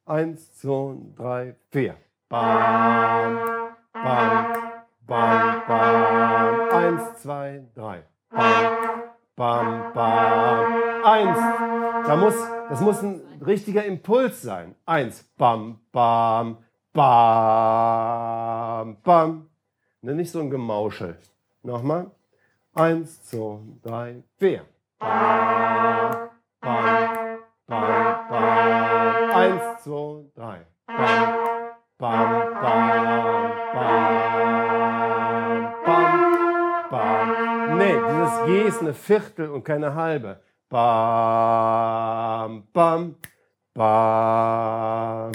[0.06, 1.96] Eins, zwei, drei, vier.
[2.30, 3.40] Bam,
[3.92, 4.46] bam,
[5.06, 6.70] bam, bam.
[6.72, 8.04] Eins, zwei, drei.
[8.30, 8.78] Bam,
[9.36, 11.04] bam, bam.
[11.04, 11.65] Eins,
[12.08, 12.36] da muss,
[12.70, 14.76] das muss ein richtiger Impuls sein.
[14.86, 15.24] Eins.
[15.38, 16.58] Bam, bam,
[16.94, 19.50] bam, bam.
[20.02, 21.18] Ne, nicht so ein Gemauschel.
[21.64, 22.12] Nochmal.
[22.74, 24.62] Eins, zwei, drei, vier.
[25.00, 26.30] Bam,
[26.62, 29.32] bam, bam, bam.
[29.32, 30.66] Eins, zwei, drei.
[30.88, 31.34] Bam,
[31.98, 33.52] bam, bam,
[35.86, 37.78] bam, bam.
[37.78, 40.40] Nee, dieses G ist eine Viertel und keine halbe.
[40.76, 43.16] Bam, bam,
[43.74, 45.32] bam,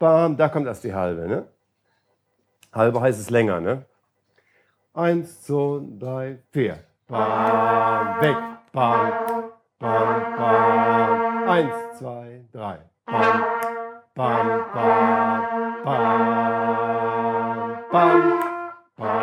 [0.00, 0.36] bam.
[0.36, 1.46] Da kommt erst die halbe, ne?
[2.72, 3.84] Halbe heißt es länger, ne?
[4.92, 6.82] Eins, zwei, drei, vier.
[7.06, 8.36] Bam, weg.
[8.72, 9.12] Bam,
[9.78, 11.48] bam, bam.
[11.48, 12.78] Eins, zwei, drei.
[13.06, 13.44] Bam,
[14.16, 15.44] bam, bam,
[15.84, 16.02] bam,
[17.92, 18.40] bam,
[18.96, 19.22] bam,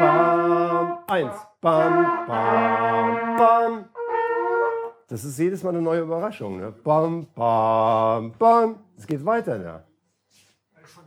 [0.00, 0.98] bam.
[1.06, 2.69] Eins, bam, bam, bam.
[5.10, 6.58] Das ist jedes Mal eine neue Überraschung.
[6.58, 6.72] Ne?
[6.84, 8.76] Bam, bam, bam.
[8.96, 9.58] Es geht weiter.
[9.58, 9.82] Ne?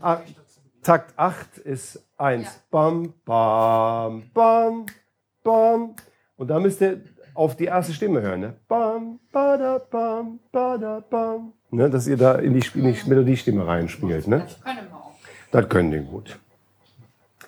[0.01, 0.17] Ah,
[0.81, 2.63] Takt 8 ist 1.
[2.69, 4.85] Bam, bam, bam,
[5.41, 5.95] bam.
[6.35, 7.01] Und da müsst ihr
[7.33, 8.41] auf die erste Stimme hören.
[8.41, 8.53] Ne?
[8.67, 11.53] Bam, bada, bam, bada, bam.
[11.71, 11.89] Ne?
[11.89, 14.27] Dass ihr da in die, in die Melodiestimme reinspielt.
[14.27, 14.45] Ne?
[14.65, 15.15] Können wir auch.
[15.51, 16.37] Das können die gut.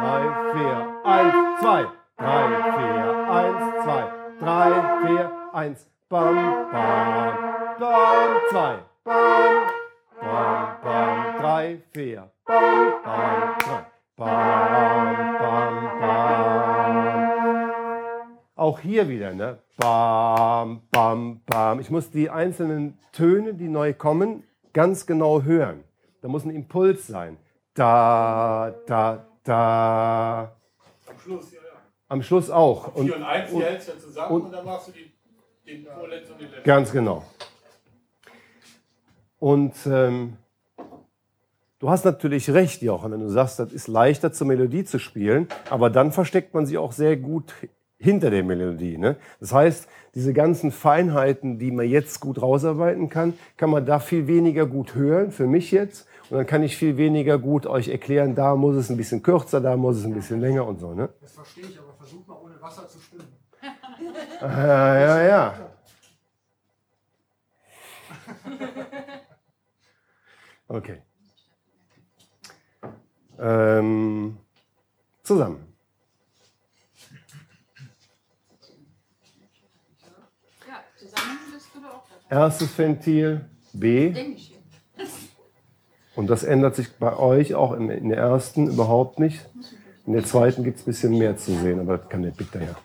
[0.01, 1.29] 1, 2, 3,
[1.61, 1.85] 4.
[1.85, 2.65] 1, 2, 3,
[3.21, 3.33] 4.
[3.39, 4.09] 1, 2,
[4.39, 5.29] 3, 4.
[5.53, 5.75] 1.
[6.09, 6.25] Bam,
[6.71, 6.97] bam.
[7.77, 8.81] Bam, 2.
[9.05, 9.69] Bam,
[10.31, 11.35] bam, bam.
[11.43, 12.31] 3, 4.
[12.47, 13.85] Bam, bam, 3.
[14.17, 15.28] Bam,
[18.69, 19.57] Auch hier wieder, ne?
[19.77, 21.79] Bam, bam, bam.
[21.79, 24.43] Ich muss die einzelnen Töne, die neu kommen,
[24.73, 25.83] ganz genau hören.
[26.21, 27.37] Da muss ein Impuls sein.
[27.73, 30.55] Da, da, da.
[31.07, 31.81] Am Schluss, ja, ja.
[32.09, 32.93] Am Schluss auch.
[32.93, 35.11] Vier und eins, die und- hältst du ja zusammen und- und, dann machst du die,
[35.67, 36.63] den vorletzten und den letzten.
[36.63, 37.23] Ganz genau.
[39.39, 40.37] Und ähm,
[41.79, 45.47] du hast natürlich recht, Jochen, wenn du sagst, das ist leichter zur Melodie zu spielen,
[45.71, 47.51] aber dann versteckt man sich auch sehr gut
[47.99, 48.97] hinter der Melodie.
[48.97, 49.17] Ne?
[49.39, 54.27] Das heißt, diese ganzen Feinheiten, die man jetzt gut rausarbeiten kann, kann man da viel
[54.27, 56.07] weniger gut hören, für mich jetzt.
[56.29, 59.61] Und dann kann ich viel weniger gut euch erklären, da muss es ein bisschen kürzer,
[59.61, 60.93] da muss es ein bisschen länger und so.
[60.93, 61.09] Ne?
[61.21, 63.27] Das verstehe ich, aber versuch mal ohne Wasser zu schwimmen.
[64.41, 65.53] Ja, ja, ja.
[70.67, 71.01] Okay.
[73.37, 74.37] Ähm,
[75.23, 75.68] zusammen.
[82.29, 84.13] erstes Ventil B.
[86.15, 89.45] Und das ändert sich bei euch auch in, in der ersten überhaupt nicht.
[90.05, 92.51] In der zweiten gibt es ein bisschen mehr zu sehen, aber das kann der Big
[92.51, 92.75] daher.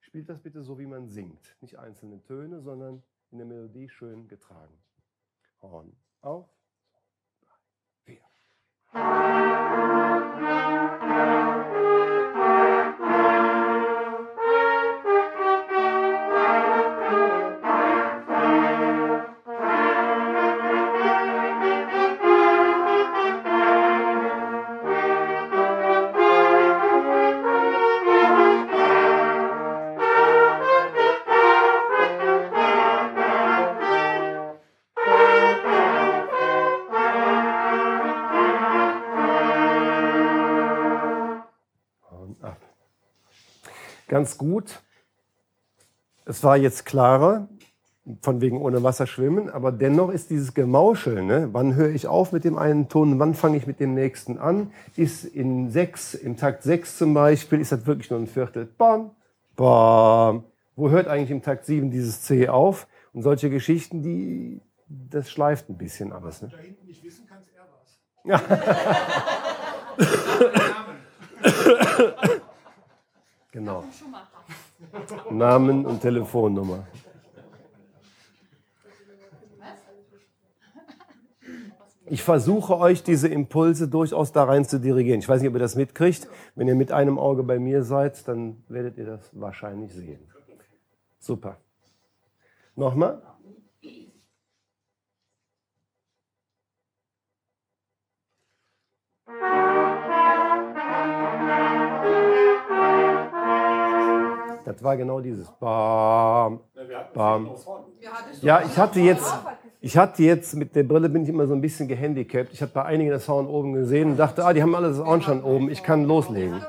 [0.00, 1.56] Spielt das bitte so, wie man singt.
[1.60, 4.74] Nicht einzelne Töne, sondern in der Melodie schön getragen.
[5.62, 5.92] Horn
[6.22, 6.57] auf.
[8.94, 10.77] Thank you.
[44.28, 44.82] Ganz gut.
[46.26, 47.48] Es war jetzt klarer,
[48.20, 51.48] von wegen ohne Wasser schwimmen, aber dennoch ist dieses Gemauschel, ne?
[51.52, 54.70] wann höre ich auf mit dem einen Ton, wann fange ich mit dem nächsten an,
[54.96, 58.66] ist in sechs, im Takt 6 zum Beispiel, ist das wirklich nur ein Viertel.
[58.66, 59.12] Bam,
[59.56, 60.44] bam.
[60.76, 62.86] Wo hört eigentlich im Takt 7 dieses C auf?
[63.14, 66.42] Und solche Geschichten, die, das schleift ein bisschen alles.
[66.42, 66.50] Ne?
[66.52, 67.66] Da hinten nicht wissen kannst, er
[68.28, 68.44] was.
[73.58, 73.82] Genau.
[75.30, 76.86] Namen und Telefonnummer.
[82.06, 85.18] Ich versuche euch diese Impulse durchaus da rein zu dirigieren.
[85.18, 86.28] Ich weiß nicht, ob ihr das mitkriegt.
[86.54, 90.20] Wenn ihr mit einem Auge bei mir seid, dann werdet ihr das wahrscheinlich sehen.
[91.18, 91.56] Super.
[92.76, 93.20] Nochmal.
[104.68, 106.60] Das war genau dieses Bam,
[107.14, 107.50] Bam.
[108.42, 109.34] Ja, ich hatte jetzt,
[109.80, 112.52] ich hatte jetzt mit der Brille bin ich immer so ein bisschen gehandicapt.
[112.52, 114.98] Ich habe bei einigen das Horn oben gesehen und dachte, ah, die haben alle das
[114.98, 115.70] Horn schon oben.
[115.70, 116.62] Ich kann loslegen.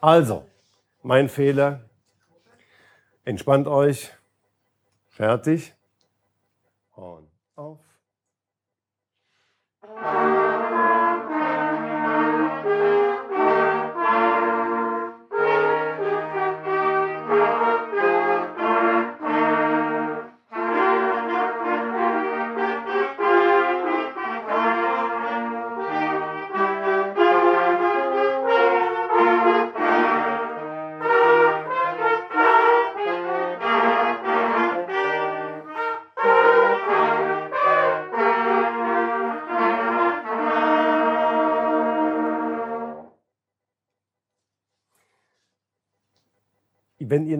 [0.00, 0.42] Also,
[1.04, 1.82] mein Fehler.
[3.24, 4.12] Entspannt euch.
[5.10, 5.72] Fertig.
[6.96, 7.25] Horn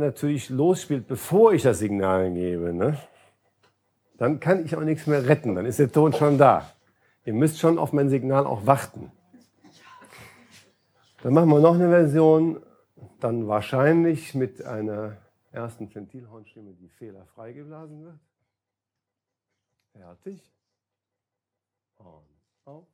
[0.01, 2.99] ihr natürlich losspielt, bevor ich das Signal gebe, ne,
[4.19, 5.55] dann kann ich auch nichts mehr retten.
[5.55, 6.71] Dann ist der Ton schon da.
[7.25, 9.13] Ihr müsst schon auf mein Signal auch warten.
[11.23, 12.63] Dann machen wir noch eine Version,
[13.21, 15.17] dann wahrscheinlich mit einer
[15.51, 18.19] ersten Ventilhornstimme, die fehlerfrei geblasen wird.
[19.93, 20.53] Fertig.
[21.99, 22.25] Horn
[22.65, 22.87] auf.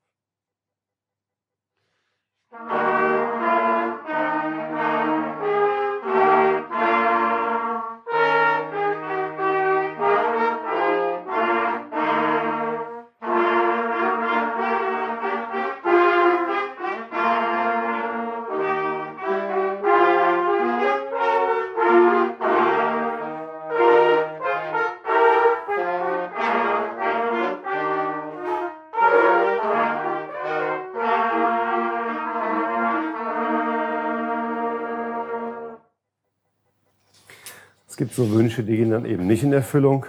[38.02, 40.06] Gibt so Wünsche, die gehen dann eben nicht in Erfüllung.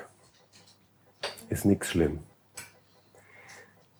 [1.49, 2.21] Ist nichts schlimm.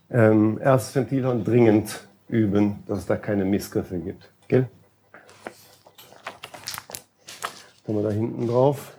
[0.09, 4.31] Ähm, erstes Ventilhorn dringend üben, dass es da keine Missgriffe gibt.
[4.47, 4.67] Gell?
[7.85, 8.97] Kommen wir da hinten drauf.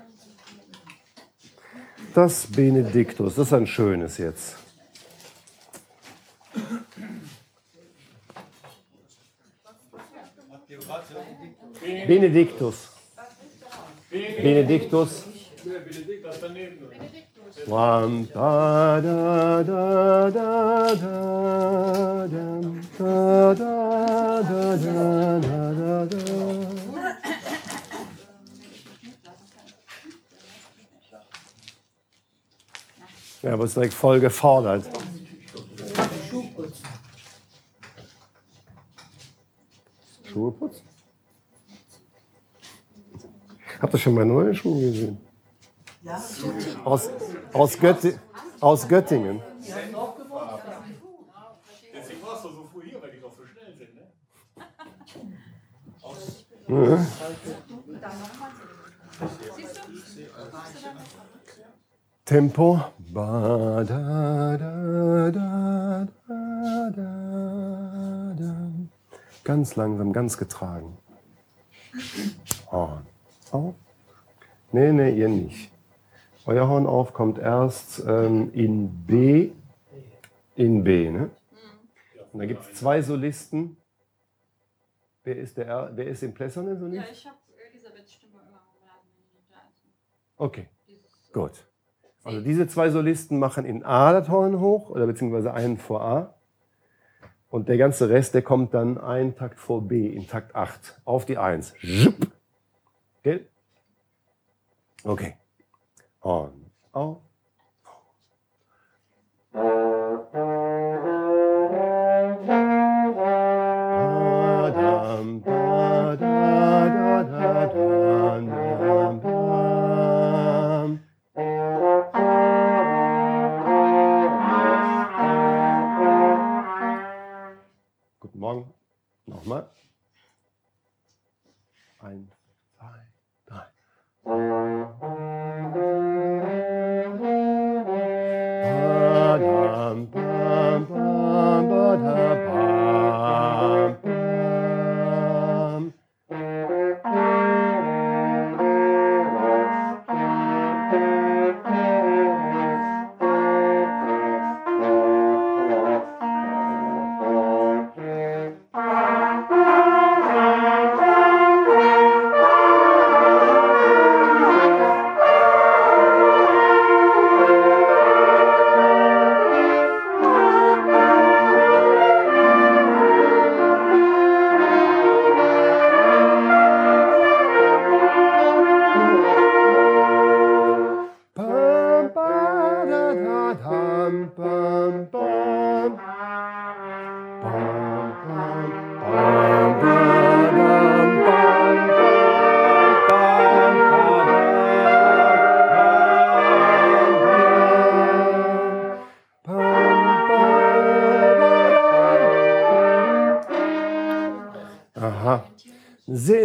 [2.15, 4.59] Das Benediktus, das ist ein schönes jetzt.
[12.07, 12.94] Benediktus.
[14.45, 15.25] Benediktus.
[17.67, 22.45] Ram, da, da, da, da, da, da,
[22.99, 26.25] da, da, da, da, da, da.
[33.43, 34.85] Ja, aber es ist direkt voll gefordert.
[40.31, 40.95] Schuhe putzen?
[43.81, 45.19] Habt ihr schon mal neue Schuhe gesehen?
[46.85, 47.11] Aus,
[47.55, 48.15] aus, Götti
[48.61, 49.41] aus Göttingen.
[51.95, 54.03] Deswegen warst du so früh hier, weil die doch so schnell sind, ne?
[56.69, 57.07] Ja.
[62.27, 62.81] Tempo.
[62.99, 66.07] Ba, da, da, da.
[69.45, 70.99] Ganz langsam, ganz getragen.
[72.71, 73.07] Horn
[73.55, 73.75] auf.
[74.75, 75.71] Nee, nee, ihr nicht.
[76.47, 79.53] Euer Horn auf kommt erst ähm, in B.
[80.57, 81.31] In B, ne?
[82.33, 83.77] Und da gibt es zwei Solisten.
[85.23, 87.07] Wer ist, der, Er- wer ist im Plässern Solist?
[87.07, 87.37] Ja, ich habe
[87.71, 88.53] Elisabeths Stimme ist.
[90.37, 90.67] Okay,
[91.33, 91.53] gut.
[92.25, 96.35] Also diese zwei Solisten machen in A das Horn hoch oder beziehungsweise einen vor A.
[97.49, 101.25] Und der ganze Rest, der kommt dann einen Takt vor B in Takt 8 auf
[101.27, 101.75] die 1.
[101.79, 102.33] Schupp.
[105.05, 105.27] Okay?
[105.27, 105.37] Okay.
[106.23, 107.21] Horn auf.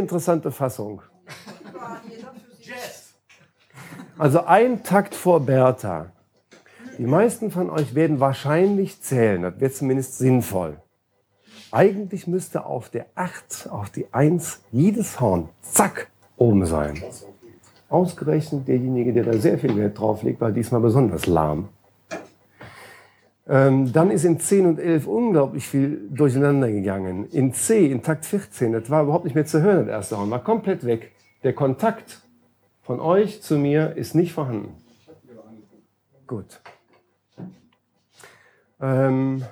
[0.10, 1.04] Interessante Fassung.
[4.18, 6.08] Also ein Takt vor Bertha.
[6.98, 10.78] Die meisten von euch werden wahrscheinlich zählen, das wäre zumindest sinnvoll.
[11.72, 17.02] Eigentlich müsste auf der 8, auf die 1 jedes Horn, zack, oben sein.
[17.88, 21.70] Ausgerechnet derjenige, der da sehr viel Wert drauf legt, war diesmal besonders lahm.
[23.50, 27.28] Ähm, dann ist in 10 und 11 unglaublich viel durcheinander gegangen.
[27.32, 30.30] In C, in Takt 14, das war überhaupt nicht mehr zu hören, das erste Horn,
[30.30, 31.12] war komplett weg.
[31.44, 32.22] Der Kontakt
[32.84, 34.76] von euch zu mir ist nicht vorhanden.
[36.28, 36.62] Gut.
[38.80, 39.44] Ähm,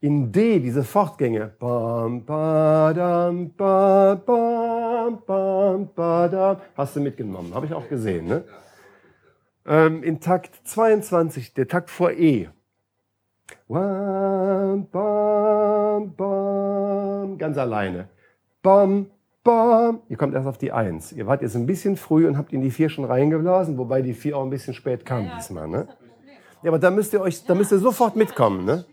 [0.00, 1.52] in D, diese Fortgänge.
[1.60, 6.56] Bam, badam, ba, bam, bam, badam.
[6.76, 8.26] Hast du mitgenommen, habe ich auch gesehen.
[8.26, 8.44] Ne?
[9.66, 12.48] Ähm, in Takt 22, der Takt vor E.
[13.68, 18.08] Wam, bam, bam, ganz alleine.
[18.62, 19.06] Bam,
[19.42, 20.00] bam.
[20.08, 21.12] Ihr kommt erst auf die Eins.
[21.12, 24.14] Ihr wart jetzt ein bisschen früh und habt in die Vier schon reingeblasen, wobei die
[24.14, 25.68] Vier auch ein bisschen spät kam diesmal.
[25.68, 25.88] Ne?
[26.62, 28.64] Ja, aber da müsst ihr euch, da müsst ihr sofort mitkommen.
[28.64, 28.84] Ne?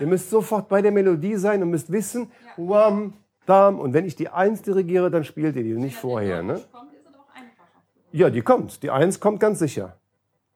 [0.00, 3.14] Ihr müsst sofort bei der Melodie sein und müsst wissen, wam,
[3.46, 3.78] dam.
[3.78, 6.42] Und wenn ich die Eins dirigiere, dann spielt ihr die nicht vorher.
[6.42, 6.60] Ne?
[8.12, 8.82] Ja, die kommt.
[8.82, 9.96] Die Eins kommt ganz sicher.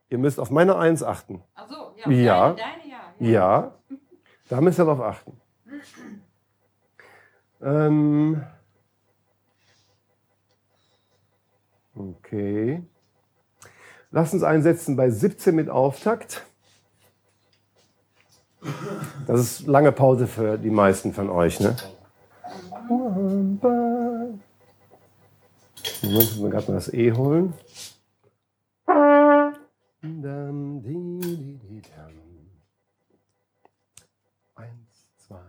[0.09, 1.43] Ihr müsst auf meine Eins achten.
[1.55, 2.11] Ach so, Ja.
[2.11, 2.49] ja.
[2.51, 2.85] Deine,
[3.18, 3.74] ja.
[4.48, 5.40] Da müsst ihr drauf achten.
[7.62, 8.43] Ähm,
[11.94, 12.82] okay.
[14.10, 16.47] Lass uns einsetzen bei 17 mit Auftakt.
[19.26, 21.76] Das ist lange Pause für die meisten von euch, ne?
[22.88, 23.62] Moment,
[26.02, 27.55] müssen wir gerade mal das E holen.
[30.02, 32.12] Dam, di, di, di, dam.
[34.55, 35.43] Eins, zwei,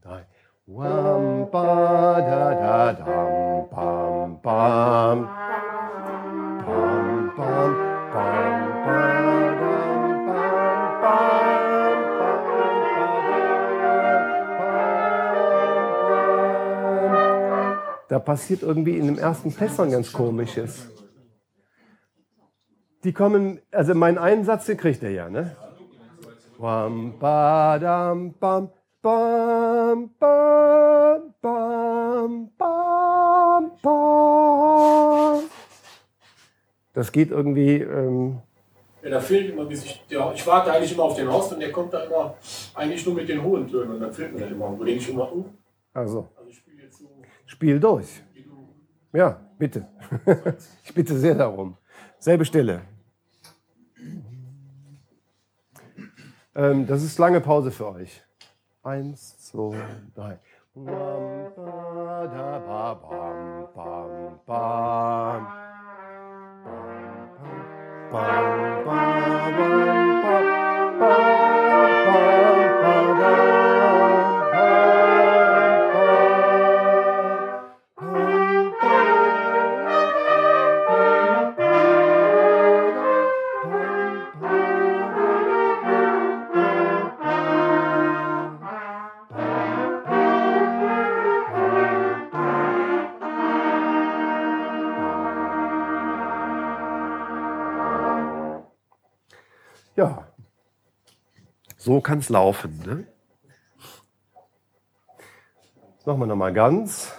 [0.00, 0.26] drei.
[0.66, 5.28] Wam, ba, da, da, dam, bam, bam.
[6.64, 7.76] Bam, bam,
[8.12, 9.14] bam, bam,
[18.08, 20.88] Da passiert irgendwie in dem ersten Fässern ganz komisches.
[23.02, 25.54] Die kommen, also meinen einen Satz, den kriegt er ja, ne?
[26.56, 28.70] Wam, ba, dam, bam,
[29.04, 35.42] bam, bam, bam, bam, bam.
[36.94, 38.40] Das geht irgendwie, ähm,
[39.02, 41.60] Ja, da fehlt immer, bis ich, ja, ich warte eigentlich immer auf den Horst und
[41.60, 42.34] der kommt da immer
[42.74, 44.68] eigentlich nur mit den hohen Tönen und dann fehlt mir dann immer.
[44.70, 45.44] Denke ich immer, oh,
[45.92, 47.10] also, also ich spiele jetzt so.
[47.44, 48.22] Spiel durch.
[49.12, 49.86] Ja, bitte.
[50.84, 51.76] ich bitte sehr darum.
[52.18, 52.80] Selbe Stelle.
[56.54, 58.22] Ähm, das ist lange Pause für euch.
[58.84, 59.78] Eins, zwei,
[60.14, 60.38] drei.
[60.74, 60.84] Bam,
[61.56, 65.46] ba, da, ba, bam, bam, bam.
[66.64, 66.84] Bam,
[68.12, 68.24] ba,
[68.84, 69.04] bam,
[70.22, 70.36] ba,
[70.98, 72.53] bam, ba,
[101.84, 102.82] so kann es laufen.
[102.86, 103.06] Ne?
[105.96, 107.12] Das machen wir nochmal ganz.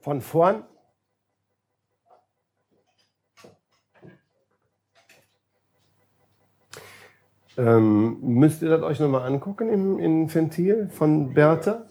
[0.00, 0.64] Von vorn.
[7.56, 11.86] Ähm, müsst ihr das euch nochmal angucken im, im Ventil von Bertha?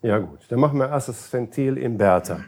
[0.00, 2.42] Ja gut, dann machen wir erst das Ventil in Bertha.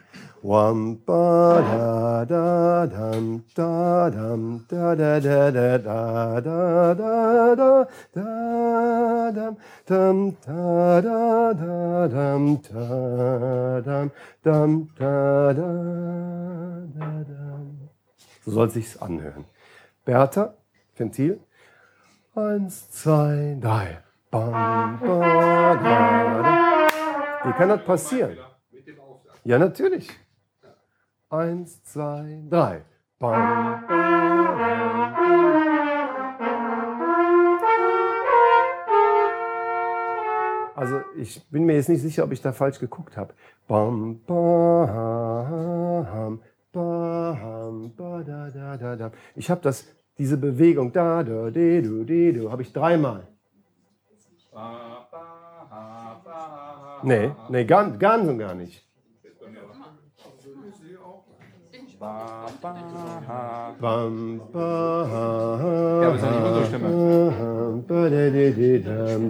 [0.44, 8.26] Wam, ba, da, da, dam, da, dam, da, da, da, da, da, da, da, da,
[9.32, 9.56] da, dam,
[9.86, 14.10] dam, da, da, da, dam, da, dam,
[14.44, 15.70] dam, da, da,
[16.92, 17.88] da, dam.
[18.44, 19.46] So soll sich's anhören.
[20.04, 20.56] Bertha,
[20.94, 21.40] Ventil.
[22.34, 23.96] Eins, zwei, drei.
[24.30, 26.88] Bam, ba, da, da.
[27.46, 28.36] Wie kann das passieren?
[29.44, 30.10] Ja, natürlich.
[31.30, 32.82] Eins, zwei, drei.
[33.18, 33.84] Bam.
[40.76, 43.32] Also ich bin mir jetzt nicht sicher, ob ich da falsch geguckt habe.
[43.66, 46.40] Bam, bam,
[46.72, 49.10] bam, ba, da, da, da, da.
[49.34, 49.86] Ich habe das,
[50.18, 53.26] diese Bewegung da, da, de, du, de, du, habe ich dreimal.
[57.02, 58.84] Nee, nee, gar, gar, und gar nicht.
[63.80, 66.88] Bam, ba, Ja, aber ist nicht unsere Stimme.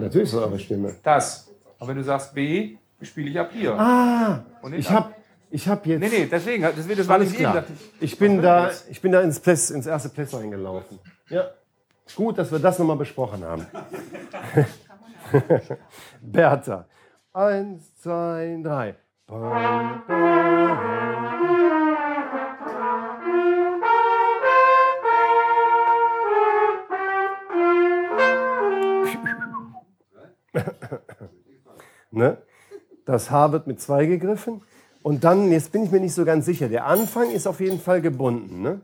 [0.01, 0.95] Natürlich ist das eure Stimme.
[1.03, 1.51] Das.
[1.79, 3.73] Aber wenn du sagst B, spiele ich ab hier.
[3.79, 5.13] Ah, Und ich ab- habe
[5.51, 5.99] ich hab jetzt.
[6.01, 7.61] Nee, nee, deswegen, das wird das war Alles nicht eben, klar.
[7.61, 10.99] dachte Ich bin da, ich bin da ins, Plätz, ins erste Plätz reingelaufen.
[11.29, 11.45] Ja.
[12.15, 13.65] Gut, dass wir das nochmal besprochen haben.
[16.21, 16.85] Bertha.
[17.33, 18.95] Eins, zwei, drei.
[19.27, 20.03] Bam,
[32.15, 32.37] ne?
[33.05, 34.61] Das Haar wird mit zwei gegriffen.
[35.03, 37.79] Und dann, jetzt bin ich mir nicht so ganz sicher, der Anfang ist auf jeden
[37.79, 38.63] Fall gebunden.
[38.63, 38.81] Ne?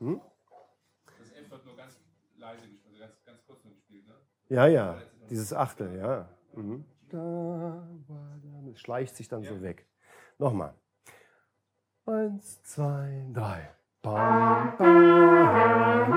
[0.00, 0.20] Hm?
[1.18, 1.98] Das F wird nur ganz
[2.38, 4.14] leise gespielt, also ganz, ganz kurz gespielt, ne?
[4.48, 4.96] Ja, ja,
[5.30, 6.28] dieses Achtel, ja.
[6.54, 6.84] Mhm.
[7.10, 7.86] Da,
[8.66, 9.86] das schleicht sich dann so weg.
[10.38, 10.74] Nochmal.
[12.06, 13.68] Eins, zwei, drei.
[14.02, 16.14] Bam, Mhm.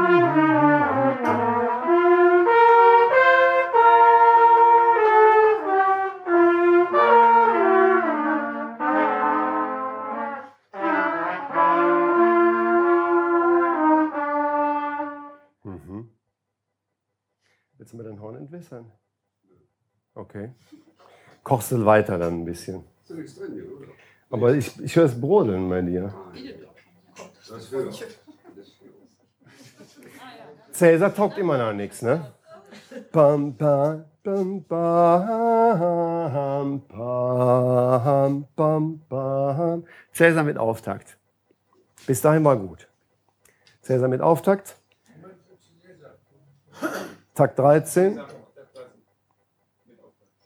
[21.51, 22.85] Kochst du weiter dann ein bisschen.
[23.01, 23.87] Ist doch nichts drin hier, oder?
[24.29, 26.13] Aber ich, ich höre es brodeln bei dir.
[27.49, 27.91] Das für.
[30.71, 32.31] Cäsar taugt immer noch nichts, ne?
[33.11, 35.27] Bam, bam, bam, bam,
[36.87, 39.83] bam, bam, bam.
[40.13, 41.17] Cäsar mit Auftakt.
[42.07, 42.87] Bis dahin war gut.
[43.81, 44.77] Cäsar mit Auftakt.
[47.35, 48.21] Takt 13.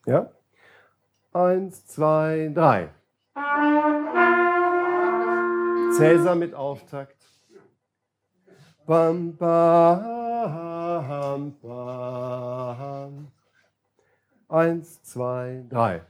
[0.07, 0.31] Ja?
[1.35, 2.89] Eins, zwei, drei.
[5.97, 7.17] Cäsar mit Auftakt.
[8.85, 10.71] Bam, bam,
[11.61, 13.27] bam.
[14.47, 16.03] Eins, zwei, drei.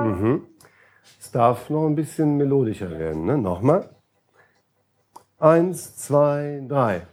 [0.00, 0.48] Mhm.
[1.20, 3.24] Es darf noch ein bisschen melodischer werden.
[3.26, 3.38] Ne?
[3.38, 4.01] Nochmal.
[5.42, 7.04] Eins, zwei, drei.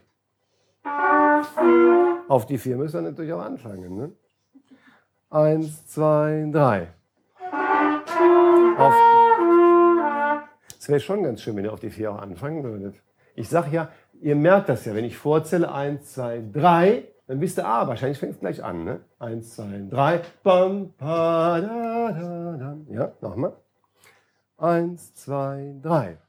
[2.27, 3.97] Auf die vier müssen wir natürlich auch anfangen.
[3.97, 4.11] Ne?
[5.31, 6.89] Eins, zwei, drei.
[8.77, 8.93] Auf
[10.77, 13.01] es wäre schon ganz schön, wenn ihr auf die vier auch anfangen würdet.
[13.33, 13.89] Ich sage ja,
[14.21, 18.19] ihr merkt das ja, wenn ich vorzähle, eins, zwei, drei, dann wisst ihr, ah, wahrscheinlich
[18.19, 18.83] fängt es gleich an.
[18.83, 18.99] Ne?
[19.17, 20.21] Eins, zwei, drei.
[20.43, 22.77] Bam, pa, da, da, da.
[22.91, 23.53] Ja, nochmal.
[24.59, 26.19] Eins, zwei, drei.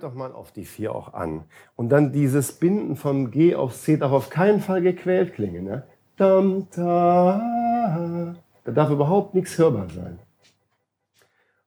[0.00, 1.44] Fangt doch mal auf die vier auch an.
[1.76, 5.64] Und dann dieses Binden vom G auf C darf auf keinen Fall gequält klingen.
[5.64, 5.82] Ne?
[6.16, 8.34] Dam, da.
[8.64, 10.18] Da darf überhaupt nichts hörbar sein.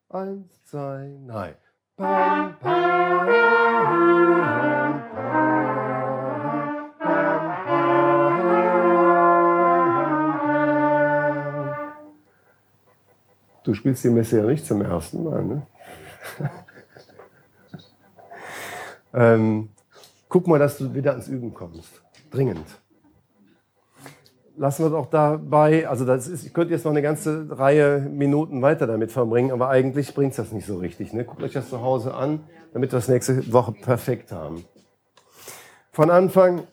[0.10, 1.56] Eins, zwei, drei.
[1.96, 2.84] Bam, bam,
[13.64, 15.68] Du spielst die Messe ja nicht zum ersten Mal, ne?
[19.14, 19.70] ähm,
[20.30, 22.02] guck mal, dass du wieder ans Üben kommst.
[22.32, 22.66] Dringend.
[24.56, 28.00] Lassen wir es auch dabei, also das ist, ich könnte jetzt noch eine ganze Reihe
[28.00, 31.12] Minuten weiter damit verbringen, aber eigentlich bringt es das nicht so richtig.
[31.12, 31.26] Ne?
[31.26, 32.42] Guckt euch das zu Hause an,
[32.72, 34.64] damit wir das nächste Woche perfekt haben.
[35.92, 36.68] Von Anfang,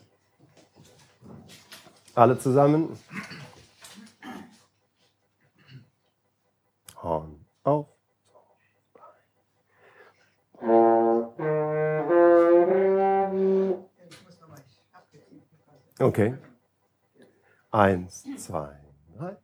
[2.15, 2.91] alle zusammen.
[16.01, 16.33] Okay.
[17.71, 18.71] Eins, zwei,
[19.19, 19.37] drei.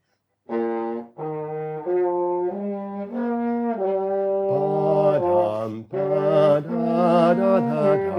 [4.88, 8.15] Ba-dam, ba-da-da-da-dam,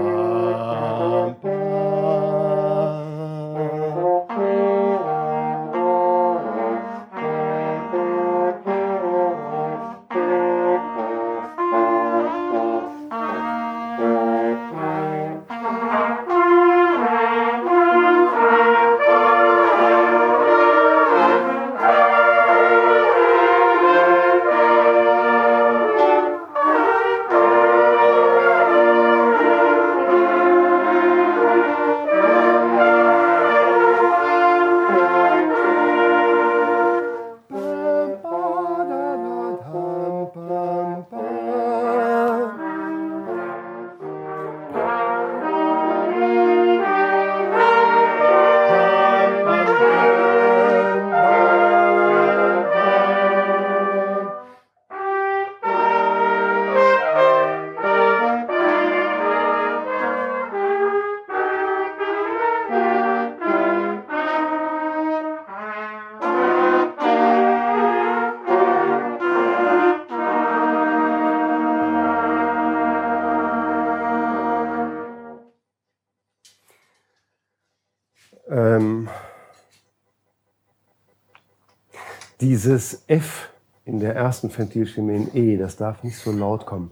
[82.58, 83.50] dieses F
[83.84, 86.90] in der ersten Ventilstimme in E, das darf nicht so laut kommen.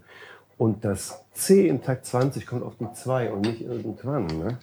[0.57, 4.27] Und das C in Takt 20 kommt auf die 2 und nicht irgendwann.
[4.27, 4.59] Ne?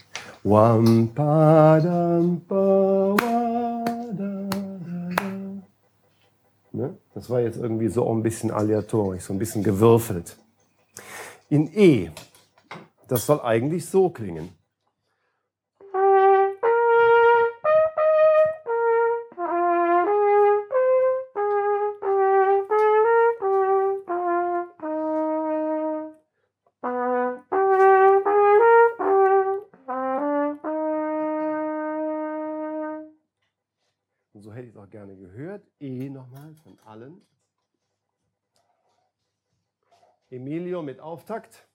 [6.72, 6.98] Ne?
[7.14, 10.38] Das war jetzt irgendwie so ein bisschen aleatorisch, so ein bisschen gewürfelt.
[11.50, 12.12] In E,
[13.10, 14.54] das soll eigentlich so klingen.
[41.24, 41.68] avtakt.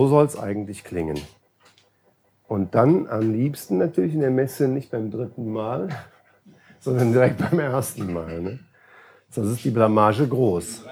[0.00, 1.20] So soll es eigentlich klingen.
[2.48, 5.88] Und dann am liebsten natürlich in der Messe nicht beim dritten Mal,
[6.80, 8.40] sondern direkt beim ersten Mal.
[8.40, 8.60] Ne?
[9.28, 10.84] Sonst ist die Blamage groß.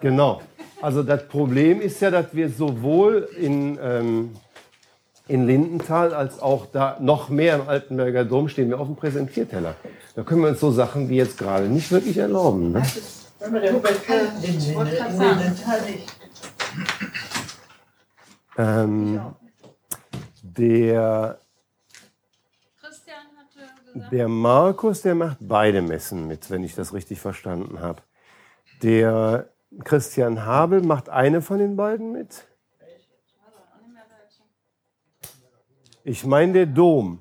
[0.00, 0.40] Genau.
[0.80, 4.30] Also das Problem ist ja, dass wir sowohl in, ähm,
[5.28, 9.74] in Lindenthal als auch da noch mehr im Altenberger Dom stehen wir auf dem Präsentierteller.
[10.14, 12.72] Da können wir uns so Sachen wie jetzt gerade nicht wirklich erlauben.
[12.72, 12.82] Ne?
[13.40, 14.58] Wenn man der Hubert kann, den.
[14.58, 16.19] Lindenthal nicht.
[18.60, 19.20] Ähm,
[20.42, 21.38] der,
[24.10, 28.02] der Markus, der macht beide Messen mit, wenn ich das richtig verstanden habe.
[28.82, 29.48] Der
[29.84, 32.46] Christian Habel macht eine von den beiden mit.
[36.04, 37.20] Ich meine der Dom.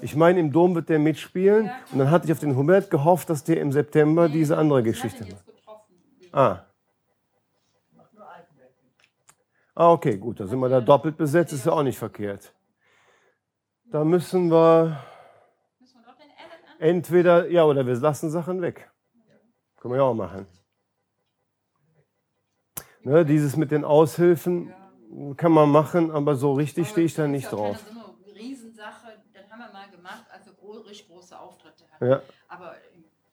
[0.00, 1.70] Ich meine, im Dom wird der mitspielen.
[1.90, 5.24] Und dann hatte ich auf den Hubert gehofft, dass der im September diese andere Geschichte
[5.24, 5.44] macht.
[6.32, 6.65] Ah.
[9.78, 10.40] Ah, okay, gut.
[10.40, 12.54] Da sind wir da doppelt besetzt, ist ja auch nicht verkehrt.
[13.92, 14.98] Da müssen wir
[16.78, 18.90] entweder, ja, oder wir lassen Sachen weg.
[19.76, 20.46] Können wir ja auch machen.
[23.02, 24.72] Ne, dieses mit den Aushilfen
[25.36, 27.78] kann man machen, aber so richtig stehe ich da nicht drauf.
[28.34, 32.06] Riesensache, das haben wir mal gemacht, als wir große Auftritte hatten.
[32.06, 32.22] Ja.
[32.48, 32.74] Aber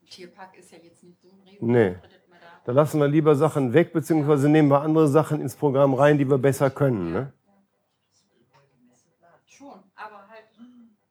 [0.09, 1.95] Tierpark ist ja jetzt nicht so ein riesen Nee.
[2.65, 6.29] Da lassen wir lieber Sachen weg, beziehungsweise nehmen wir andere Sachen ins Programm rein, die
[6.29, 7.11] wir besser können.
[7.11, 7.33] Ne?
[9.45, 10.45] Schon, aber halt.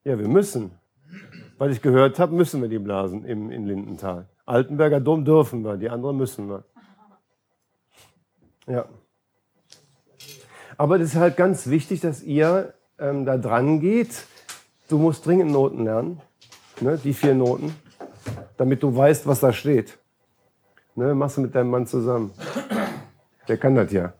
[0.04, 0.70] Ja, wir müssen.
[1.58, 4.28] Weil ich gehört habe, müssen wir die blasen im, in Lindenthal.
[4.46, 6.64] Altenberger Dom dürfen wir, die anderen müssen wir.
[8.66, 8.86] Ja.
[10.78, 14.24] Aber das ist halt ganz wichtig, dass ihr ähm, da dran geht.
[14.88, 16.20] Du musst dringend Noten lernen,
[16.80, 16.98] ne?
[17.02, 17.74] die vier Noten,
[18.56, 19.98] damit du weißt, was da steht.
[20.94, 21.14] Ne?
[21.14, 22.32] Machst du mit deinem Mann zusammen.
[23.48, 24.12] Der kann das ja.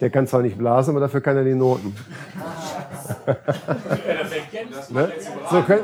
[0.00, 1.94] Der kann zwar nicht blasen, aber dafür kann er die Noten.
[4.90, 5.12] ne?
[5.50, 5.82] so, könnt,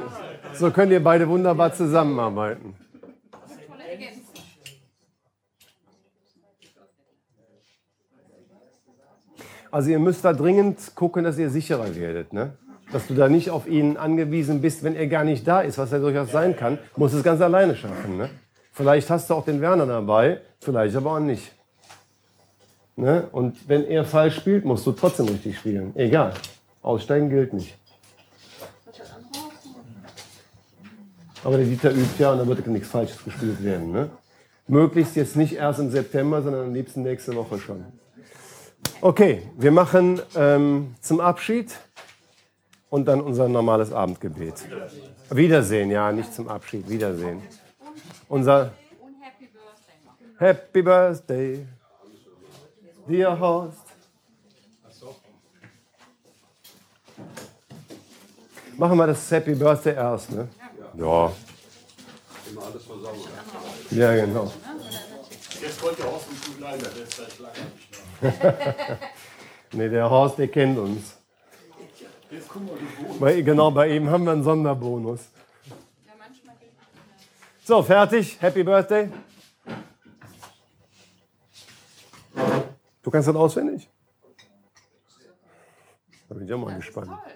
[0.54, 2.74] so könnt ihr beide wunderbar zusammenarbeiten.
[9.70, 12.32] Also ihr müsst da dringend gucken, dass ihr sicherer werdet.
[12.32, 12.54] Ne?
[12.90, 15.92] Dass du da nicht auf ihn angewiesen bist, wenn er gar nicht da ist, was
[15.92, 18.16] er durchaus sein kann, musst es ganz alleine schaffen.
[18.16, 18.30] Ne?
[18.78, 21.50] Vielleicht hast du auch den Werner dabei, vielleicht aber auch nicht.
[22.94, 23.26] Ne?
[23.32, 25.90] Und wenn er falsch spielt, musst du trotzdem richtig spielen.
[25.96, 26.32] Egal.
[26.80, 27.76] Aussteigen gilt nicht.
[31.42, 33.90] Aber der Dieter übt ja und da wird nichts Falsches gespielt werden.
[33.90, 34.10] Ne?
[34.68, 37.84] Möglichst jetzt nicht erst im September, sondern am liebsten nächste Woche schon.
[39.00, 41.74] Okay, wir machen ähm, zum Abschied
[42.90, 44.54] und dann unser normales Abendgebet.
[45.30, 47.42] Wiedersehen, ja, nicht zum Abschied, Wiedersehen.
[48.28, 48.72] Unser
[50.38, 51.66] Happy Birthday,
[53.08, 53.78] dear Horst.
[58.76, 60.46] Machen wir das Happy Birthday erst, ne?
[60.94, 61.32] Ja.
[62.50, 63.18] Immer alles versauen.
[63.90, 64.52] Ja, genau.
[65.60, 68.98] Jetzt wollt ihr auch so gut leiden, das ist seit lange nicht mehr.
[69.72, 71.16] nee, der Horst, der kennt uns.
[72.30, 73.20] Jetzt gucken wir die Boden.
[73.20, 75.20] Bei, genau, bei ihm haben wir einen Sonderbonus.
[77.68, 78.40] So, fertig.
[78.40, 79.10] Happy Birthday.
[83.02, 83.90] Du kannst das auswendig?
[86.30, 87.10] Da bin ich auch mal gespannt.
[87.10, 87.26] Also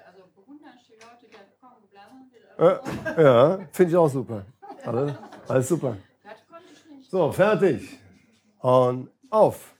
[1.03, 4.47] Leute, die Äh, ja, finde ich auch super.
[4.87, 5.13] Alles,
[5.49, 5.99] alles super.
[7.11, 7.99] So, fertig.
[8.61, 9.75] Und auf.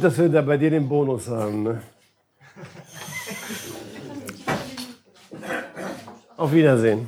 [0.00, 1.62] Gut, dass wir da bei dir den Bonus haben.
[1.62, 1.82] Ne?
[6.38, 7.06] Auf Wiedersehen.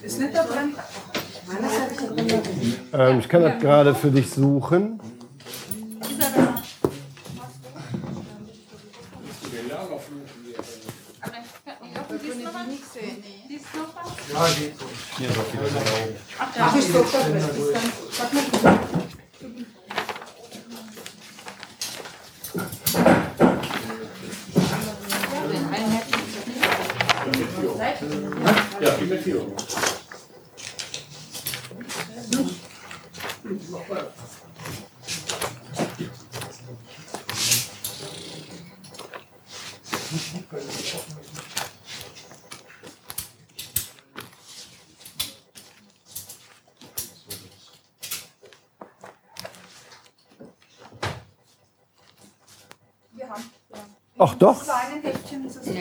[0.00, 0.76] Ist nicht da drin.
[2.92, 5.00] Ähm, ich kann das gerade für dich suchen.
[12.52, 13.22] kann nicht sehen.
[13.48, 14.12] Die ist noch was?
[14.32, 14.86] Ja, geht so.
[15.18, 15.78] Hier ist auch wieder so
[16.38, 17.04] Ach, da ist so
[28.80, 29.54] Ja, viel mit Führung.
[54.22, 54.62] Ach doch.
[54.62, 55.74] So eine Päckchen ist das ist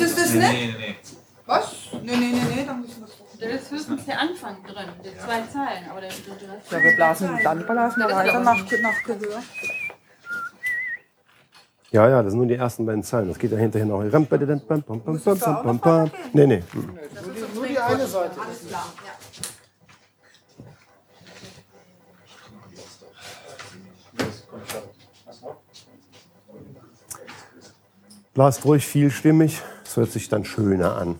[0.00, 0.14] das.
[0.14, 0.52] Das das nicht?
[0.52, 0.96] Nee, nee.
[1.44, 1.74] Was?
[2.02, 3.08] Nee, nee, nee, nee, dann müssen wir.
[3.40, 5.90] Da ist höchstens der Anfang drin, die zwei Zeilen.
[5.90, 9.42] Aber der, der ja, wir blasen, dann weiter nach, nach Gehör.
[11.90, 13.28] Ja, ja, das sind nur die ersten beiden Zeilen.
[13.28, 14.02] Das geht ja hinterher noch.
[16.32, 16.62] Nee, nee.
[17.54, 18.40] Nur die eine Seite.
[18.40, 19.21] Alles klar, ja.
[28.34, 29.60] Blast ruhig vielstimmig.
[29.84, 31.18] Es hört sich dann schöner an.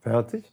[0.00, 0.44] Fertig?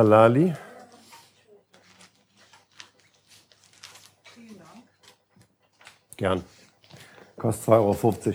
[0.00, 0.54] Halali.
[6.16, 6.42] Gern.
[7.36, 8.34] Kostet 2,50 Euro.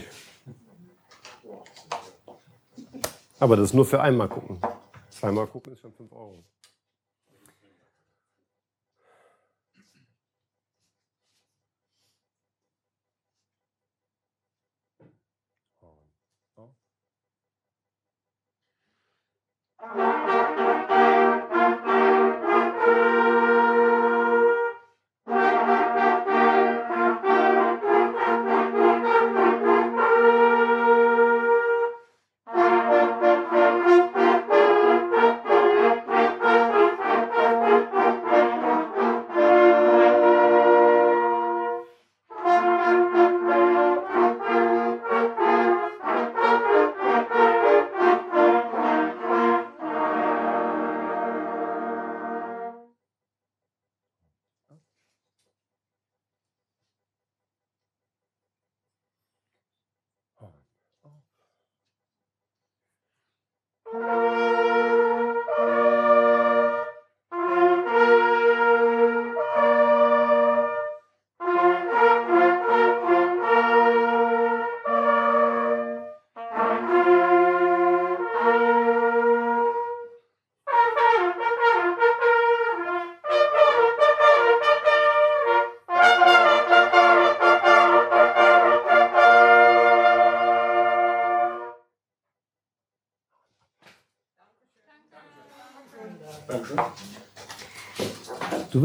[3.39, 4.59] Aber das ist nur für einmal gucken.
[5.09, 6.43] Zweimal gucken ist schon 5 Euro.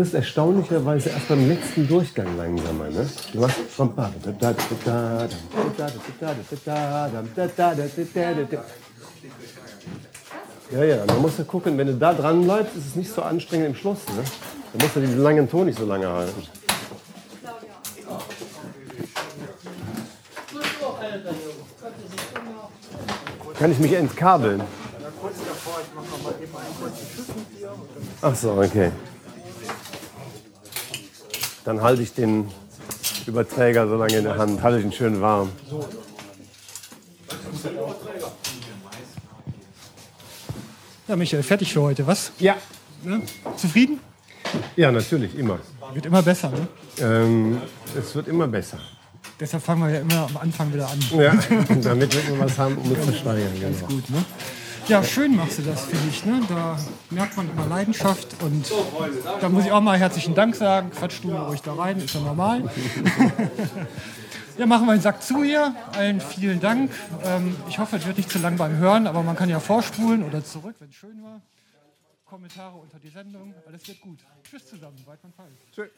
[0.00, 3.06] Wirst erstaunlicherweise erst beim letzten Durchgang langsamer, ne?
[3.34, 3.58] Du machst
[10.72, 13.20] Ja, ja, man muss ja gucken, wenn du da dran bleibst, ist es nicht so
[13.20, 14.24] anstrengend im Schluss, ne?
[14.72, 16.42] Dann musst du diesen langen Ton nicht so lange halten.
[23.58, 24.62] Kann ich mich entkabeln?
[28.22, 28.90] Ach so, okay.
[31.64, 32.48] Dann halte ich den
[33.26, 35.50] Überträger so lange in der Hand, halte ich ihn schön warm.
[41.08, 42.32] Ja, Michael, fertig für heute, was?
[42.38, 42.56] Ja.
[43.02, 43.22] Ne?
[43.56, 44.00] Zufrieden?
[44.76, 45.58] Ja, natürlich, immer.
[45.92, 46.68] Wird immer besser, ne?
[47.00, 47.60] Ähm,
[47.98, 48.78] es wird immer besser.
[49.38, 50.98] Deshalb fangen wir ja immer am Anfang wieder an.
[51.16, 51.34] Ja,
[51.82, 53.60] damit wir was haben, um es zu steigern.
[53.60, 53.88] Ganz Genau.
[53.90, 54.24] gut, ne?
[54.88, 56.24] Ja, schön machst du das, finde ich.
[56.24, 56.42] Ne?
[56.48, 56.76] Da
[57.10, 58.70] merkt man immer Leidenschaft und
[59.40, 60.90] da muss ich auch mal herzlichen Dank sagen.
[60.90, 62.70] Quatsch du mir ruhig da rein, ist ja normal.
[64.58, 65.74] ja, machen wir den Sack zu hier.
[65.92, 66.90] Allen vielen Dank.
[67.24, 70.24] Ähm, ich hoffe, es wird nicht zu lang beim Hören, aber man kann ja vorspulen
[70.24, 71.40] oder zurück, wenn es schön war.
[72.24, 73.54] Kommentare unter die Sendung.
[73.66, 74.18] Alles wird gut.
[74.48, 74.96] Tschüss zusammen.
[75.06, 75.48] Weidmann Fall.
[75.72, 75.90] Tschüss.